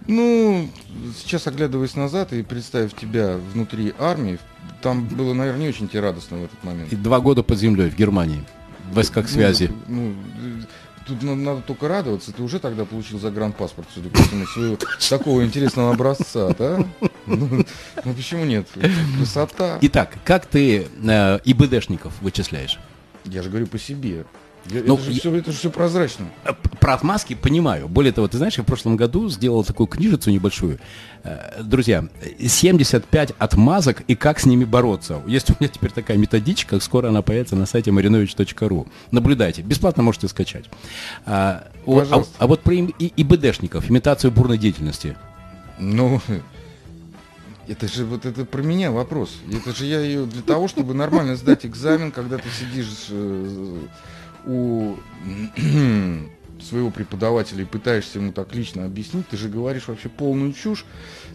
Ну, 0.07 0.69
сейчас 1.17 1.47
оглядываясь 1.47 1.95
назад 1.95 2.33
и 2.33 2.41
представив 2.43 2.93
тебя 2.93 3.37
внутри 3.53 3.93
армии, 3.99 4.39
там 4.81 5.05
было, 5.05 5.33
наверное, 5.33 5.63
не 5.63 5.69
очень 5.69 5.87
тебе 5.87 6.01
радостно 6.01 6.37
в 6.37 6.43
этот 6.45 6.63
момент. 6.63 6.91
И 6.91 6.95
два 6.95 7.19
года 7.19 7.43
под 7.43 7.59
землей 7.59 7.89
в 7.89 7.95
Германии. 7.95 8.43
В 8.91 8.95
войсках 8.95 9.25
ну, 9.25 9.31
связи. 9.31 9.71
Ну, 9.87 10.13
Тут 11.11 11.23
надо 11.23 11.61
только 11.61 11.89
радоваться, 11.89 12.31
ты 12.31 12.41
уже 12.41 12.59
тогда 12.59 12.85
получил 12.85 13.19
загранпаспорт, 13.19 13.87
судя 13.93 14.09
по 14.09 14.21
всему, 14.21 14.45
своего 14.45 14.77
такого 15.09 15.43
интересного 15.43 15.91
образца, 15.93 16.55
да? 16.57 16.85
Ну, 17.25 17.65
ну 18.05 18.13
почему 18.13 18.45
нет? 18.45 18.67
Красота. 19.17 19.77
Итак, 19.81 20.17
как 20.23 20.45
ты 20.45 20.87
э, 21.03 21.39
ИБДшников 21.43 22.13
вычисляешь? 22.21 22.79
Я 23.25 23.43
же 23.43 23.49
говорю 23.49 23.67
по 23.67 23.77
себе. 23.77 24.25
Ну, 24.69 24.95
это, 24.95 25.03
же 25.03 25.11
я, 25.11 25.19
все, 25.19 25.35
это 25.35 25.51
же 25.51 25.57
все 25.57 25.69
прозрачно. 25.71 26.27
Э, 26.45 26.51
про 26.79 26.93
отмазки 26.93 27.33
понимаю. 27.33 27.87
Более 27.87 28.13
того, 28.13 28.27
ты 28.27 28.37
знаешь, 28.37 28.57
я 28.57 28.63
в 28.63 28.65
прошлом 28.65 28.95
году 28.95 29.27
сделал 29.29 29.63
такую 29.63 29.87
книжицу 29.87 30.29
небольшую. 30.29 30.79
Э, 31.23 31.61
друзья, 31.63 32.07
75 32.39 33.33
отмазок 33.39 34.01
и 34.07 34.15
как 34.15 34.39
с 34.39 34.45
ними 34.45 34.65
бороться. 34.65 35.21
Есть 35.25 35.49
у 35.49 35.55
меня 35.59 35.67
теперь 35.67 35.91
такая 35.91 36.17
методичка, 36.17 36.79
скоро 36.79 37.09
она 37.09 37.21
появится 37.21 37.55
на 37.55 37.65
сайте 37.65 37.91
marinovich.ru. 37.91 38.87
Наблюдайте, 39.09 39.63
бесплатно 39.63 40.03
можете 40.03 40.27
скачать. 40.27 40.65
А, 41.25 41.67
а, 41.87 42.23
а 42.37 42.47
вот 42.47 42.61
про 42.61 42.73
и, 42.75 43.13
ИБДшников, 43.17 43.89
имитацию 43.89 44.31
бурной 44.31 44.59
деятельности. 44.59 45.17
Ну, 45.79 46.21
это 47.67 47.87
же 47.87 48.05
вот 48.05 48.25
это 48.25 48.45
про 48.45 48.61
меня 48.61 48.91
вопрос. 48.91 49.37
Это 49.51 49.75
же 49.75 49.85
я 49.85 50.01
ее 50.01 50.25
для 50.25 50.41
того, 50.41 50.67
чтобы 50.67 50.93
нормально 50.93 51.35
сдать 51.35 51.65
экзамен, 51.65 52.11
когда 52.11 52.37
ты 52.37 52.49
сидишь 52.49 53.07
э, 53.09 53.79
у 54.45 54.95
своего 56.61 56.89
преподавателя 56.91 57.63
и 57.63 57.65
пытаешься 57.65 58.19
ему 58.19 58.31
так 58.31 58.53
лично 58.53 58.85
объяснить, 58.85 59.27
ты 59.27 59.37
же 59.37 59.49
говоришь 59.49 59.87
вообще 59.87 60.09
полную 60.09 60.53
чушь, 60.53 60.85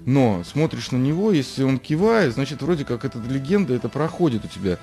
но 0.04 0.42
смотришь 0.44 0.92
на 0.92 0.96
него, 0.96 1.32
если 1.32 1.64
он 1.64 1.78
кивает, 1.78 2.34
значит, 2.34 2.62
вроде 2.62 2.84
как 2.84 3.04
эта 3.04 3.18
легенда, 3.18 3.74
это 3.74 3.88
проходит 3.88 4.44
у 4.44 4.48
тебя. 4.48 4.78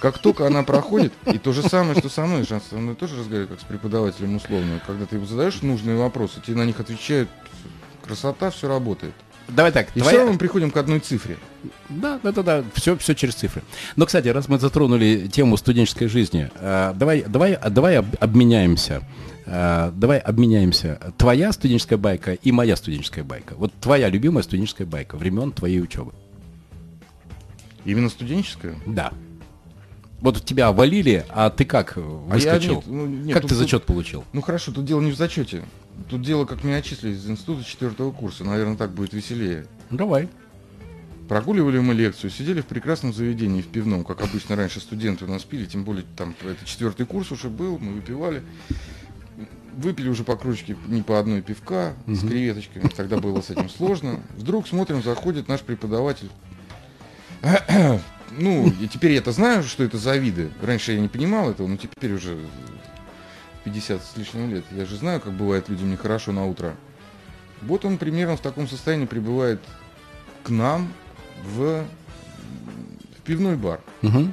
Как 0.00 0.18
только 0.18 0.46
она 0.46 0.62
проходит, 0.62 1.12
и 1.26 1.36
то 1.36 1.52
же 1.52 1.62
самое, 1.62 1.94
что 1.98 2.08
со 2.08 2.24
мной, 2.24 2.46
со 2.46 2.76
мной 2.76 2.94
тоже 2.94 3.18
разговариваю, 3.18 3.48
как 3.48 3.60
с 3.60 3.64
преподавателем 3.64 4.36
условно, 4.36 4.80
когда 4.86 5.04
ты 5.04 5.16
ему 5.16 5.26
задаешь 5.26 5.60
нужные 5.60 5.96
вопросы, 5.96 6.40
тебе 6.40 6.56
на 6.56 6.64
них 6.64 6.80
отвечают, 6.80 7.28
красота, 8.02 8.50
все 8.50 8.66
работает. 8.66 9.14
Давай 9.54 9.72
так. 9.72 9.88
И 9.94 10.00
твоя... 10.00 10.08
все 10.08 10.16
равно 10.18 10.32
мы 10.32 10.38
приходим 10.38 10.70
к 10.70 10.76
одной 10.76 11.00
цифре. 11.00 11.36
Да, 11.88 12.20
да, 12.22 12.32
да, 12.32 12.42
да. 12.42 12.64
Все, 12.74 12.96
все 12.96 13.14
через 13.14 13.34
цифры. 13.34 13.62
Но, 13.96 14.06
кстати, 14.06 14.28
раз 14.28 14.48
мы 14.48 14.58
затронули 14.58 15.28
тему 15.30 15.56
студенческой 15.56 16.06
жизни, 16.08 16.50
э, 16.54 16.92
давай, 16.96 17.22
давай, 17.22 17.58
давай 17.70 17.98
об, 17.98 18.06
обменяемся. 18.20 19.02
Э, 19.46 19.90
давай 19.94 20.18
обменяемся. 20.18 21.00
Твоя 21.18 21.52
студенческая 21.52 21.96
байка 21.98 22.34
и 22.34 22.52
моя 22.52 22.76
студенческая 22.76 23.24
байка. 23.24 23.54
Вот 23.56 23.72
твоя 23.80 24.08
любимая 24.08 24.42
студенческая 24.42 24.86
байка 24.86 25.16
времен 25.16 25.52
твоей 25.52 25.80
учебы. 25.80 26.12
Именно 27.84 28.10
студенческая? 28.10 28.76
Да. 28.86 29.12
Вот 30.20 30.44
тебя 30.44 30.70
валили, 30.70 31.24
а 31.30 31.48
ты 31.48 31.64
как 31.64 31.94
А 31.96 32.00
выскочил? 32.00 32.74
нет, 32.76 32.84
ну, 32.86 33.06
нет, 33.06 33.32
как 33.32 33.42
тут- 33.42 33.50
ты 33.50 33.54
тут- 33.56 33.64
зачет 33.64 33.84
получил? 33.84 34.24
Ну 34.34 34.42
хорошо, 34.42 34.70
тут 34.70 34.84
дело 34.84 35.00
не 35.00 35.12
в 35.12 35.16
зачете. 35.16 35.64
Тут 36.08 36.22
дело, 36.22 36.44
как 36.44 36.64
меня 36.64 36.76
отчислили 36.76 37.12
из 37.12 37.28
института 37.28 37.64
четвертого 37.64 38.10
курса. 38.10 38.44
Наверное, 38.44 38.76
так 38.76 38.92
будет 38.92 39.12
веселее. 39.12 39.66
Давай. 39.90 40.28
Прогуливали 41.28 41.78
мы 41.78 41.94
лекцию, 41.94 42.30
сидели 42.30 42.60
в 42.60 42.66
прекрасном 42.66 43.12
заведении, 43.12 43.62
в 43.62 43.68
пивном, 43.68 44.02
как 44.02 44.20
обычно 44.20 44.56
раньше 44.56 44.80
студенты 44.80 45.26
у 45.26 45.28
нас 45.28 45.44
пили, 45.44 45.64
тем 45.64 45.84
более 45.84 46.04
там 46.16 46.34
это 46.42 46.64
четвертый 46.64 47.06
курс 47.06 47.30
уже 47.30 47.48
был, 47.48 47.78
мы 47.78 47.92
выпивали. 47.92 48.42
Выпили 49.76 50.08
уже 50.08 50.24
по 50.24 50.36
кружке 50.36 50.76
не 50.88 51.02
по 51.02 51.20
одной 51.20 51.40
пивка 51.40 51.94
с 52.08 52.20
креветочками, 52.22 52.88
тогда 52.88 53.18
было 53.18 53.40
с 53.42 53.50
этим 53.50 53.68
сложно. 53.70 54.18
Вдруг 54.36 54.66
смотрим, 54.66 55.04
заходит 55.04 55.46
наш 55.46 55.60
преподаватель. 55.60 56.30
Ну, 58.38 58.72
и 58.80 58.86
теперь 58.86 59.10
я-то 59.10 59.32
знаю, 59.32 59.64
что 59.64 59.82
это 59.82 59.98
за 59.98 60.16
виды. 60.16 60.50
Раньше 60.62 60.92
я 60.92 61.00
не 61.00 61.08
понимал 61.08 61.50
этого, 61.50 61.66
но 61.66 61.76
теперь 61.76 62.12
уже 62.12 62.38
50 63.64 64.02
с 64.02 64.16
лишним 64.16 64.50
лет. 64.50 64.64
Я 64.72 64.84
же 64.86 64.96
знаю, 64.96 65.20
как 65.20 65.32
бывает 65.32 65.68
людям 65.68 65.90
нехорошо 65.90 66.32
на 66.32 66.46
утро. 66.46 66.74
Вот 67.62 67.84
он 67.84 67.98
примерно 67.98 68.36
в 68.36 68.40
таком 68.40 68.66
состоянии 68.68 69.06
прибывает 69.06 69.60
к 70.44 70.48
нам 70.50 70.90
в, 71.44 71.84
в 73.18 73.22
пивной 73.24 73.56
бар. 73.56 73.80
Мгм. 74.02 74.32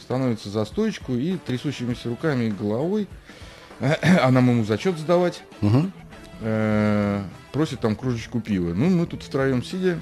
Становится 0.00 0.48
за 0.50 0.64
стойку 0.64 1.14
и 1.14 1.36
трясущимися 1.36 2.08
руками 2.08 2.44
и 2.44 2.50
головой, 2.50 3.06
а 3.80 4.30
нам 4.30 4.48
ему 4.50 4.64
зачет 4.64 4.98
сдавать, 4.98 5.42
Мгм. 5.60 5.92
э, 6.40 7.22
просит 7.52 7.80
там 7.80 7.96
кружечку 7.96 8.40
пива. 8.40 8.72
Ну, 8.74 8.88
мы 8.88 9.06
тут 9.06 9.22
втроем 9.22 9.62
сидя, 9.62 10.00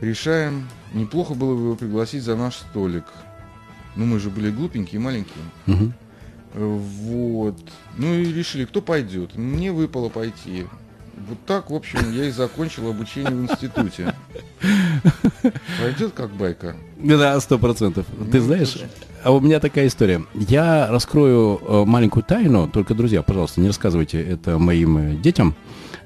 решаем, 0.00 0.68
неплохо 0.92 1.34
было 1.34 1.54
бы 1.54 1.60
его 1.62 1.76
пригласить 1.76 2.22
за 2.22 2.36
наш 2.36 2.56
столик. 2.56 3.04
Ну, 3.94 4.04
мы 4.06 4.18
же 4.20 4.28
были 4.30 4.50
глупенькие, 4.50 5.00
маленькие. 5.00 5.44
Мгм. 5.66 5.94
Э, 6.54 6.64
Вот. 6.64 7.56
Ну 7.96 8.14
и 8.14 8.32
решили, 8.32 8.64
кто 8.64 8.80
пойдет. 8.80 9.36
Мне 9.36 9.72
выпало 9.72 10.08
пойти. 10.08 10.66
Вот 11.28 11.38
так, 11.46 11.70
в 11.70 11.74
общем, 11.74 12.12
я 12.12 12.24
и 12.26 12.30
закончил 12.30 12.88
обучение 12.90 13.30
в 13.30 13.42
институте. 13.44 14.14
Пойдет 15.80 16.12
как 16.12 16.30
байка. 16.30 16.76
Да, 16.98 17.40
сто 17.40 17.58
процентов. 17.58 18.06
Ты 18.30 18.38
Ну, 18.38 18.44
знаешь, 18.44 18.76
а 19.24 19.32
у 19.32 19.40
меня 19.40 19.58
такая 19.60 19.86
история. 19.86 20.24
Я 20.34 20.88
раскрою 20.90 21.60
э, 21.66 21.84
маленькую 21.86 22.22
тайну, 22.22 22.68
только, 22.68 22.94
друзья, 22.94 23.22
пожалуйста, 23.22 23.60
не 23.60 23.68
рассказывайте 23.68 24.22
это 24.22 24.58
моим 24.58 24.98
э, 24.98 25.14
детям. 25.16 25.54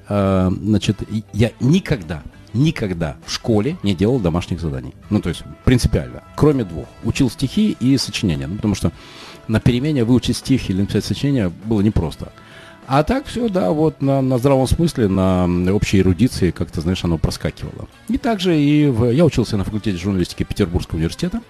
А, 0.07 0.49
Значит, 0.49 0.97
я 1.33 1.51
никогда, 1.59 2.23
никогда 2.53 3.17
в 3.25 3.31
школе 3.31 3.77
не 3.83 3.93
делал 3.93 4.19
домашних 4.19 4.61
заданий. 4.61 4.93
Ну, 5.09 5.21
то 5.21 5.29
есть, 5.29 5.43
принципиально. 5.65 6.23
Кроме 6.35 6.63
двух. 6.63 6.85
Учил 7.03 7.29
стихи 7.29 7.75
и 7.79 7.97
сочинения. 7.97 8.47
Ну, 8.47 8.55
потому 8.55 8.75
что 8.75 8.91
на 9.47 9.59
перемене 9.59 10.03
выучить 10.03 10.37
стих 10.37 10.69
или 10.69 10.81
написать 10.81 11.05
сочинение 11.05 11.51
было 11.65 11.81
непросто. 11.81 12.31
А 12.87 13.03
так 13.03 13.25
все, 13.25 13.47
да, 13.47 13.71
вот 13.71 14.01
на, 14.01 14.21
на 14.21 14.37
здравом 14.37 14.67
смысле, 14.67 15.07
на 15.07 15.47
общей 15.73 15.99
эрудиции, 15.99 16.51
как-то, 16.51 16.81
знаешь, 16.81 17.03
оно 17.05 17.17
проскакивало. 17.17 17.87
И 18.09 18.17
также 18.17 18.59
и 18.59 18.87
в, 18.87 19.11
я 19.11 19.23
учился 19.23 19.55
на 19.55 19.63
факультете 19.63 19.97
журналистики 19.97 20.43
Петербургского 20.43 20.97
университета. 20.97 21.41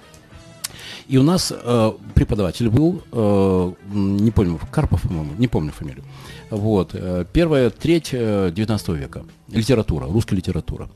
И 1.07 1.17
у 1.17 1.23
нас 1.23 1.51
э, 1.51 1.91
преподаватель 2.13 2.69
был, 2.69 3.01
э, 3.11 3.73
не 3.91 4.31
помню, 4.31 4.59
Карпов, 4.71 5.01
по-моему, 5.01 5.31
не 5.37 5.47
помню 5.47 5.71
фамилию. 5.71 6.03
Вот, 6.51 6.91
э, 6.93 7.25
первая 7.33 7.69
треть 7.69 8.09
э, 8.11 8.51
19 8.53 8.89
века. 8.89 9.23
Литература, 9.49 10.05
русская 10.05 10.35
литература. 10.35 10.89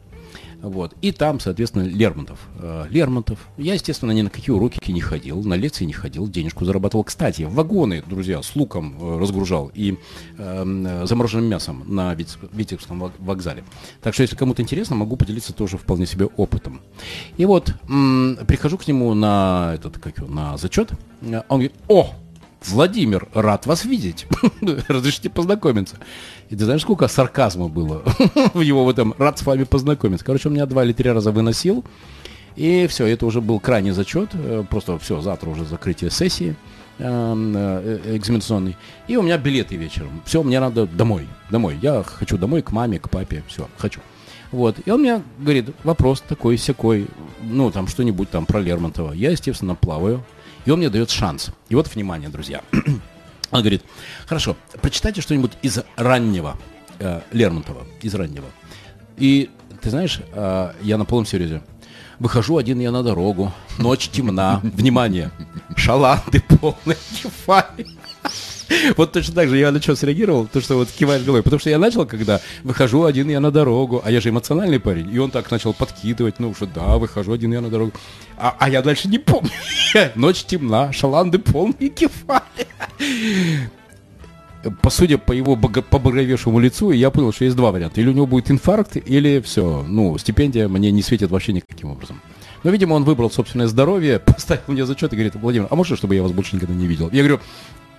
Вот. 0.70 0.95
И 1.01 1.11
там, 1.11 1.39
соответственно, 1.39 1.84
Лермонтов. 1.84 2.39
Э, 2.59 2.86
Лермонтов. 2.89 3.38
Я, 3.57 3.76
естественно, 3.76 4.11
ни 4.11 4.24
на 4.24 4.30
какие 4.32 4.53
уроки 4.53 4.91
не 4.91 4.99
ходил, 4.99 5.43
на 5.43 5.53
лекции 5.53 5.86
не 5.86 5.93
ходил, 5.93 6.28
денежку 6.28 6.66
зарабатывал. 6.66 7.03
Кстати, 7.03 7.43
вагоны, 7.43 8.03
друзья, 8.07 8.41
с 8.41 8.55
луком 8.55 8.97
э, 8.99 9.20
разгружал 9.20 9.72
и 9.76 9.97
эм, 10.39 10.88
э, 10.88 11.05
замороженным 11.05 11.49
мясом 11.49 11.84
на 11.86 12.13
Витебск- 12.16 12.49
Витебском 12.51 13.03
вок- 13.03 13.11
вокзале. 13.20 13.63
Так 14.01 14.13
что, 14.16 14.24
если 14.24 14.36
кому-то 14.36 14.63
интересно, 14.63 14.95
могу 14.95 15.18
поделиться 15.18 15.53
тоже 15.53 15.78
вполне 15.78 16.07
себе 16.07 16.26
опытом. 16.26 16.82
И 17.38 17.45
вот 17.45 17.72
м, 17.88 18.38
прихожу 18.47 18.78
к 18.80 18.88
нему 18.88 19.13
на 19.13 19.74
этот, 19.76 19.99
как 19.99 20.18
его, 20.18 20.28
на 20.28 20.57
зачет. 20.57 20.91
э, 21.22 21.41
Он 21.47 21.59
говорит, 21.59 21.74
о, 21.88 22.09
Владимир, 22.68 23.28
рад 23.34 23.66
вас 23.66 23.86
видеть. 23.86 24.28
Разрешите 24.88 25.30
познакомиться. 25.30 25.97
И 26.49 26.55
ты 26.55 26.66
знаешь, 26.66 26.82
сколько 26.82 27.07
сарказма 27.07 27.68
было 27.68 28.03
в 28.53 28.61
его 28.61 28.86
в 28.86 28.89
этом 28.89 29.13
«рад 29.18 29.38
с 29.39 29.45
вами 29.45 29.63
познакомиться». 29.63 30.26
Короче, 30.26 30.49
он 30.49 30.55
меня 30.55 30.66
два 30.66 30.84
или 30.84 30.93
три 30.93 31.09
раза 31.11 31.32
выносил. 31.32 31.84
И 32.55 32.88
все, 32.88 33.05
это 33.05 33.26
уже 33.26 33.41
был 33.41 33.59
крайний 33.59 33.91
зачет. 33.91 34.30
э, 34.34 34.63
Просто 34.70 34.97
все, 34.99 35.22
завтра 35.22 35.49
уже 35.49 35.66
закрытие 35.66 36.09
сессии 36.09 36.55
эм, 36.99 37.53
э, 37.55 37.99
э, 38.05 38.16
экзаменационной. 38.18 38.78
И 39.07 39.18
у 39.18 39.22
меня 39.22 39.38
билеты 39.38 39.76
вечером. 39.76 40.22
Все, 40.26 40.41
мне 40.41 40.59
надо 40.59 40.86
домой. 40.88 41.28
Домой. 41.49 41.78
Я 41.82 42.03
хочу 42.03 42.38
домой 42.38 42.61
к 42.61 42.72
маме, 42.72 42.99
к 42.99 43.09
папе. 43.09 43.43
Все, 43.47 43.68
хочу. 43.78 43.99
Вот. 44.51 44.78
И 44.86 44.89
он 44.91 45.01
мне 45.01 45.22
говорит, 45.38 45.72
вопрос 45.84 46.22
такой 46.22 46.57
секой, 46.57 47.07
ну, 47.43 47.72
там 47.72 47.88
что-нибудь 47.88 48.30
там 48.30 48.45
про 48.45 48.61
Лермонтова. 48.61 49.11
Я, 49.11 49.32
естественно, 49.32 49.76
плаваю. 49.76 50.24
И 50.66 50.72
он 50.72 50.80
мне 50.80 50.89
дает 50.89 51.09
шанс. 51.09 51.51
И 51.70 51.76
вот, 51.76 51.88
внимание, 51.93 52.30
друзья. 52.30 52.61
Он 53.51 53.61
говорит, 53.61 53.84
хорошо, 54.26 54.57
прочитайте 54.82 55.22
что-нибудь 55.22 55.51
из 55.61 55.80
раннего 55.95 56.57
э, 56.99 57.22
Лермонтова, 57.32 57.86
из 58.01 58.13
раннего. 58.16 58.47
И 59.18 59.49
ты 59.82 59.91
знаешь, 59.91 60.20
э, 60.34 60.74
я 60.82 60.97
на 60.97 61.05
полном 61.05 61.26
серьезе. 61.26 61.61
Выхожу 62.20 62.57
один 62.57 62.80
я 62.80 62.91
на 62.91 63.03
дорогу, 63.03 63.53
ночь 63.78 64.09
темна, 64.09 64.59
внимание, 64.63 65.32
шаланды 65.76 66.41
полные, 66.41 66.97
кефали. 67.22 67.88
Вот 68.97 69.11
точно 69.11 69.34
так 69.36 69.49
же 69.49 69.57
я 69.57 69.72
на 69.72 69.82
что 69.82 69.95
среагировал, 69.95 70.47
то, 70.47 70.61
что 70.61 70.76
вот 70.76 70.89
киваешь 70.89 71.24
головой. 71.24 71.43
Потому 71.43 71.59
что 71.59 71.70
я 71.70 71.78
начал, 71.78 72.05
когда 72.05 72.41
выхожу 72.63 73.03
один 73.03 73.30
я 73.30 73.39
на 73.39 73.51
дорогу, 73.51 74.01
а 74.03 74.11
я 74.11 74.22
же 74.22 74.30
эмоциональный 74.30 74.80
парень, 74.80 75.13
и 75.13 75.20
он 75.20 75.32
так 75.32 75.49
начал 75.51 75.74
подкидывать, 75.74 76.39
ну, 76.39 76.53
что 76.53 76.66
да, 76.66 76.97
выхожу 76.97 77.34
один 77.34 77.53
я 77.53 77.61
на 77.61 77.70
дорогу. 77.70 77.93
А, 78.38 78.55
а 78.59 78.70
я 78.70 78.82
дальше 78.82 79.07
не 79.07 79.20
помню. 79.20 79.51
Ночь 80.16 80.43
темна, 80.43 80.91
шаланды 80.91 81.39
полные, 81.39 81.89
кефали. 81.89 82.68
По 84.82 84.89
судя 84.89 85.20
по 85.20 85.32
его 85.32 85.55
побагровевшему 85.55 86.59
лицу, 86.59 86.89
я 86.89 87.11
понял, 87.11 87.32
что 87.32 87.45
есть 87.45 87.55
два 87.55 87.72
варианта. 87.72 88.01
Или 88.01 88.09
у 88.09 88.13
него 88.13 88.26
будет 88.26 88.49
инфаркт, 88.49 88.97
или 88.97 89.39
все, 89.41 89.86
ну, 89.88 90.18
стипендия 90.18 90.68
мне 90.68 90.91
не 90.91 91.03
светит 91.03 91.30
вообще 91.30 91.53
никаким 91.53 91.91
образом. 91.91 92.20
Но, 92.63 92.72
видимо, 92.72 92.95
он 92.95 93.03
выбрал 93.03 93.30
собственное 93.30 93.68
здоровье, 93.68 94.18
поставил 94.26 94.63
мне 94.68 94.86
зачет 94.88 95.13
и 95.13 95.16
говорит, 95.16 95.36
Владимир, 95.36 95.68
а 95.70 95.76
можно, 95.76 95.95
чтобы 95.95 96.16
я 96.16 96.24
вас 96.24 96.32
больше 96.32 96.55
никогда 96.55 96.74
не 96.74 96.88
видел? 96.88 97.11
Я 97.11 97.20
говорю, 97.22 97.39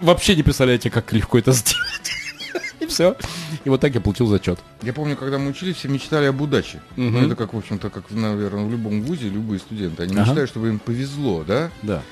вообще 0.01 0.37
не 0.37 0.43
представляете, 0.43 0.91
как 0.91 1.13
легко 1.13 1.39
это 1.39 1.53
сделать. 1.53 2.13
И 2.81 2.87
все. 2.87 3.17
И 3.65 3.69
вот 3.71 3.81
так 3.81 3.95
я 3.95 4.01
получил 4.01 4.27
зачет. 4.27 4.59
Я 4.83 4.93
помню, 4.93 5.17
когда 5.17 5.39
мы 5.39 5.51
учились, 5.51 5.77
все 5.77 5.89
мечтали 5.89 6.27
об 6.27 6.41
удаче. 6.41 6.81
Мгм. 6.97 7.13
Ну, 7.13 7.27
это 7.27 7.37
как, 7.37 7.55
в 7.55 7.57
общем-то, 7.59 7.91
как, 7.91 8.11
наверное, 8.11 8.65
в 8.65 8.71
любом 8.71 9.03
вузе, 9.03 9.29
любые 9.29 9.59
студенты. 9.59 10.03
Они 10.03 10.13
Ага. 10.15 10.23
мечтают, 10.27 10.51
чтобы 10.51 10.69
им 10.69 10.79
повезло, 10.79 11.43
да? 11.45 11.71
Да. 11.83 12.03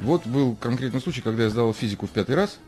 Вот 0.00 0.26
был 0.26 0.56
конкретный 0.56 1.00
случай, 1.00 1.20
когда 1.20 1.44
я 1.44 1.50
сдавал 1.50 1.74
физику 1.74 2.06
в 2.06 2.10
пятый 2.10 2.34
раз. 2.34 2.58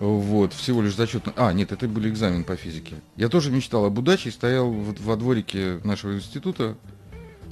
Вот, 0.00 0.54
всего 0.54 0.80
лишь 0.82 0.94
зачет. 0.96 1.24
А, 1.36 1.52
нет, 1.52 1.72
это 1.72 1.86
был 1.86 2.06
экзамен 2.08 2.42
по 2.44 2.56
физике. 2.56 2.96
Я 3.16 3.28
тоже 3.28 3.50
мечтал 3.50 3.84
об 3.84 3.98
удаче, 3.98 4.30
стоял 4.30 4.70
вот 4.70 4.98
во 4.98 5.16
дворике 5.16 5.80
нашего 5.84 6.14
института, 6.14 6.76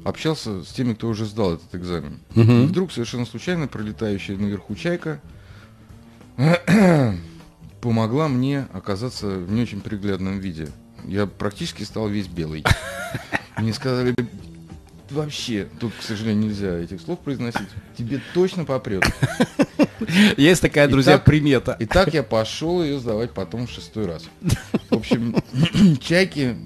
общался 0.04 0.64
с 0.64 0.68
теми, 0.68 0.94
кто 0.94 1.08
уже 1.08 1.26
сдал 1.26 1.54
этот 1.54 1.74
экзамен. 1.74 2.20
Мгм. 2.34 2.62
И 2.62 2.66
вдруг 2.66 2.90
совершенно 2.90 3.26
случайно 3.26 3.68
пролетающая 3.68 4.36
наверху 4.36 4.74
чайка 4.76 5.20
помогла 7.80 8.28
мне 8.28 8.66
оказаться 8.72 9.26
в 9.26 9.50
не 9.50 9.62
очень 9.62 9.80
приглядном 9.80 10.38
виде. 10.38 10.68
Я 11.04 11.26
практически 11.26 11.82
стал 11.82 12.08
весь 12.08 12.26
белый. 12.26 12.64
Мне 13.56 13.72
сказали, 13.72 14.14
вообще, 15.10 15.66
тут, 15.80 15.92
к 15.98 16.02
сожалению, 16.02 16.44
нельзя 16.44 16.78
этих 16.78 17.00
слов 17.00 17.18
произносить. 17.20 17.68
Тебе 17.96 18.20
точно 18.34 18.64
попрет. 18.64 19.04
Есть 20.36 20.62
такая, 20.62 20.86
друзья, 20.88 21.14
Итак- 21.14 21.24
примета. 21.24 21.76
И 21.80 21.86
так 21.86 22.14
я 22.14 22.22
пошел 22.22 22.82
ее 22.82 22.98
сдавать 23.00 23.32
потом 23.32 23.66
в 23.66 23.70
шестой 23.70 24.06
раз. 24.06 24.24
В 24.90 24.94
общем, 24.94 25.36
чайки, 26.00 26.56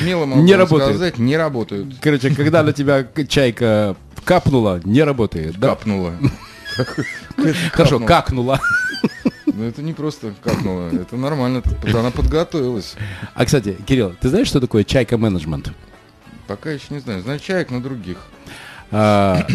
смело 0.00 0.26
могу 0.26 0.42
Не 0.42 0.54
работают. 0.56 0.90
сказать, 0.96 1.18
не 1.18 1.36
работают. 1.36 1.96
Короче, 2.00 2.34
когда 2.34 2.62
на 2.62 2.72
тебя 2.72 3.06
чайка 3.28 3.96
капнула, 4.24 4.80
не 4.84 5.02
работает. 5.02 5.58
Да? 5.58 5.78
Хорошо, 7.72 8.00
какнула. 8.00 8.60
Но 9.46 9.64
это 9.64 9.82
не 9.82 9.92
просто 9.92 10.34
капнуло, 10.42 10.88
это 10.90 11.16
нормально. 11.16 11.62
Она 11.92 12.10
подготовилась. 12.10 12.94
А, 13.34 13.44
кстати, 13.44 13.76
Кирилл, 13.86 14.14
ты 14.20 14.28
знаешь, 14.28 14.48
что 14.48 14.60
такое 14.60 14.82
чайка 14.84 15.16
менеджмент? 15.16 15.72
Пока 16.46 16.70
еще 16.70 16.86
не 16.90 16.98
знаю. 16.98 17.22
Знаю 17.22 17.38
чаек, 17.38 17.70
но 17.70 17.80
других. 17.80 18.18
А, 18.90 19.46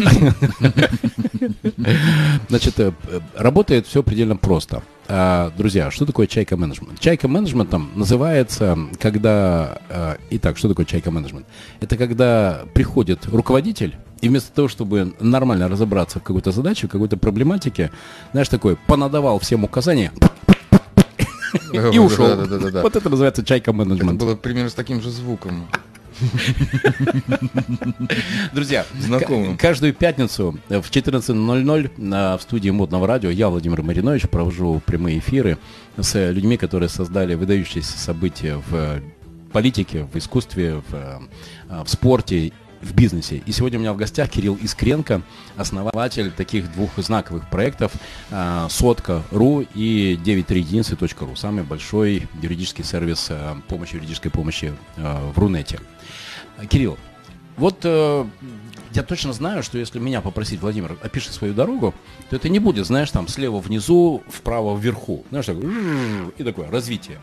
Значит, 2.48 2.78
э, 2.80 2.92
работает 3.36 3.86
все 3.86 4.02
предельно 4.02 4.36
просто. 4.36 4.82
А, 5.08 5.52
Друзья, 5.56 5.90
что 5.90 6.06
такое 6.06 6.26
чайка 6.26 6.56
менеджмент? 6.56 6.98
Чайка 7.00 7.28
менеджментом 7.28 7.90
называется, 7.94 8.78
когда... 9.00 9.78
э, 9.88 10.16
Итак, 10.30 10.58
что 10.58 10.68
такое 10.68 10.84
чайка 10.86 11.10
менеджмент? 11.10 11.46
Это 11.80 11.96
когда 11.96 12.62
приходит 12.74 13.26
руководитель 13.26 13.96
И 14.20 14.28
вместо 14.28 14.52
того, 14.52 14.68
чтобы 14.68 15.14
нормально 15.20 15.68
разобраться 15.68 16.20
в 16.20 16.22
какой-то 16.22 16.52
задаче, 16.52 16.86
в 16.86 16.90
какой-то 16.90 17.16
проблематике, 17.16 17.90
знаешь, 18.32 18.48
такой, 18.48 18.76
понадавал 18.76 19.38
всем 19.38 19.64
указания, 19.64 20.12
и 21.72 21.98
ушел. 21.98 22.36
Вот 22.82 22.96
это 22.96 23.08
называется 23.08 23.44
чайка 23.44 23.72
менеджмент. 23.72 24.16
Это 24.16 24.24
было 24.24 24.36
примерно 24.36 24.70
с 24.70 24.74
таким 24.74 25.00
же 25.00 25.10
звуком. 25.10 25.66
Друзья, 28.52 28.84
Знакомым. 28.98 29.56
каждую 29.56 29.94
пятницу 29.94 30.58
в 30.68 30.74
14.00 30.74 32.38
в 32.38 32.42
студии 32.42 32.70
Модного 32.70 33.06
радио 33.06 33.30
я, 33.30 33.48
Владимир 33.48 33.82
Маринович, 33.82 34.28
провожу 34.28 34.82
прямые 34.84 35.20
эфиры 35.20 35.56
с 35.98 36.30
людьми, 36.30 36.58
которые 36.58 36.90
создали 36.90 37.34
выдающиеся 37.34 37.98
события 37.98 38.60
в 38.68 39.00
политике, 39.52 40.06
в 40.12 40.16
искусстве, 40.16 40.82
в, 40.88 40.94
э, 40.94 41.18
в 41.84 41.88
спорте 41.88 42.52
в 42.80 42.94
бизнесе. 42.94 43.42
И 43.44 43.52
сегодня 43.52 43.78
у 43.78 43.82
меня 43.82 43.92
в 43.92 43.96
гостях 43.96 44.30
Кирилл 44.30 44.56
Искренко, 44.56 45.22
основатель 45.56 46.30
таких 46.30 46.72
двух 46.72 46.96
знаковых 46.96 47.48
проектов 47.50 47.92
э, 48.30 48.66
Сотка.ру 48.70 49.66
и 49.74 50.18
93единицы.ру, 50.24 51.36
самый 51.36 51.64
большой 51.64 52.28
юридический 52.42 52.84
сервис 52.84 53.28
э, 53.30 53.54
помощи, 53.68 53.94
юридической 53.96 54.30
помощи 54.30 54.72
в 54.96 55.38
Рунете. 55.38 55.80
Кирилл, 56.68 56.98
вот 57.56 57.84
я 58.92 59.02
точно 59.02 59.32
знаю, 59.32 59.62
что 59.62 59.78
если 59.78 59.98
меня 59.98 60.20
попросить, 60.20 60.60
Владимир, 60.60 60.98
опиши 61.02 61.32
свою 61.32 61.54
дорогу, 61.54 61.94
то 62.28 62.36
это 62.36 62.48
не 62.48 62.58
будет, 62.58 62.86
знаешь, 62.86 63.10
там 63.10 63.28
слева 63.28 63.60
внизу, 63.60 64.22
вправо 64.28 64.76
вверху. 64.76 65.24
Знаешь, 65.30 65.46
так, 65.46 65.56
и 66.38 66.42
такое 66.42 66.70
развитие. 66.70 67.18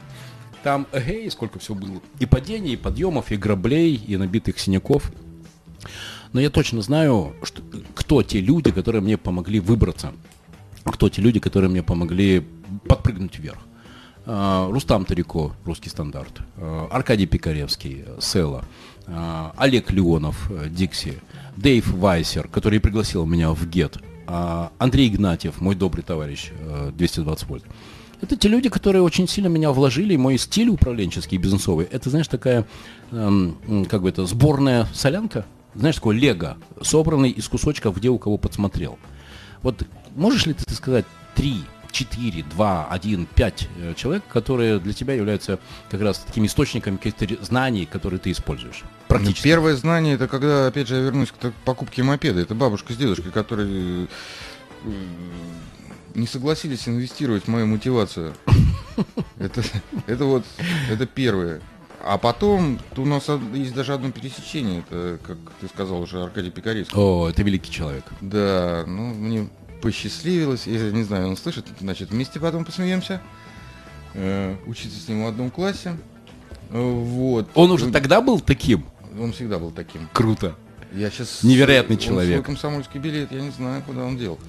Там, 0.64 0.88
эй, 0.94 1.30
сколько 1.30 1.60
всего 1.60 1.76
было. 1.76 2.02
И 2.20 2.26
падений, 2.26 2.74
и 2.74 2.78
подъемов, 2.78 3.32
и 3.32 3.38
граблей, 3.38 3.96
и 3.96 4.16
набитых 4.16 4.60
синяков. 4.60 5.12
Но 6.34 6.42
я 6.42 6.50
точно 6.50 6.82
знаю, 6.82 7.36
что, 7.44 7.62
кто 7.96 8.22
те 8.24 8.42
люди, 8.42 8.72
которые 8.72 9.02
мне 9.02 9.18
помогли 9.18 9.60
выбраться. 9.60 10.14
Кто 10.84 11.10
те 11.10 11.22
люди, 11.22 11.40
которые 11.40 11.70
мне 11.70 11.84
помогли 11.84 12.46
подпрыгнуть 12.88 13.40
вверх. 13.40 13.60
Uh, 14.26 14.70
Рустам 14.74 15.06
Тарико, 15.06 15.54
русский 15.64 15.90
стандарт, 15.90 16.42
uh, 16.58 16.90
Аркадий 16.90 17.26
Пикаревский, 17.26 18.04
Села, 18.20 18.66
uh, 19.06 19.54
Олег 19.56 19.90
Леонов, 19.90 20.52
Дикси, 20.70 21.22
Дэйв 21.56 21.88
Вайсер, 21.94 22.50
который 22.50 22.82
пригласил 22.82 23.26
меня 23.26 23.52
в 23.52 23.66
ГЕТ, 23.66 24.00
Андрей 24.28 25.08
Игнатьев, 25.08 25.62
мой 25.62 25.76
добрый 25.76 26.04
товарищ, 26.04 26.52
220 26.98 27.48
вольт. 27.48 27.64
Это 28.20 28.36
те 28.36 28.50
люди, 28.50 28.68
которые 28.68 29.02
очень 29.02 29.30
сильно 29.30 29.48
меня 29.48 29.72
вложили, 29.72 30.16
и 30.16 30.18
мой 30.18 30.38
стиль 30.38 30.68
управленческий, 30.68 31.38
бизнесовый, 31.38 31.88
это, 31.90 32.10
знаешь, 32.10 32.28
такая, 32.28 32.66
эм, 33.12 33.86
как 33.90 34.02
бы 34.02 34.10
это, 34.10 34.26
сборная 34.26 34.88
солянка, 34.94 35.46
знаешь, 35.78 35.96
такой 35.96 36.18
лего, 36.18 36.58
собранный 36.82 37.30
из 37.30 37.48
кусочков, 37.48 37.98
где 37.98 38.10
у 38.10 38.18
кого 38.18 38.38
подсмотрел. 38.38 38.98
Вот 39.62 39.84
можешь 40.16 40.46
ли 40.46 40.54
ты 40.54 40.74
сказать 40.74 41.06
три, 41.36 41.64
четыре, 41.92 42.44
два, 42.44 42.88
один, 42.90 43.26
пять 43.26 43.68
э, 43.78 43.94
человек, 43.96 44.24
которые 44.28 44.80
для 44.80 44.94
тебя 44.94 45.14
являются 45.14 45.60
как 45.90 46.02
раз 46.02 46.20
такими 46.20 46.48
источниками 46.48 46.98
каких-то 46.98 47.44
знаний, 47.44 47.86
которые 47.86 48.20
ты 48.20 48.32
используешь? 48.32 48.84
Практически. 49.08 49.40
Ну, 49.40 49.44
первое 49.44 49.76
знание, 49.76 50.16
это 50.16 50.28
когда, 50.28 50.68
опять 50.68 50.88
же, 50.88 50.96
я 50.96 51.02
вернусь 51.02 51.32
к 51.32 51.52
покупке 51.66 52.04
мопеда. 52.04 52.40
Это 52.40 52.56
бабушка 52.56 52.94
с 52.94 52.98
дедушкой, 52.98 53.32
которые 53.32 54.08
э, 54.84 54.90
не 56.16 56.28
согласились 56.28 56.88
инвестировать 56.88 57.46
в 57.46 57.48
мою 57.48 57.68
мотивацию. 57.68 58.34
Это, 59.38 59.62
это 60.08 60.26
вот, 60.26 60.44
это 60.90 61.06
первое. 61.06 61.62
А 62.08 62.18
потом 62.18 62.80
у 62.96 63.06
нас 63.06 63.28
есть 63.54 63.74
даже 63.74 63.94
одно 63.94 64.12
пересечение. 64.12 64.80
Это, 64.80 65.20
как 65.26 65.38
ты 65.60 65.68
сказал 65.68 66.02
уже, 66.02 66.24
Аркадий 66.24 66.52
Пикаревский. 66.52 66.98
О, 66.98 67.28
это 67.30 67.44
великий 67.44 67.70
человек. 67.70 68.06
Да, 68.22 68.86
ну, 68.88 69.14
мне 69.14 69.50
посчастливилось. 69.82 70.68
Я 70.68 70.92
не 70.92 71.04
знаю, 71.04 71.28
он 71.28 71.36
слышит. 71.36 71.66
Значит, 71.82 72.12
вместе 72.12 72.40
потом 72.40 72.64
посмеемся. 72.64 73.22
Э, 74.14 74.56
учиться 74.66 74.98
с 74.98 75.10
ним 75.10 75.26
в 75.26 75.28
одном 75.28 75.52
классе. 75.52 75.98
Вот. 76.70 77.50
Он 77.56 77.72
уже 77.72 77.92
тогда 77.92 78.22
был 78.22 78.40
таким? 78.40 78.86
Он 79.20 79.34
всегда 79.34 79.60
был 79.60 79.72
таким. 79.72 80.08
Круто. 80.14 80.56
Я 80.94 81.10
сейчас... 81.10 81.44
Невероятный 81.44 81.98
человек. 81.98 82.36
Свой 82.36 82.46
комсомольский 82.46 83.02
билет, 83.02 83.34
я 83.34 83.42
не 83.42 83.52
знаю, 83.52 83.84
куда 83.86 84.06
он 84.06 84.18
дел. 84.18 84.40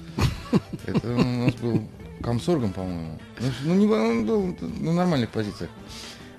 Это 0.85 1.13
у 1.13 1.23
нас 1.23 1.53
был 1.55 1.83
комсоргом, 2.23 2.71
по-моему. 2.71 3.19
Ну, 3.63 3.75
не, 3.75 3.85
он 3.85 4.25
был 4.25 4.57
на 4.79 4.93
нормальных 4.93 5.29
позициях. 5.29 5.69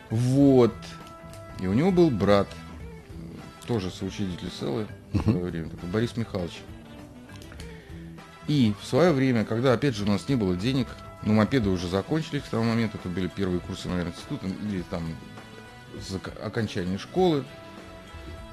Вот. 0.08 0.74
И 1.60 1.66
у 1.66 1.72
него 1.72 1.90
был 1.90 2.10
брат, 2.10 2.48
тоже 3.66 3.90
соучредитель 3.90 4.50
Селы 4.50 4.86
в 5.12 5.22
свое 5.22 5.44
время, 5.44 5.68
такой 5.68 5.88
Борис 5.90 6.16
Михайлович. 6.16 6.60
И 8.48 8.74
в 8.80 8.86
свое 8.86 9.12
время, 9.12 9.44
когда, 9.44 9.74
опять 9.74 9.94
же, 9.94 10.04
у 10.04 10.08
нас 10.08 10.28
не 10.28 10.34
было 10.34 10.56
денег, 10.56 10.88
но 11.22 11.34
мопеды 11.34 11.68
уже 11.68 11.86
закончились 11.88 12.42
к 12.42 12.48
тому 12.48 12.64
моменту, 12.64 12.98
это 12.98 13.08
были 13.08 13.28
первые 13.28 13.60
курсы, 13.60 13.88
наверное, 13.88 14.12
института, 14.12 14.46
или 14.46 14.82
там 14.90 15.04
окончание 16.42 16.98
школы, 16.98 17.44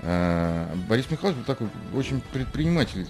э, 0.02 0.76
Борис 0.90 1.10
Михайлович 1.10 1.38
был 1.40 1.46
такой 1.46 1.70
очень 1.96 2.22
предприниматель. 2.22 3.08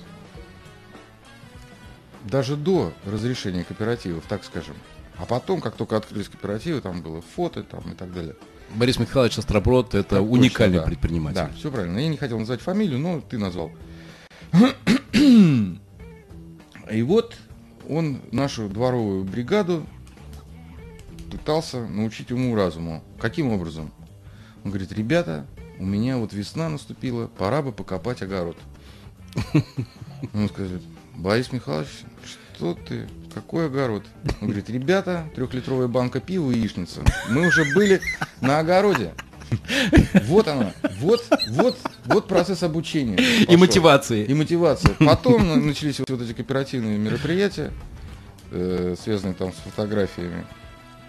Даже 2.23 2.55
до 2.55 2.93
разрешения 3.05 3.63
кооперативов, 3.63 4.23
так 4.27 4.43
скажем. 4.43 4.75
А 5.17 5.25
потом, 5.25 5.59
как 5.59 5.75
только 5.75 5.97
открылись 5.97 6.29
кооперативы, 6.29 6.81
там 6.81 7.01
было 7.01 7.21
фото 7.21 7.63
там, 7.63 7.91
и 7.91 7.95
так 7.95 8.13
далее. 8.13 8.35
Борис 8.75 8.99
Михайлович 8.99 9.37
Остроброд– 9.37 9.95
это 9.95 10.15
так 10.15 10.21
уникальный 10.23 10.77
точно, 10.77 10.81
да. 10.81 10.85
предприниматель. 10.85 11.35
Да, 11.35 11.49
все 11.55 11.71
правильно. 11.71 11.99
Я 11.99 12.07
не 12.09 12.17
хотел 12.17 12.37
назвать 12.39 12.61
фамилию, 12.61 12.99
но 12.99 13.21
ты 13.21 13.37
назвал. 13.37 13.71
И 16.91 17.01
вот 17.01 17.35
он 17.89 18.21
нашу 18.31 18.69
дворовую 18.69 19.23
бригаду 19.23 19.85
пытался 21.31 21.85
научить 21.85 22.31
уму-разуму. 22.31 23.03
Каким 23.19 23.51
образом? 23.51 23.91
Он 24.63 24.71
говорит, 24.71 24.91
ребята, 24.91 25.45
у 25.79 25.85
меня 25.85 26.17
вот 26.17 26.33
весна 26.33 26.69
наступила, 26.69 27.27
пора 27.27 27.61
бы 27.61 27.71
покопать 27.71 28.21
огород. 28.21 28.57
Он 30.33 30.49
сказал, 30.49 30.79
Борис 31.15 31.51
Михайлович, 31.51 31.89
что 32.55 32.73
ты? 32.73 33.07
Какой 33.37 33.67
огород? 33.67 34.03
Он 34.41 34.47
говорит, 34.47 34.67
ребята, 34.67 35.29
трехлитровая 35.35 35.87
банка 35.87 36.19
пива 36.19 36.49
и 36.49 36.57
яичница. 36.57 37.01
Мы 37.29 37.45
уже 37.45 37.65
были 37.75 38.01
на 38.41 38.57
огороде. 38.57 39.13
Вот 40.23 40.47
она, 40.47 40.73
вот, 40.99 41.23
вот, 41.49 41.77
вот 42.05 42.27
процесс 42.27 42.63
обучения. 42.63 43.15
Пошел. 43.15 43.53
И 43.53 43.57
мотивации. 43.57 44.25
И 44.25 44.33
мотивация. 44.33 44.95
Потом 44.95 45.67
начались 45.67 45.99
вот 45.99 46.09
эти 46.09 46.33
кооперативные 46.33 46.97
мероприятия, 46.97 47.71
э, 48.49 48.95
связанные 48.99 49.35
там 49.35 49.53
с 49.53 49.57
фотографиями. 49.57 50.43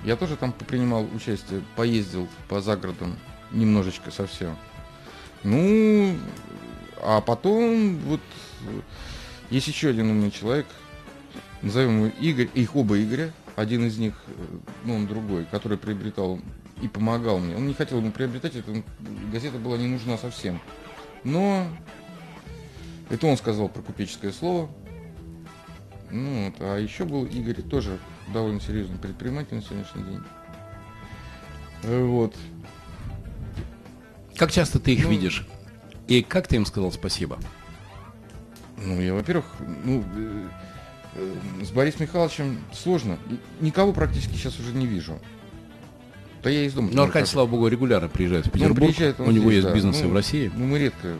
Я 0.04 0.14
тоже 0.16 0.36
там 0.36 0.52
принимал 0.52 1.06
участие, 1.14 1.62
поездил 1.76 2.28
по 2.48 2.60
загородам 2.60 3.16
немножечко 3.52 4.10
совсем. 4.10 4.54
Ну, 5.44 6.14
а 7.02 7.22
потом 7.22 7.96
вот 8.00 8.20
есть 9.48 9.66
еще 9.66 9.88
один 9.88 10.10
умный 10.10 10.30
человек, 10.30 10.66
назовем 11.62 12.04
его 12.04 12.12
Игорь, 12.20 12.48
их 12.54 12.76
оба 12.76 13.02
Игоря, 13.02 13.32
один 13.56 13.86
из 13.86 13.98
них, 13.98 14.14
э, 14.26 14.32
ну 14.84 14.94
он 14.94 15.06
другой, 15.06 15.44
который 15.50 15.78
приобретал 15.78 16.40
и 16.82 16.88
помогал 16.88 17.38
мне. 17.38 17.56
Он 17.56 17.66
не 17.66 17.74
хотел 17.74 17.98
ему 17.98 18.12
приобретать, 18.12 18.56
это 18.56 18.82
газета 19.32 19.58
была 19.58 19.76
не 19.76 19.86
нужна 19.86 20.16
совсем. 20.16 20.60
Но 21.24 21.66
это 23.10 23.26
он 23.26 23.36
сказал 23.36 23.68
про 23.68 23.82
купеческое 23.82 24.32
слово. 24.32 24.70
Ну, 26.10 26.46
вот. 26.46 26.54
А 26.60 26.78
еще 26.78 27.04
был 27.04 27.26
Игорь, 27.26 27.62
тоже 27.62 27.98
довольно 28.32 28.60
серьезный 28.60 28.98
предприниматель 28.98 29.56
на 29.56 29.62
сегодняшний 29.62 30.04
день. 30.04 30.20
Э, 31.82 32.04
вот. 32.04 32.34
Как 34.36 34.52
часто 34.52 34.78
ты 34.78 34.94
их 34.94 35.04
ну, 35.04 35.10
видишь? 35.10 35.46
И 36.06 36.22
как 36.22 36.46
ты 36.46 36.56
им 36.56 36.66
сказал 36.66 36.92
спасибо? 36.92 37.38
Ну, 38.78 39.00
я, 39.00 39.12
во-первых, 39.12 39.46
ну, 39.84 40.04
э, 40.14 40.48
с 41.62 41.70
Борисом 41.70 42.02
Михайловичем 42.02 42.58
сложно. 42.72 43.18
Никого 43.60 43.92
практически 43.92 44.34
сейчас 44.34 44.58
уже 44.58 44.72
не 44.72 44.86
вижу. 44.86 45.18
Да 46.42 46.50
я 46.50 46.64
из 46.64 46.72
дома. 46.72 46.90
Но 46.92 47.02
Аркадий, 47.02 47.26
слава 47.26 47.46
богу, 47.46 47.68
регулярно 47.68 48.08
приезжает 48.08 48.46
в 48.46 48.50
Петербург. 48.50 48.82
Он 48.82 48.86
приезжает, 48.86 49.20
он 49.20 49.28
У 49.28 49.30
него 49.30 49.50
здесь, 49.50 49.54
есть 49.56 49.66
да. 49.68 49.74
бизнесы 49.74 50.04
ну, 50.04 50.10
в 50.10 50.14
России. 50.14 50.52
Ну, 50.54 50.66
мы 50.66 50.78
редко. 50.78 51.16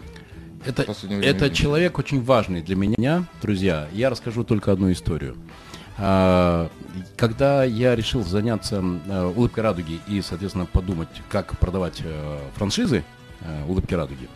Это, 0.64 0.95
это 1.22 1.51
человек 1.51 1.99
очень 1.99 2.22
важный 2.22 2.62
для 2.62 2.76
меня, 2.76 3.24
друзья. 3.41 3.89
Я 3.93 4.11
расскажу 4.11 4.45
только 4.45 4.72
одну 4.72 4.93
историю. 4.93 5.36
А, 5.97 6.70
когда 7.16 7.64
я 7.64 7.97
решил 7.97 8.22
заняться 8.24 8.82
э, 9.07 9.32
улыбкой 9.34 9.61
радуги 9.61 10.01
и, 10.09 10.20
соответственно, 10.20 10.66
подумать, 10.66 11.09
как 11.28 11.59
продавать 11.59 12.03
франшизы 12.57 13.05
улыбки 13.66 13.95
радуги, 13.95 14.28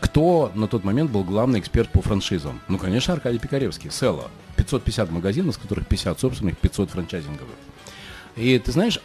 кто 0.00 0.52
на 0.54 0.68
тот 0.68 0.84
момент 0.84 1.10
был 1.10 1.24
главный 1.24 1.60
эксперт 1.60 1.90
по 1.90 2.02
франшизам? 2.02 2.60
Ну, 2.68 2.78
конечно, 2.78 3.14
Аркадий 3.14 3.38
Пикаревский, 3.38 3.90
Села. 3.90 4.30
550 4.56 5.10
магазинов, 5.10 5.54
из 5.54 5.58
которых 5.58 5.86
50 5.86 6.18
собственных, 6.18 6.58
500 6.58 6.90
франчайзинговых. 6.90 7.54
И 8.36 8.58
ты 8.58 8.72
знаешь, 8.72 9.00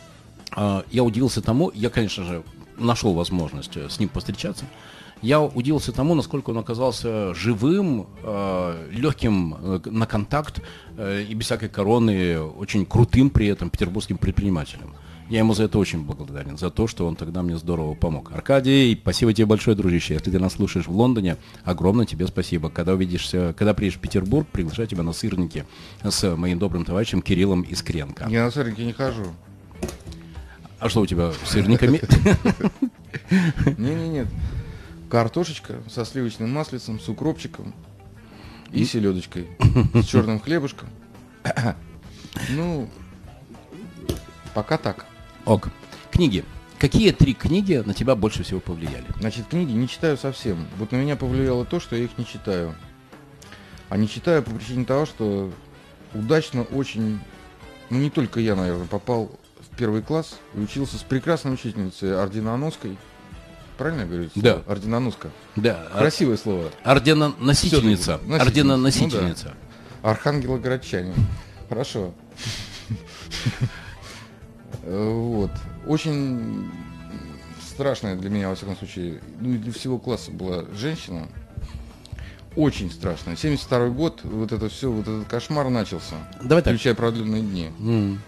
а, 0.52 0.84
я 0.90 1.02
удивился 1.02 1.40
тому, 1.40 1.70
я, 1.74 1.90
конечно 1.90 2.24
же, 2.24 2.42
нашел 2.78 3.14
возможность 3.14 3.76
э, 3.76 3.88
с 3.88 3.98
ним 3.98 4.08
повстречаться, 4.08 4.64
я 5.20 5.40
удивился 5.42 5.92
тому, 5.92 6.14
насколько 6.14 6.50
он 6.50 6.58
оказался 6.58 7.34
живым, 7.34 8.06
э, 8.22 8.88
легким 8.92 9.56
э, 9.58 9.80
на 9.86 10.06
контакт 10.06 10.62
и 10.96 11.34
без 11.34 11.46
всякой 11.46 11.68
короны, 11.68 12.40
очень 12.40 12.86
крутым 12.86 13.30
при 13.30 13.46
этом 13.46 13.70
петербургским 13.70 14.18
предпринимателем. 14.18 14.94
Я 15.28 15.40
ему 15.40 15.52
за 15.52 15.64
это 15.64 15.78
очень 15.78 16.04
благодарен, 16.04 16.56
за 16.56 16.70
то, 16.70 16.86
что 16.86 17.06
он 17.06 17.14
тогда 17.14 17.42
мне 17.42 17.58
здорово 17.58 17.94
помог. 17.94 18.32
Аркадий, 18.32 18.98
спасибо 19.00 19.34
тебе 19.34 19.44
большое, 19.44 19.76
дружище. 19.76 20.14
Если 20.14 20.30
ты 20.30 20.38
нас 20.38 20.54
слушаешь 20.54 20.86
в 20.86 20.92
Лондоне, 20.92 21.36
огромное 21.64 22.06
тебе 22.06 22.26
спасибо. 22.26 22.70
Когда 22.70 22.94
увидишься, 22.94 23.54
когда 23.58 23.74
приедешь 23.74 23.98
в 23.98 24.00
Петербург, 24.00 24.48
приглашаю 24.50 24.88
тебя 24.88 25.02
на 25.02 25.12
сырники 25.12 25.66
с 26.02 26.34
моим 26.34 26.58
добрым 26.58 26.86
товарищем 26.86 27.20
Кириллом 27.20 27.60
Искренко. 27.62 28.26
Я 28.30 28.44
на 28.44 28.50
сырники 28.50 28.80
не 28.80 28.94
хожу. 28.94 29.26
А 30.78 30.88
что 30.88 31.02
у 31.02 31.06
тебя 31.06 31.32
с 31.32 31.50
сырниками? 31.50 32.00
Не-не-нет. 33.78 34.28
Картошечка 35.10 35.76
со 35.90 36.06
сливочным 36.06 36.50
маслицем, 36.50 37.00
с 37.00 37.08
укропчиком 37.08 37.74
и 38.72 38.84
селедочкой. 38.84 39.48
С 39.94 40.06
черным 40.06 40.40
хлебушком. 40.40 40.88
Ну, 42.50 42.88
пока 44.54 44.78
так. 44.78 45.06
Ок. 45.48 45.70
Книги. 46.10 46.44
Какие 46.78 47.10
три 47.10 47.32
книги 47.32 47.82
на 47.84 47.94
тебя 47.94 48.14
больше 48.14 48.42
всего 48.42 48.60
повлияли? 48.60 49.06
Значит, 49.18 49.46
книги 49.48 49.72
не 49.72 49.88
читаю 49.88 50.18
совсем. 50.18 50.66
Вот 50.76 50.92
на 50.92 50.96
меня 50.96 51.16
повлияло 51.16 51.64
то, 51.64 51.80
что 51.80 51.96
я 51.96 52.04
их 52.04 52.18
не 52.18 52.26
читаю. 52.26 52.74
А 53.88 53.96
не 53.96 54.06
читаю 54.08 54.42
по 54.42 54.50
причине 54.50 54.84
того, 54.84 55.06
что 55.06 55.50
удачно 56.12 56.64
очень, 56.64 57.18
ну 57.88 57.98
не 57.98 58.10
только 58.10 58.40
я, 58.40 58.54
наверное, 58.54 58.86
попал 58.86 59.30
в 59.58 59.76
первый 59.76 60.02
класс 60.02 60.36
и 60.54 60.60
учился 60.60 60.98
с 60.98 61.02
прекрасной 61.02 61.54
учительницей 61.54 62.14
Орденоноской. 62.14 62.98
Правильно 63.78 64.02
я 64.02 64.06
говорю? 64.06 64.30
Да. 64.34 64.50
слово? 64.52 64.64
Орденоноска. 64.68 65.30
Да. 65.56 65.88
Красивое 65.96 66.36
слово. 66.36 66.70
Орденоносительница. 66.84 68.18
Всё-таки. 68.18 68.42
Орденоносительница. 68.42 69.54
Архангела 70.02 70.58
Городчане. 70.58 71.14
Хорошо. 71.70 72.12
Э, 74.82 75.12
Вот. 75.12 75.50
Очень 75.86 76.70
страшная 77.66 78.16
для 78.16 78.30
меня, 78.30 78.48
во 78.48 78.54
всяком 78.54 78.76
случае, 78.76 79.20
ну 79.40 79.50
и 79.54 79.58
для 79.58 79.72
всего 79.72 79.98
класса 79.98 80.30
была 80.32 80.64
женщина. 80.74 81.28
Очень 82.56 82.90
страшная. 82.90 83.36
72 83.36 83.88
год, 83.90 84.20
вот 84.24 84.50
это 84.52 84.68
все, 84.68 84.90
вот 84.90 85.06
этот 85.06 85.28
кошмар 85.28 85.68
начался. 85.68 86.16
Давай 86.42 86.62
так. 86.62 86.74
Включая 86.74 86.94
продленные 86.94 87.42
дни. 87.42 87.70
М. 87.78 88.20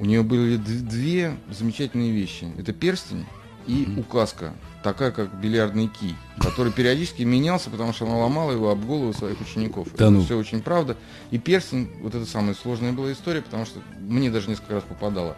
У 0.00 0.04
нее 0.04 0.22
были 0.22 0.56
две 0.56 1.36
замечательные 1.50 2.12
вещи. 2.12 2.46
Это 2.58 2.72
перстень 2.72 3.24
и 3.68 3.86
указка, 3.98 4.54
такая 4.82 5.10
как 5.10 5.32
бильярдный 5.34 5.88
кий, 5.88 6.16
который 6.40 6.72
периодически 6.72 7.22
менялся, 7.22 7.68
потому 7.68 7.92
что 7.92 8.06
она 8.06 8.16
ломала 8.16 8.50
его 8.50 8.70
об 8.70 8.84
голову 8.84 9.12
своих 9.12 9.40
учеников. 9.40 9.88
Да 9.90 10.06
это 10.06 10.10
ну. 10.10 10.24
все 10.24 10.36
очень 10.38 10.62
правда. 10.62 10.96
И 11.30 11.38
перстень, 11.38 11.90
вот 12.00 12.14
это 12.14 12.24
самая 12.24 12.54
сложная 12.54 12.92
была 12.92 13.12
история, 13.12 13.42
потому 13.42 13.66
что 13.66 13.80
мне 14.00 14.30
даже 14.30 14.48
несколько 14.48 14.74
раз 14.74 14.84
попадало. 14.84 15.36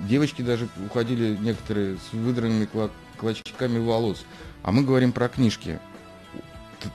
Девочки 0.00 0.40
даже 0.40 0.66
уходили 0.84 1.36
некоторые 1.36 1.98
с 1.98 2.14
выдранными 2.14 2.66
кла- 2.72 2.90
клочками 3.18 3.78
волос. 3.78 4.24
А 4.62 4.72
мы 4.72 4.82
говорим 4.82 5.12
про 5.12 5.28
книжки. 5.28 5.78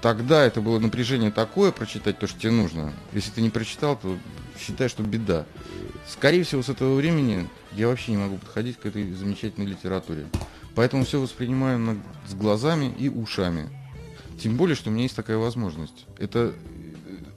Тогда 0.01 0.43
это 0.43 0.59
было 0.59 0.79
напряжение 0.79 1.31
такое 1.31 1.71
прочитать 1.71 2.17
то, 2.17 2.27
что 2.27 2.39
тебе 2.39 2.51
нужно. 2.51 2.91
Если 3.13 3.29
ты 3.31 3.41
не 3.41 3.49
прочитал, 3.49 3.95
то 3.95 4.17
считай, 4.59 4.89
что 4.89 5.03
беда. 5.03 5.45
Скорее 6.07 6.43
всего, 6.43 6.63
с 6.63 6.69
этого 6.69 6.95
времени 6.95 7.47
я 7.77 7.87
вообще 7.87 8.11
не 8.11 8.17
могу 8.17 8.37
подходить 8.37 8.77
к 8.77 8.85
этой 8.85 9.13
замечательной 9.13 9.67
литературе. 9.67 10.25
Поэтому 10.75 11.05
все 11.05 11.19
воспринимаю 11.21 11.79
на- 11.79 11.97
с 12.27 12.33
глазами 12.33 12.93
и 12.99 13.09
ушами. 13.09 13.69
Тем 14.41 14.55
более, 14.57 14.75
что 14.75 14.89
у 14.89 14.93
меня 14.93 15.03
есть 15.03 15.15
такая 15.15 15.37
возможность. 15.37 16.05
Это 16.19 16.53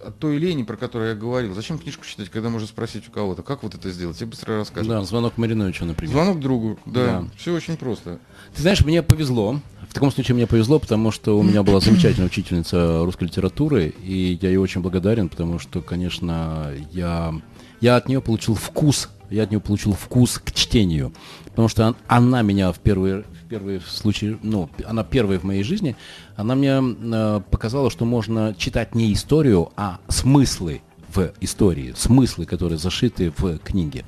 э, 0.02 0.06
от 0.08 0.18
той 0.18 0.36
лени, 0.36 0.62
про 0.64 0.76
которую 0.76 1.10
я 1.10 1.14
говорил. 1.16 1.54
Зачем 1.54 1.78
книжку 1.78 2.04
читать, 2.04 2.28
когда 2.28 2.50
можно 2.50 2.68
спросить 2.68 3.08
у 3.08 3.10
кого-то, 3.10 3.42
как 3.42 3.62
вот 3.62 3.74
это 3.74 3.90
сделать? 3.90 4.20
Я 4.20 4.26
быстро 4.26 4.58
расскажу. 4.58 4.88
Да, 4.88 5.02
звонок 5.04 5.38
Мариновичу, 5.38 5.86
например. 5.86 6.12
Звонок 6.12 6.40
другу, 6.40 6.78
да. 6.84 7.22
Да. 7.22 7.28
Все 7.38 7.54
очень 7.54 7.76
просто. 7.78 8.18
Ты 8.54 8.60
знаешь, 8.62 8.84
мне 8.84 9.02
повезло. 9.02 9.60
В 9.88 9.94
таком 9.94 10.12
случае 10.12 10.34
мне 10.36 10.46
повезло, 10.46 10.78
потому 10.78 11.10
что 11.10 11.38
у 11.38 11.42
меня 11.42 11.62
была 11.62 11.80
замечательная 11.80 12.26
учительница 12.28 13.02
русской 13.04 13.24
литературы, 13.24 13.88
и 13.88 14.38
я 14.40 14.50
ей 14.50 14.56
очень 14.58 14.82
благодарен, 14.82 15.28
потому 15.30 15.58
что, 15.58 15.80
конечно, 15.80 16.72
я, 16.92 17.34
я 17.80 17.96
от 17.96 18.08
нее 18.08 18.20
получил 18.20 18.54
вкус, 18.54 19.08
я 19.30 19.44
от 19.44 19.50
нее 19.50 19.60
получил 19.60 19.92
вкус 19.94 20.38
к 20.38 20.52
чтению, 20.52 21.12
потому 21.46 21.68
что 21.68 21.86
он- 21.88 21.96
она 22.08 22.42
меня 22.42 22.72
в 22.72 22.78
первый, 22.78 23.22
в 23.22 23.48
первый 23.48 23.80
случай, 23.80 24.36
ну, 24.42 24.68
она 24.86 25.04
первая 25.04 25.38
в 25.38 25.44
моей 25.44 25.62
жизни, 25.62 25.96
она 26.36 26.54
мне 26.54 26.80
э, 26.80 27.40
показала, 27.50 27.90
что 27.90 28.04
можно 28.04 28.54
читать 28.56 28.94
не 28.94 29.12
историю, 29.12 29.70
а 29.76 29.98
смыслы 30.08 30.82
в 31.14 31.32
истории, 31.40 31.94
смыслы, 31.96 32.46
которые 32.46 32.78
зашиты 32.78 33.32
в 33.36 33.58
книге. 33.58 34.04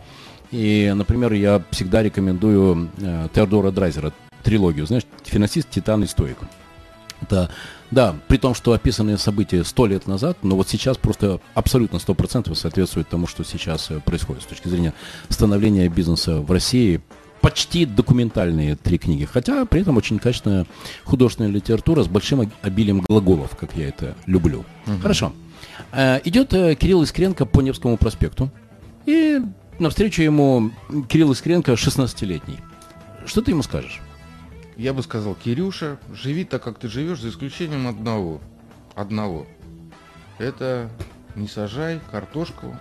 И, 0.51 0.93
например, 0.95 1.33
я 1.33 1.63
всегда 1.71 2.03
рекомендую 2.03 2.91
э, 2.99 3.29
Теодора 3.35 3.71
Драйзера 3.71 4.13
трилогию, 4.43 4.87
знаешь, 4.87 5.05
финансист, 5.25 5.71
титан 5.71 6.05
и 6.05 6.07
стоик. 6.07 6.37
Это, 7.23 7.51
да, 7.93 8.17
при 8.27 8.39
том, 8.39 8.55
что 8.55 8.73
описанные 8.73 9.19
события 9.19 9.63
сто 9.65 9.87
лет 9.87 10.09
назад, 10.09 10.39
но 10.43 10.57
вот 10.57 10.69
сейчас 10.69 10.97
просто 10.97 11.41
абсолютно 11.55 12.01
сто 12.01 12.15
процентов 12.15 12.59
соответствует 12.59 13.09
тому, 13.09 13.29
что 13.29 13.45
сейчас 13.45 13.89
э, 13.93 14.01
происходит 14.01 14.43
с 14.43 14.47
точки 14.47 14.67
зрения 14.67 14.93
становления 15.29 15.89
бизнеса 15.89 16.41
в 16.41 16.51
России. 16.51 17.01
Почти 17.41 17.87
документальные 17.87 18.77
три 18.77 18.99
книги, 18.99 19.25
хотя 19.25 19.65
при 19.67 19.81
этом 19.83 19.97
очень 19.97 20.19
качественная 20.21 20.65
художественная 21.05 21.51
литература 21.51 22.03
с 22.05 22.07
большим 22.09 22.41
об- 22.43 22.51
обилием 22.63 23.01
глаголов, 23.01 23.57
как 23.57 23.77
я 23.77 23.89
это 23.89 24.15
люблю. 24.27 24.65
Хорошо. 25.03 25.33
Э, 25.93 26.21
Идет 26.25 26.53
э, 26.55 26.75
Кирилл 26.77 27.03
Искренко 27.03 27.45
по 27.47 27.61
Невскому 27.61 27.97
проспекту, 27.97 28.51
и 29.07 29.41
навстречу 29.81 30.23
ему 30.23 30.71
Кирилл 31.09 31.33
Искренко 31.33 31.73
16-летний. 31.73 32.59
Что 33.27 33.43
ты 33.43 33.51
ему 33.51 33.63
скажешь? 33.63 34.01
Я 34.77 34.93
бы 34.95 35.03
сказал, 35.03 35.35
Кирюша, 35.35 35.99
живи 36.13 36.45
так, 36.45 36.63
как 36.63 36.79
ты 36.79 36.89
живешь, 36.89 37.21
за 37.21 37.29
исключением 37.29 37.87
одного. 37.87 38.41
Одного. 38.95 39.47
Это 40.39 40.91
не 41.35 41.49
сажай 41.49 42.01
картошку, 42.11 42.77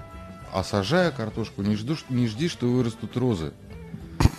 а 0.54 0.64
сажая 0.64 1.12
картошку, 1.12 1.62
не, 1.62 1.76
жду, 1.76 1.96
не 2.10 2.28
жди, 2.28 2.48
что 2.48 2.68
вырастут 2.68 3.16
розы. 3.18 3.54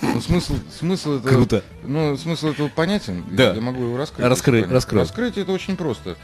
Ну, 0.02 0.20
смысл, 0.20 0.54
смысл 0.78 1.18
этого... 1.18 1.28
Круто. 1.28 1.64
Ну, 1.84 2.16
смысл 2.16 2.48
этого 2.48 2.68
понятен. 2.68 3.24
Да. 3.30 3.52
Я 3.54 3.60
могу 3.60 3.82
его 3.82 3.96
раскрыть. 3.96 4.24
Понять. 4.24 4.70
раскрой. 4.70 5.00
Раскрыть 5.00 5.38
это 5.38 5.52
очень 5.52 5.76
просто. 5.76 6.16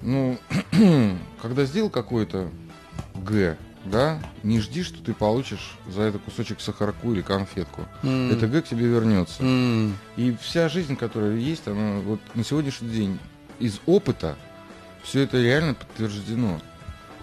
Ну, 0.00 0.38
когда 1.42 1.64
сделал 1.64 1.88
какое-то 1.88 2.50
Г, 3.14 3.56
да, 3.84 4.20
не 4.42 4.60
жди, 4.60 4.82
что 4.82 5.02
ты 5.02 5.12
получишь 5.12 5.72
за 5.88 6.02
это 6.02 6.18
кусочек 6.18 6.60
сахарку 6.60 7.12
или 7.12 7.20
конфетку. 7.22 7.82
М. 8.02 8.30
Это 8.30 8.46
Г 8.46 8.62
к 8.62 8.68
тебе 8.68 8.86
вернется. 8.86 9.42
М, 9.42 9.96
И 10.16 10.36
вся 10.40 10.68
жизнь, 10.68 10.96
которая 10.96 11.36
есть, 11.36 11.66
она 11.66 12.00
вот 12.00 12.20
на 12.34 12.44
сегодняшний 12.44 12.88
день 12.90 13.18
из 13.58 13.80
опыта 13.86 14.36
все 15.02 15.20
это 15.22 15.40
реально 15.42 15.74
подтверждено. 15.74 16.60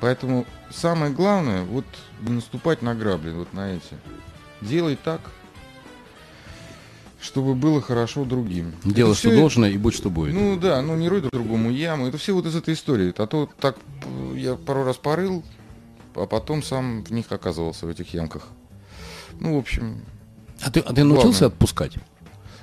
Поэтому 0.01 0.45
самое 0.69 1.11
главное, 1.13 1.63
вот 1.63 1.85
не 2.21 2.31
наступать 2.33 2.81
на 2.81 2.93
грабли, 2.95 3.31
вот 3.31 3.53
на 3.53 3.71
эти. 3.73 3.95
Делай 4.61 4.97
так, 5.01 5.21
чтобы 7.21 7.53
было 7.55 7.81
хорошо 7.81 8.23
другим. 8.25 8.73
Делай, 8.83 9.11
Это 9.11 9.19
что 9.19 9.29
всё- 9.29 9.39
должно, 9.39 9.67
и 9.67 9.77
будь, 9.77 9.93
что 9.93 10.09
будет. 10.09 10.33
Ну 10.33 10.57
да, 10.57 10.81
ну 10.81 10.95
не 10.95 11.09
рой 11.09 11.19
друг 11.21 11.33
другому 11.33 11.69
яму. 11.69 12.07
Это 12.07 12.17
все 12.17 12.33
вот 12.33 12.45
из 12.45 12.55
этой 12.55 12.73
истории. 12.73 13.13
А 13.17 13.27
то 13.27 13.49
так 13.59 13.77
я 14.35 14.55
пару 14.55 14.83
раз 14.85 14.95
порыл, 14.97 15.43
а 16.15 16.25
потом 16.25 16.63
сам 16.63 17.03
в 17.03 17.11
них 17.11 17.31
оказывался, 17.31 17.85
в 17.85 17.89
этих 17.89 18.13
ямках. 18.13 18.47
Ну, 19.39 19.55
в 19.55 19.59
общем, 19.59 20.03
а, 20.61 20.71
ты, 20.71 20.79
а 20.81 20.93
ты 20.93 21.03
научился 21.03 21.39
главное. 21.41 21.47
отпускать? 21.55 21.93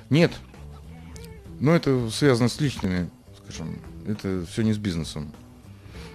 нет. 0.09 0.31
Но 1.59 1.75
это 1.75 2.09
связано 2.11 2.49
с 2.49 2.59
личными, 2.61 3.09
скажем, 3.43 3.79
это 4.07 4.45
все 4.51 4.61
не 4.61 4.73
с 4.73 4.77
бизнесом. 4.77 5.31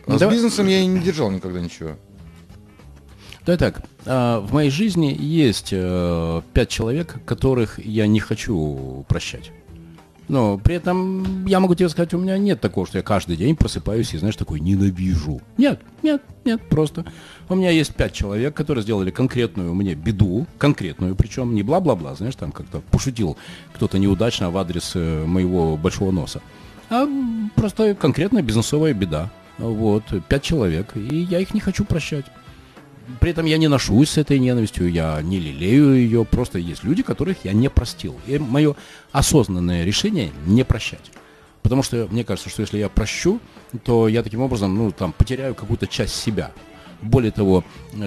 А 0.06 0.12
Ну, 0.12 0.16
с 0.16 0.20
давай- 0.20 0.36
бизнесом 0.36 0.68
я 0.68 0.78
и 0.80 0.86
не 0.86 1.00
держал 1.00 1.30
никогда 1.32 1.60
ничего. 1.60 1.96
Давай 3.44 3.58
так, 3.58 3.82
а, 4.06 4.38
в 4.40 4.52
моей 4.52 4.70
жизни 4.70 5.16
есть 5.18 5.70
э, 5.72 6.42
пять 6.52 6.68
человек, 6.68 7.16
которых 7.26 7.84
я 7.84 8.06
не 8.06 8.20
хочу 8.20 9.04
прощать. 9.08 9.50
Но 10.28 10.56
при 10.58 10.76
этом 10.76 11.46
я 11.46 11.60
могу 11.60 11.74
тебе 11.74 11.88
сказать, 11.88 12.14
у 12.14 12.18
меня 12.18 12.38
нет 12.38 12.60
такого, 12.60 12.86
что 12.86 12.98
я 12.98 13.02
каждый 13.02 13.36
день 13.36 13.56
просыпаюсь 13.56 14.14
и, 14.14 14.18
знаешь, 14.18 14.36
такой 14.36 14.60
ненавижу. 14.60 15.40
Нет, 15.58 15.80
нет, 16.02 16.22
нет, 16.44 16.60
просто. 16.68 17.04
У 17.48 17.54
меня 17.54 17.70
есть 17.70 17.94
пять 17.94 18.12
человек, 18.12 18.54
которые 18.54 18.82
сделали 18.82 19.10
конкретную 19.10 19.74
мне 19.74 19.94
беду, 19.94 20.46
конкретную, 20.58 21.16
причем 21.16 21.54
не 21.54 21.62
бла-бла-бла, 21.62 22.14
знаешь, 22.14 22.36
там 22.36 22.52
как-то 22.52 22.80
пошутил 22.90 23.36
кто-то 23.74 23.98
неудачно 23.98 24.50
в 24.50 24.58
адрес 24.58 24.92
э, 24.94 25.24
моего 25.26 25.76
большого 25.76 26.12
носа. 26.12 26.40
А 26.88 27.06
просто 27.54 27.94
конкретная 27.94 28.42
бизнесовая 28.42 28.94
беда. 28.94 29.30
Вот, 29.58 30.04
пять 30.28 30.42
человек, 30.42 30.96
и 30.96 31.16
я 31.16 31.40
их 31.40 31.54
не 31.54 31.60
хочу 31.60 31.84
прощать. 31.84 32.24
При 33.20 33.30
этом 33.30 33.46
я 33.46 33.58
не 33.58 33.68
ношусь 33.68 34.10
с 34.10 34.18
этой 34.18 34.38
ненавистью, 34.38 34.90
я 34.90 35.20
не 35.22 35.38
лелею 35.38 35.94
ее, 35.94 36.24
просто 36.24 36.58
есть 36.58 36.84
люди, 36.84 37.02
которых 37.02 37.44
я 37.44 37.52
не 37.52 37.68
простил. 37.68 38.16
И 38.26 38.38
мое 38.38 38.76
осознанное 39.12 39.84
решение 39.84 40.30
не 40.46 40.64
прощать. 40.64 41.10
Потому 41.62 41.82
что 41.82 42.08
мне 42.10 42.24
кажется, 42.24 42.50
что 42.50 42.62
если 42.62 42.78
я 42.78 42.88
прощу, 42.88 43.40
то 43.84 44.08
я 44.08 44.22
таким 44.22 44.40
образом, 44.40 44.74
ну, 44.76 44.90
там, 44.90 45.12
потеряю 45.12 45.54
какую-то 45.54 45.86
часть 45.86 46.16
себя. 46.16 46.52
Более 47.00 47.32
того, 47.32 47.64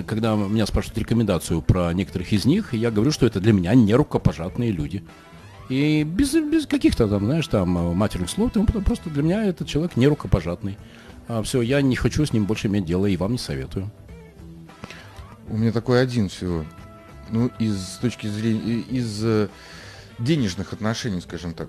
когда 0.08 0.36
меня 0.36 0.66
спрашивают 0.66 1.00
рекомендацию 1.00 1.62
про 1.62 1.94
некоторых 1.94 2.32
из 2.32 2.46
них, 2.46 2.74
я 2.74 2.92
говорю, 2.92 3.12
что 3.12 3.26
это 3.26 3.40
для 3.40 3.54
меня 3.54 3.74
не 3.74 3.94
рукопожатные 3.94 4.72
люди. 4.72 5.04
И 5.70 6.04
без, 6.04 6.34
без 6.34 6.68
каких-то 6.68 7.08
там, 7.08 7.26
знаешь, 7.26 7.48
там 7.48 7.70
матерных 7.70 8.30
слов, 8.30 8.52
там, 8.52 8.66
просто 8.66 9.10
для 9.10 9.24
меня 9.24 9.46
этот 9.46 9.68
человек 9.68 9.98
не 9.98 10.08
рукопожатный. 10.08 10.78
А, 11.28 11.42
все, 11.44 11.62
я 11.62 11.82
не 11.82 11.96
хочу 11.96 12.26
с 12.26 12.34
ним 12.34 12.46
больше 12.46 12.68
иметь 12.68 12.86
дело 12.86 13.06
и 13.06 13.18
вам 13.18 13.34
не 13.34 13.38
советую. 13.38 13.90
У 15.50 15.58
меня 15.58 15.72
такой 15.72 16.02
один 16.02 16.30
всего. 16.30 16.66
Ну, 17.30 17.52
из 17.60 17.98
точки 18.02 18.28
зрения, 18.28 18.82
из 18.82 19.24
э, 19.24 19.48
денежных 20.20 20.74
отношений, 20.74 21.22
скажем 21.22 21.54
так. 21.54 21.68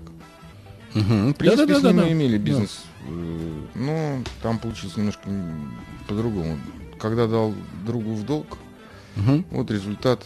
Угу. 0.95 1.03
В 1.03 1.33
принципе, 1.33 1.65
да, 1.65 1.73
да, 1.73 1.79
с 1.79 1.83
ним 1.83 1.95
да, 1.97 2.01
мы 2.01 2.01
да. 2.03 2.11
имели 2.11 2.37
бизнес, 2.37 2.83
да. 3.01 3.09
Э, 3.09 3.61
но 3.75 4.23
там 4.41 4.59
получилось 4.59 4.97
немножко 4.97 5.29
по-другому. 6.07 6.57
Когда 6.99 7.27
дал 7.27 7.53
другу 7.85 8.13
в 8.13 8.25
долг, 8.25 8.57
угу. 9.15 9.43
вот 9.51 9.71
результат 9.71 10.25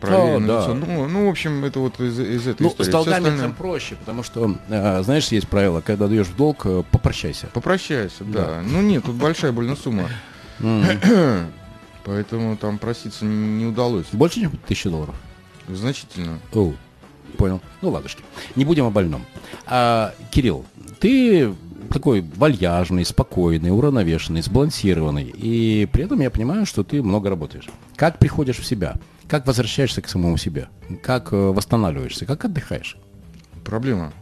проверено. 0.00 0.46
Да. 0.46 0.74
Ну, 0.74 1.08
ну, 1.08 1.26
в 1.26 1.30
общем, 1.30 1.64
это 1.64 1.78
вот 1.78 2.00
из, 2.00 2.18
из 2.18 2.46
этой 2.46 2.62
ну, 2.62 2.68
истории. 2.68 2.88
С 2.88 2.92
долгами 2.92 3.16
остальное... 3.18 3.46
тем 3.46 3.54
проще, 3.54 3.96
потому 3.96 4.22
что, 4.22 4.56
э, 4.68 5.02
знаешь, 5.02 5.28
есть 5.28 5.48
правило, 5.48 5.80
когда 5.80 6.08
даешь 6.08 6.26
в 6.26 6.36
долг, 6.36 6.66
э, 6.66 6.82
попрощайся. 6.90 7.48
Попрощайся, 7.52 8.24
да. 8.24 8.46
да. 8.46 8.62
Ну 8.62 8.82
нет, 8.82 9.04
тут 9.04 9.14
большая 9.14 9.52
больно 9.52 9.76
сумма. 9.76 10.08
Поэтому 12.04 12.56
там 12.56 12.78
проситься 12.78 13.24
не 13.24 13.66
удалось. 13.66 14.06
Больше, 14.12 14.40
чем 14.40 14.52
тысячи 14.66 14.88
долларов? 14.88 15.14
Значительно. 15.68 16.38
О, 16.52 16.72
понял. 17.36 17.60
Ну, 17.80 17.90
ладушки. 17.90 18.22
Не 18.56 18.64
будем 18.64 18.86
о 18.86 18.90
больном. 18.90 19.24
А, 19.66 20.14
Кирилл, 20.30 20.64
ты 21.00 21.54
такой 21.90 22.22
вальяжный, 22.36 23.04
спокойный, 23.04 23.70
уравновешенный, 23.70 24.42
сбалансированный. 24.42 25.32
И 25.36 25.86
при 25.92 26.04
этом 26.04 26.20
я 26.20 26.30
понимаю, 26.30 26.66
что 26.66 26.82
ты 26.82 27.02
много 27.02 27.30
работаешь. 27.30 27.68
Как 27.96 28.18
приходишь 28.18 28.58
в 28.58 28.66
себя? 28.66 28.96
Как 29.28 29.46
возвращаешься 29.46 30.02
к 30.02 30.08
самому 30.08 30.36
себе? 30.36 30.68
Как 31.02 31.32
э, 31.32 31.36
восстанавливаешься? 31.36 32.26
Как 32.26 32.44
отдыхаешь? 32.44 32.96
Проблема. 33.64 34.12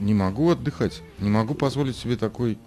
Не 0.00 0.14
могу 0.14 0.50
отдыхать. 0.50 1.02
Не 1.18 1.28
могу 1.28 1.54
позволить 1.54 1.96
себе 1.96 2.16
такой... 2.16 2.58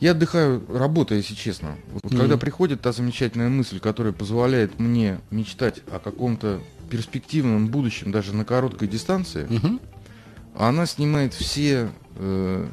Я 0.00 0.12
отдыхаю, 0.12 0.64
работая, 0.68 1.18
если 1.18 1.34
честно. 1.34 1.76
Вот 1.92 2.04
mm-hmm. 2.04 2.18
Когда 2.18 2.36
приходит 2.38 2.80
та 2.80 2.92
замечательная 2.92 3.50
мысль, 3.50 3.80
которая 3.80 4.12
позволяет 4.12 4.78
мне 4.78 5.20
мечтать 5.30 5.82
о 5.92 5.98
каком-то 5.98 6.60
перспективном 6.88 7.68
будущем, 7.68 8.10
даже 8.10 8.34
на 8.34 8.44
короткой 8.44 8.88
дистанции, 8.88 9.46
mm-hmm. 9.46 9.80
она 10.56 10.86
снимает 10.86 11.34
все 11.34 11.90
э, 12.16 12.66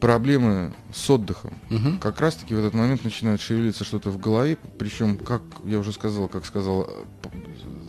проблемы 0.00 0.72
с 0.94 1.08
отдыхом. 1.10 1.54
Угу. 1.70 1.98
Как 2.00 2.20
раз-таки 2.20 2.54
в 2.54 2.58
этот 2.58 2.74
момент 2.74 3.04
начинает 3.04 3.40
шевелиться 3.40 3.84
что-то 3.84 4.10
в 4.10 4.18
голове, 4.18 4.56
причем, 4.78 5.18
как 5.18 5.42
я 5.64 5.78
уже 5.78 5.92
сказал, 5.92 6.28
как 6.28 6.44
сказал 6.46 6.88
э, 6.88 7.28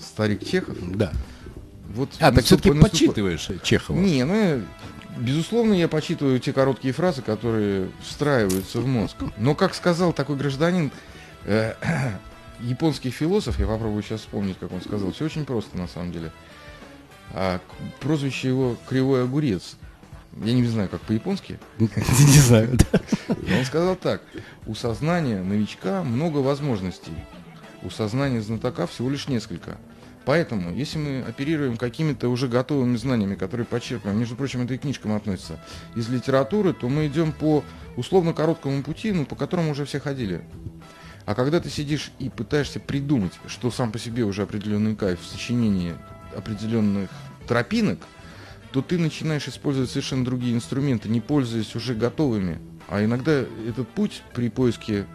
старик 0.01 0.45
Чехов. 0.45 0.77
Да. 0.95 1.11
Вот 1.93 2.09
а, 2.19 2.31
так 2.31 2.43
все-таки 2.43 2.71
наступ... 2.71 2.91
почитываешь 2.91 3.49
Чехова? 3.63 3.97
Не, 3.97 4.23
ну, 4.23 4.61
безусловно, 5.19 5.73
я 5.73 5.87
почитываю 5.87 6.39
те 6.39 6.53
короткие 6.53 6.93
фразы, 6.93 7.21
которые 7.21 7.89
встраиваются 8.01 8.79
в 8.79 8.87
мозг. 8.87 9.15
Но, 9.37 9.55
как 9.55 9.75
сказал 9.75 10.13
такой 10.13 10.35
гражданин, 10.35 10.91
э, 11.45 11.73
японский 12.59 13.09
философ, 13.09 13.59
я 13.59 13.67
попробую 13.67 14.03
сейчас 14.03 14.21
вспомнить, 14.21 14.57
как 14.59 14.71
он 14.71 14.81
сказал, 14.81 15.11
все 15.11 15.25
очень 15.25 15.45
просто 15.45 15.77
на 15.77 15.87
самом 15.87 16.11
деле. 16.11 16.31
А, 17.33 17.59
прозвище 17.99 18.47
его 18.47 18.77
«Кривой 18.87 19.23
огурец». 19.23 19.75
Я 20.43 20.53
не 20.53 20.65
знаю, 20.65 20.87
как 20.87 21.01
по-японски. 21.01 21.59
Не 21.79 22.39
знаю. 22.39 22.77
Он 23.27 23.65
сказал 23.65 23.95
так. 23.95 24.21
У 24.67 24.75
сознания 24.75 25.41
новичка 25.41 26.03
много 26.03 26.37
возможностей. 26.37 27.13
У 27.81 27.89
сознания 27.89 28.41
знатока 28.41 28.85
всего 28.85 29.09
лишь 29.09 29.27
несколько. 29.27 29.77
Поэтому, 30.27 30.75
если 30.75 30.97
мы 30.97 31.21
оперируем 31.21 31.77
какими-то 31.77 32.27
уже 32.27 32.49
готовыми 32.49 32.97
знаниями, 32.97 33.35
которые 33.35 33.65
почерпнем, 33.65 34.19
между 34.19 34.35
прочим, 34.35 34.61
это 34.61 34.73
и 34.73 34.77
книжкам 34.77 35.13
относится, 35.13 35.57
из 35.95 36.09
литературы, 36.09 36.73
то 36.73 36.89
мы 36.89 37.07
идем 37.07 37.31
по 37.31 37.63
условно 37.95 38.33
короткому 38.33 38.83
пути, 38.83 39.13
ну, 39.13 39.25
по 39.25 39.37
которому 39.37 39.71
уже 39.71 39.85
все 39.85 40.01
ходили. 40.01 40.43
А 41.25 41.33
когда 41.33 41.61
ты 41.61 41.69
сидишь 41.69 42.11
и 42.19 42.27
пытаешься 42.27 42.81
придумать, 42.81 43.31
что 43.47 43.71
сам 43.71 43.93
по 43.93 43.99
себе 43.99 44.25
уже 44.25 44.41
определенный 44.41 44.97
кайф 44.97 45.21
в 45.21 45.25
сочинении 45.25 45.95
определенных 46.35 47.09
тропинок– 47.47 47.99
то 48.71 48.81
ты 48.81 48.97
начинаешь 48.97 49.47
использовать 49.47 49.89
совершенно 49.89 50.25
другие 50.25 50.53
инструменты, 50.53 51.09
не 51.09 51.21
пользуясь 51.21 51.75
уже 51.75 51.95
готовыми. 51.95 52.59
А 52.89 53.03
иногда 53.03 53.31
этот 53.67 53.87
путь 53.87 54.23
при 54.33 54.49
поиске 54.49 55.05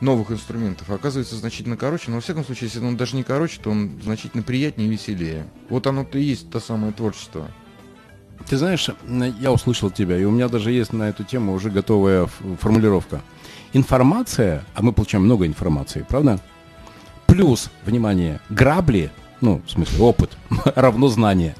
новых 0.00 0.30
инструментов 0.30 0.90
оказывается 0.90 1.36
значительно 1.36 1.76
короче, 1.76 2.10
но 2.10 2.16
во 2.16 2.20
всяком 2.20 2.44
случае, 2.44 2.68
если 2.68 2.84
он 2.84 2.96
даже 2.96 3.16
не 3.16 3.22
короче, 3.22 3.60
то 3.62 3.70
он 3.70 3.98
значительно 4.02 4.42
приятнее 4.42 4.88
и 4.88 4.90
веселее. 4.90 5.46
Вот 5.68 5.86
оно-то 5.86 6.18
и 6.18 6.22
есть 6.22 6.50
то 6.50 6.60
самое 6.60 6.92
творчество. 6.92 7.48
Ты 8.48 8.58
знаешь, 8.58 8.88
я 9.40 9.50
услышал 9.50 9.90
тебя, 9.90 10.18
и 10.18 10.24
у 10.24 10.30
меня 10.30 10.48
даже 10.48 10.70
есть 10.70 10.92
на 10.92 11.08
эту 11.08 11.24
тему 11.24 11.52
уже 11.52 11.70
готовая 11.70 12.28
формулировка. 12.60 13.22
Информация, 13.72 14.64
а 14.74 14.82
мы 14.82 14.92
получаем 14.92 15.24
много 15.24 15.46
информации, 15.46 16.04
правда? 16.08 16.40
Плюс, 17.26 17.70
внимание, 17.84 18.40
грабли, 18.48 19.10
ну, 19.40 19.62
в 19.66 19.70
смысле, 19.70 20.04
опыт, 20.04 20.30
равно 20.74 21.08
знание. 21.08 21.56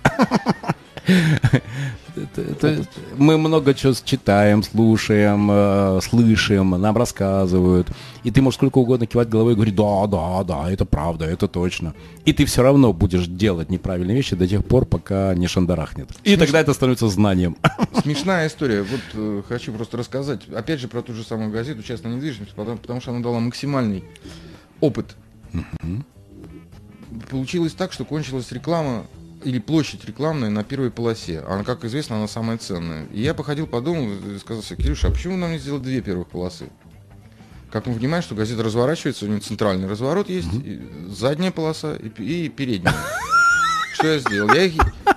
Мы 3.17 3.39
много 3.39 3.75
чего 3.75 3.93
читаем, 4.05 4.63
слушаем, 4.63 5.49
э, 5.51 6.01
слышим, 6.03 6.71
нам 6.71 6.97
рассказывают. 6.97 7.89
И 8.25 8.31
ты 8.31 8.43
можешь 8.43 8.57
сколько 8.57 8.79
угодно 8.79 9.07
кивать 9.07 9.29
головой 9.29 9.53
и 9.53 9.55
говорить, 9.55 9.75
да, 9.75 10.07
да, 10.07 10.45
да, 10.45 10.71
это 10.71 10.85
правда, 10.85 11.27
это 11.27 11.49
точно. 11.49 11.95
И 12.25 12.33
ты 12.33 12.45
все 12.45 12.63
равно 12.63 12.93
будешь 12.93 13.27
делать 13.27 13.71
неправильные 13.71 14.17
вещи 14.17 14.37
до 14.37 14.47
тех 14.49 14.65
пор, 14.65 14.87
пока 14.87 15.35
не 15.35 15.47
шандарахнет. 15.47 16.11
И 16.25 16.37
тогда 16.37 16.61
это 16.61 16.73
становится 16.75 17.09
знанием. 17.09 17.57
Смешная 18.03 18.49
история. 18.49 18.83
Вот 18.83 19.01
э, 19.15 19.43
хочу 19.49 19.73
просто 19.73 19.97
рассказать, 19.97 20.49
опять 20.49 20.81
же, 20.81 20.89
про 20.89 21.03
ту 21.03 21.13
же 21.13 21.23
самую 21.23 21.51
газету 21.51 21.83
«Частная 21.83 22.15
недвижимость», 22.15 22.55
потому, 22.55 22.79
потому 22.79 23.01
что 23.01 23.11
она 23.13 23.21
дала 23.21 23.41
максимальный 23.41 24.05
опыт. 24.81 25.17
Получилось 27.31 27.73
так, 27.73 27.93
что 27.93 28.05
кончилась 28.05 28.51
реклама 28.53 29.07
или 29.47 29.61
площадь 29.61 30.05
рекламная 30.05 30.51
на 30.51 30.65
первой 30.65 30.91
полосе. 30.91 31.39
Она, 31.47 31.63
как 31.63 31.85
известно, 31.85 32.17
она 32.17 32.27
самая 32.27 32.59
ценная. 32.59 33.07
И 33.13 33.23
я 33.23 33.33
походил 33.33 33.69
по 33.69 33.81
дому 33.81 34.11
и 34.13 34.39
сказал 34.41 34.61
себе, 34.61 34.83
Кирюша, 34.83 35.07
а 35.07 35.11
почему 35.13 35.37
нам 35.37 35.53
не 35.53 35.59
сделать 35.59 35.83
две 35.83 36.01
первых 36.01 36.27
полосы? 36.27 36.69
Как 37.71 37.87
мы 37.87 37.95
понимаем, 37.95 38.25
что 38.25 38.35
газета 38.35 38.65
разворачивается, 38.65 39.25
у 39.25 39.29
нее 39.29 39.39
центральный 39.39 39.89
разворот 39.89 40.29
есть, 40.29 40.49
mm 40.49 41.13
задняя 41.13 41.53
полоса 41.53 41.95
и, 41.95 42.09
и 42.09 42.49
передняя. 42.49 42.95
Что 43.95 44.09
я 44.09 44.19
сделал? 44.19 44.53
Я, 44.53 44.71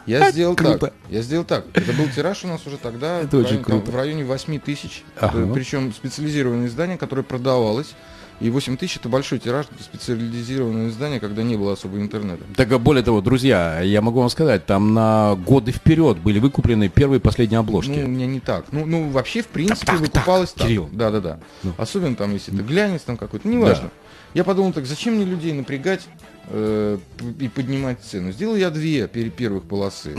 я 0.05 0.31
сделал 0.31 0.55
так. 0.55 0.93
Я 1.09 1.21
сделал 1.23 1.43
так. 1.43 1.65
Это 1.73 1.91
был 1.93 2.07
тираж 2.09 2.43
у 2.43 2.47
нас 2.47 2.65
уже 2.67 2.77
тогда 2.77 3.21
Это 3.21 3.37
в, 3.37 3.43
районе, 3.43 3.63
там, 3.63 3.81
в 3.81 3.95
районе 3.95 4.23
8 4.23 4.59
тысяч. 4.59 5.03
Ага. 5.19 5.51
Причем 5.53 5.91
специализированное 5.91 6.67
издание, 6.67 6.97
которое 6.97 7.23
продавалось 7.23 7.95
и 8.39 8.49
8 8.49 8.77
тысяч 8.77 8.97
это 8.97 9.09
большой 9.09 9.39
тираж, 9.39 9.65
специализированное 9.79 10.89
издание, 10.89 11.19
когда 11.19 11.43
не 11.43 11.57
было 11.57 11.73
особо 11.73 11.97
интернета. 11.97 12.43
Так 12.55 12.71
а 12.71 12.79
более 12.79 13.03
того, 13.03 13.21
друзья, 13.21 13.81
я 13.81 14.01
могу 14.01 14.19
вам 14.19 14.29
сказать, 14.29 14.65
там 14.65 14.93
на 14.93 15.35
годы 15.35 15.71
вперед 15.71 16.17
были 16.19 16.39
выкуплены 16.39 16.89
первые 16.89 17.19
и 17.19 17.21
последние 17.21 17.59
обложки. 17.59 17.91
Ну, 17.91 18.05
у 18.05 18.07
меня 18.07 18.27
не 18.27 18.39
так. 18.39 18.65
Ну, 18.71 18.85
ну 18.85 19.09
вообще, 19.09 19.41
в 19.41 19.47
принципе, 19.47 19.85
так, 19.85 19.99
выкупалось 19.99 20.49
так. 20.49 20.59
так. 20.59 20.67
Кирилл. 20.67 20.89
Да, 20.91 21.11
да, 21.11 21.19
да. 21.19 21.39
Ну. 21.63 21.73
Особенно 21.77 22.15
там, 22.15 22.33
если 22.33 22.53
это 22.53 22.63
глянец 22.63 23.01
там 23.01 23.17
какой-то, 23.17 23.47
неважно. 23.47 23.85
Да. 23.85 24.09
Я 24.33 24.43
подумал 24.43 24.73
так, 24.73 24.85
зачем 24.85 25.15
мне 25.15 25.25
людей 25.25 25.53
напрягать 25.53 26.07
э, 26.47 26.97
и 27.39 27.47
поднимать 27.47 27.99
цену? 28.01 28.31
Сделал 28.31 28.55
я 28.55 28.69
две 28.69 29.07
первых 29.07 29.63
полосы. 29.63 30.15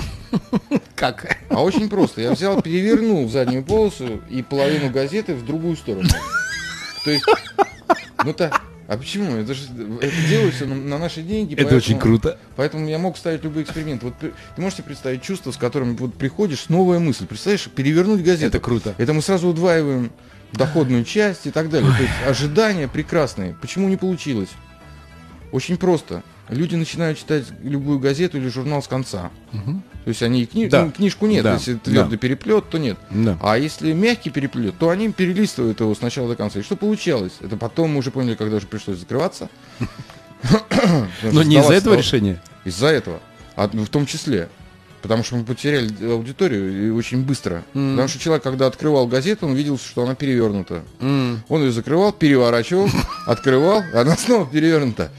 Как? 0.96 1.38
А 1.48 1.62
очень 1.62 1.88
просто. 1.88 2.20
Я 2.20 2.32
взял, 2.32 2.60
перевернул 2.60 3.28
заднюю 3.28 3.64
полосу 3.64 4.20
и 4.28 4.42
половину 4.42 4.90
газеты 4.90 5.34
в 5.34 5.46
другую 5.46 5.76
сторону. 5.76 6.08
То 7.04 7.10
есть 7.12 7.24
ну 8.24 8.32
так. 8.32 8.60
А 8.90 8.96
почему? 8.96 9.36
Это 9.36 9.54
же 9.54 9.66
это 10.00 10.28
делается 10.28 10.66
на, 10.66 10.74
на 10.74 10.98
наши 10.98 11.22
деньги. 11.22 11.54
Это 11.54 11.62
поэтому, 11.62 11.78
очень 11.78 11.98
круто. 11.98 12.38
Поэтому 12.56 12.88
я 12.88 12.98
мог 12.98 13.16
ставить 13.16 13.44
любой 13.44 13.62
эксперимент. 13.62 14.02
Вот 14.02 14.14
ты 14.18 14.32
можешь 14.56 14.82
представить 14.82 15.22
чувство, 15.22 15.52
с 15.52 15.56
которым 15.56 15.94
вот 15.94 16.14
приходишь, 16.14 16.68
новая 16.68 16.98
мысль. 16.98 17.26
Представляешь, 17.26 17.68
перевернуть 17.68 18.24
газету. 18.24 18.48
Это 18.48 18.58
круто. 18.58 18.94
Это 18.98 19.12
мы 19.12 19.22
сразу 19.22 19.46
удваиваем 19.46 20.10
доходную 20.52 21.04
часть 21.04 21.46
и 21.46 21.52
так 21.52 21.70
далее. 21.70 21.88
То 21.96 22.02
есть 22.02 22.14
ожидания 22.26 22.88
прекрасные. 22.88 23.56
Почему 23.60 23.88
не 23.88 23.96
получилось? 23.96 24.50
Очень 25.52 25.76
просто. 25.76 26.24
Люди 26.48 26.74
начинают 26.74 27.16
читать 27.16 27.44
любую 27.62 28.00
газету 28.00 28.38
или 28.38 28.48
журнал 28.48 28.82
с 28.82 28.88
конца. 28.88 29.30
Угу. 29.52 29.82
То 30.10 30.12
есть 30.12 30.22
они 30.24 30.42
и 30.42 30.46
кни... 30.46 30.66
Да. 30.66 30.86
ну, 30.86 30.90
книжку 30.90 31.26
нет, 31.28 31.44
Да. 31.44 31.52
если 31.54 31.74
твердый 31.74 32.16
Да. 32.16 32.20
переплет, 32.20 32.68
то 32.68 32.78
нет. 32.78 32.98
Да. 33.10 33.38
А 33.40 33.56
если 33.56 33.92
мягкий 33.92 34.30
переплет, 34.30 34.76
то 34.76 34.90
они 34.90 35.12
перелистывают 35.12 35.78
его 35.78 35.94
с 35.94 36.00
начала 36.00 36.26
до 36.30 36.34
конца. 36.34 36.58
И 36.58 36.62
что 36.64 36.74
получалось? 36.74 37.34
Это 37.40 37.56
потом 37.56 37.90
мы 37.92 37.98
уже 37.98 38.10
поняли, 38.10 38.34
когда 38.34 38.56
уже 38.56 38.66
пришлось 38.66 38.98
закрываться. 38.98 39.48
Но 41.22 41.44
не 41.44 41.60
из-за 41.60 41.74
этого 41.74 41.94
решения. 41.94 42.42
Из-за 42.64 42.88
этого. 42.88 43.20
А, 43.54 43.70
ну, 43.72 43.84
в 43.84 43.88
том 43.88 44.04
числе. 44.04 44.48
Потому 45.00 45.22
что 45.22 45.36
мы 45.36 45.44
потеряли 45.44 45.88
аудиторию 46.10 46.88
и 46.88 46.90
очень 46.90 47.22
быстро. 47.22 47.62
М. 47.74 47.92
Потому 47.92 48.08
что 48.08 48.18
человек, 48.18 48.42
когда 48.42 48.66
открывал 48.66 49.06
газету, 49.06 49.46
он 49.46 49.54
видел, 49.54 49.78
что 49.78 50.02
она 50.02 50.16
перевернута. 50.16 50.82
М. 50.98 51.40
Он 51.48 51.62
ее 51.62 51.70
закрывал, 51.70 52.12
переворачивал, 52.12 52.90
открывал, 53.26 53.84
она 53.94 54.16
снова 54.16 54.44
перевернута. 54.44 55.12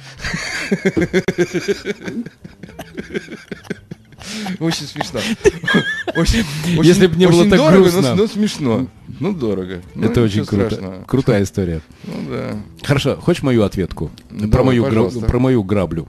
Очень 4.59 4.85
смешно. 4.87 5.19
Очень, 6.15 6.43
Если 6.83 7.07
б 7.07 7.15
не 7.17 7.27
было 7.27 7.49
так 7.49 7.57
дорого, 7.59 7.81
грустно. 7.89 8.01
Но, 8.01 8.15
но 8.15 8.27
смешно. 8.27 8.87
Ну, 9.19 9.33
дорого. 9.33 9.81
Ну, 9.95 10.07
Это 10.07 10.21
очень 10.21 10.45
круто. 10.45 10.69
страшного. 10.75 11.03
Крутая 11.05 11.43
история. 11.43 11.81
Ну, 12.03 12.13
да. 12.29 12.57
Хорошо, 12.83 13.15
хочешь 13.17 13.43
мою 13.43 13.63
ответку? 13.63 14.11
Ну, 14.29 14.39
про, 14.49 14.63
давай, 14.63 14.79
мою 14.79 15.09
гра- 15.09 15.27
про 15.27 15.39
мою 15.39 15.63
граблю. 15.63 16.07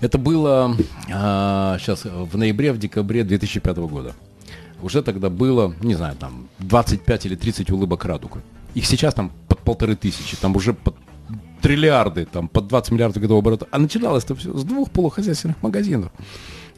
Это 0.00 0.18
было 0.18 0.76
сейчас 1.06 2.04
в 2.04 2.36
ноябре, 2.36 2.72
в 2.72 2.78
декабре 2.78 3.22
2005 3.24 3.76
года. 3.78 4.14
Уже 4.82 5.02
тогда 5.02 5.30
было, 5.30 5.74
не 5.80 5.94
знаю, 5.94 6.16
там 6.16 6.48
25 6.58 7.26
или 7.26 7.36
30 7.36 7.70
улыбок 7.70 8.04
радуг. 8.04 8.38
Их 8.74 8.84
сейчас 8.86 9.14
там 9.14 9.30
под 9.46 9.60
полторы 9.60 9.94
тысячи, 9.94 10.36
там 10.36 10.56
уже 10.56 10.72
под 10.74 10.96
триллиарды, 11.60 12.24
там 12.26 12.48
под 12.48 12.66
20 12.66 12.90
миллиардов 12.92 13.22
годового 13.22 13.42
оборота. 13.42 13.68
А 13.70 13.78
начиналось 13.78 14.24
это 14.24 14.34
все 14.34 14.52
с 14.56 14.64
двух 14.64 14.90
полухозяйственных 14.90 15.62
магазинов. 15.62 16.10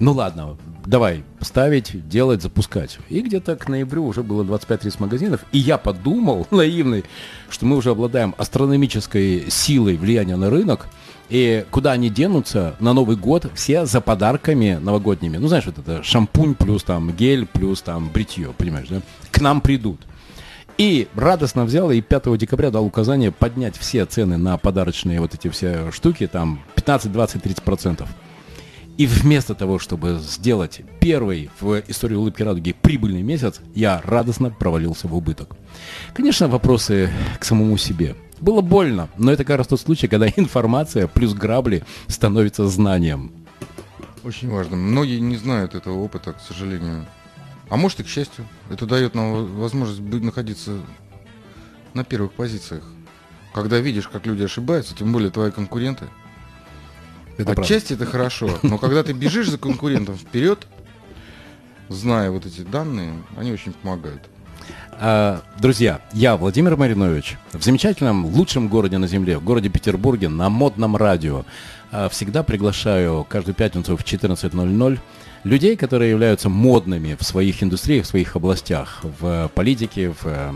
Ну 0.01 0.13
ладно, 0.13 0.57
давай 0.87 1.23
ставить, 1.41 2.09
делать, 2.09 2.43
запускать. 2.43 2.99
И 3.09 3.21
где-то 3.21 3.57
к 3.57 3.69
ноябрю 3.69 4.07
уже 4.07 4.23
было 4.23 4.43
25-30 4.43 4.97
магазинов. 4.99 5.45
И 5.53 5.59
я 5.59 5.79
подумал, 5.79 6.47
наивный, 6.51 7.05
что 7.49 7.67
мы 7.67 7.77
уже 7.77 7.91
обладаем 7.91 8.35
астрономической 8.37 9.51
силой 9.51 9.97
влияния 9.97 10.37
на 10.37 10.51
рынок. 10.51 10.89
И 11.31 11.65
куда 11.71 11.93
они 11.93 12.11
денутся 12.11 12.77
на 12.81 12.93
Новый 12.93 13.17
год, 13.17 13.51
все 13.55 13.87
за 13.87 14.01
подарками 14.01 14.79
новогодними. 14.81 15.39
Ну, 15.39 15.49
знаешь, 15.49 15.65
вот 15.65 15.79
это 15.79 16.03
шампунь 16.03 16.55
плюс 16.55 16.85
там 16.85 17.13
гель 17.13 17.47
плюс 17.47 17.81
там 17.81 18.11
бритье, 18.11 18.53
понимаешь, 18.57 18.89
да? 18.89 19.01
К 19.31 19.41
нам 19.41 19.61
придут. 19.61 20.01
И 20.77 21.09
радостно 21.15 21.65
взял 21.65 21.91
и 21.91 22.01
5 22.01 22.37
декабря 22.37 22.71
дал 22.71 22.85
указание 22.85 23.31
поднять 23.31 23.79
все 23.79 24.05
цены 24.07 24.37
на 24.37 24.59
подарочные 24.59 25.21
вот 25.21 25.35
эти 25.35 25.49
все 25.49 25.91
штуки, 25.93 26.27
там 26.27 26.61
15, 26.75 27.13
20, 27.13 27.43
30 27.43 27.63
процентов. 27.63 28.09
И 28.97 29.07
вместо 29.07 29.55
того, 29.57 29.81
чтобы 29.81 30.21
сделать 30.21 30.83
первый 31.01 31.51
в 31.61 31.83
истории 31.89 32.15
улыбки 32.15 32.43
радуги 32.43 32.73
прибыльный 32.73 33.23
месяц, 33.23 33.61
я 33.75 34.01
радостно 34.05 34.51
провалился 34.51 35.09
в 35.09 35.17
убыток. 35.17 35.57
Конечно, 36.13 36.47
вопросы 36.47 37.11
к 37.41 37.45
самому 37.45 37.77
себе. 37.77 38.15
Было 38.41 38.61
больно, 38.61 39.09
но 39.19 39.33
это 39.33 39.45
как 39.45 39.59
раз 39.59 39.67
тот 39.67 39.81
случай, 39.81 40.07
когда 40.07 40.29
информация 40.37 41.09
плюс 41.09 41.35
грабли 41.35 41.83
становится 42.07 42.69
знанием. 42.69 43.33
Очень 44.23 44.49
важно. 44.49 44.77
Многие 44.77 45.19
не 45.19 45.37
знают 45.37 45.75
этого 45.75 45.99
опыта, 45.99 46.33
к 46.33 46.41
сожалению. 46.41 47.05
А 47.69 47.77
может 47.77 48.01
и 48.01 48.05
к 48.05 48.09
счастью. 48.09 48.47
Это 48.71 48.87
дает 48.87 49.15
нам 49.15 49.57
возможность 49.57 50.01
находиться 50.01 50.79
на 51.95 52.05
первых 52.05 52.33
позициях. 52.33 52.85
Когда 53.53 53.79
видишь, 53.79 54.09
как 54.09 54.27
люди 54.27 54.43
ошибаются, 54.43 54.95
тем 54.95 55.13
более 55.13 55.31
твои 55.31 55.51
конкуренты. 55.51 56.07
Это 57.37 57.45
правда. 57.45 57.63
Отчасти 57.63 57.93
это 57.95 58.07
хорошо. 58.07 58.59
Но 58.63 58.79
когда 58.79 59.03
ты 59.03 59.13
бежишь 59.13 59.49
за 59.49 59.59
конкурентом 59.59 60.17
вперед, 60.17 60.67
зная 61.89 62.31
вот 62.31 62.47
эти 62.47 62.61
данные, 62.63 63.15
они 63.37 63.53
очень 63.53 63.73
помогают. 63.73 64.23
А, 64.93 65.43
Друзья, 65.59 66.01
я 66.13 66.37
Владимир 66.37 66.77
Маринович 66.77 67.37
в 67.53 67.63
замечательном, 67.63 68.25
лучшем 68.27 68.69
городе 68.69 68.99
на 68.99 69.07
Земле, 69.09 69.39
в 69.39 69.45
городе 69.45 69.69
Петербурге, 69.69 70.29
на 70.29 70.49
модном 70.49 70.97
радио. 70.97 71.45
а, 71.91 72.09
Всегда 72.09 72.43
приглашаю 72.43 73.25
каждую 73.29 73.55
пятницу 73.55 73.97
в 73.97 74.03
14.00 74.05 74.99
людей, 75.45 75.77
которые 75.77 76.11
являются 76.11 76.49
модными 76.49 77.17
в 77.19 77.23
своих 77.23 77.63
индустриях, 77.63 78.05
в 78.05 78.09
своих 78.09 78.35
областях, 78.35 79.05
в 79.21 79.51
политике, 79.55 80.11
в 80.11 80.25
э, 80.25 80.53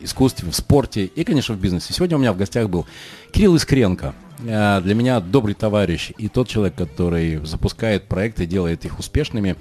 искусстве, 0.00 0.50
в 0.50 0.54
спорте 0.54 1.04
и, 1.04 1.22
конечно, 1.22 1.54
в 1.54 1.60
бизнесе. 1.60 1.92
Сегодня 1.92 2.16
у 2.16 2.20
меня 2.20 2.32
в 2.32 2.38
гостях 2.38 2.68
был 2.68 2.86
Кирилл 3.30 3.54
Искренко. 3.56 4.14
Э, 4.44 4.80
Для 4.82 4.94
меня 4.94 5.20
добрый 5.20 5.54
товарищ 5.54 6.12
и 6.16 6.28
тот 6.28 6.48
человек, 6.48 6.74
который 6.74 7.44
запускает 7.44 8.08
проекты, 8.08 8.46
делает 8.46 8.84
их 8.86 8.98
успешными 8.98 9.56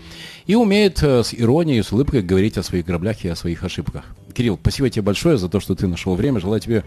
и 0.47 0.55
умеет 0.55 1.03
э, 1.03 1.22
с 1.24 1.34
иронией, 1.34 1.84
с 1.84 1.91
улыбкой 1.91 2.22
говорить 2.22 2.57
о 2.57 2.63
своих 2.63 2.86
граблях 2.86 3.26
и 3.26 3.28
о 3.28 3.36
своих 3.36 3.63
ошибках. 3.63 4.05
Кирилл, 4.34 4.57
спасибо 4.61 4.89
тебе 4.89 5.03
большое 5.03 5.38
за 5.38 5.49
то, 5.49 5.59
что 5.59 5.76
ты 5.76 5.88
нашел 5.88 6.15
время. 6.15 6.39
Желаю 6.39 6.61
тебе 6.61 6.86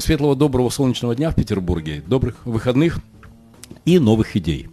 светлого, 0.00 0.34
доброго, 0.34 0.68
солнечного 0.68 1.14
дня 1.14 1.30
в 1.30 1.36
Петербурге, 1.36 2.02
добрых 2.04 2.44
выходных 2.44 2.98
и 3.84 4.00
новых 4.00 4.36
идей. 4.36 4.68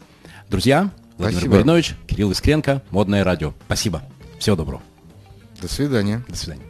Друзья, 0.50 0.90
Владимир 1.20 1.42
Спасибо. 1.42 1.56
Маринович, 1.58 1.96
Кирилл 2.08 2.32
Искренко, 2.32 2.82
Модное 2.92 3.24
радио. 3.26 3.54
Спасибо. 3.66 4.02
Всего 4.40 4.56
доброго. 4.56 4.82
До 5.62 5.68
свидания. 5.68 6.24
До 6.30 6.36
свидания. 6.36 6.69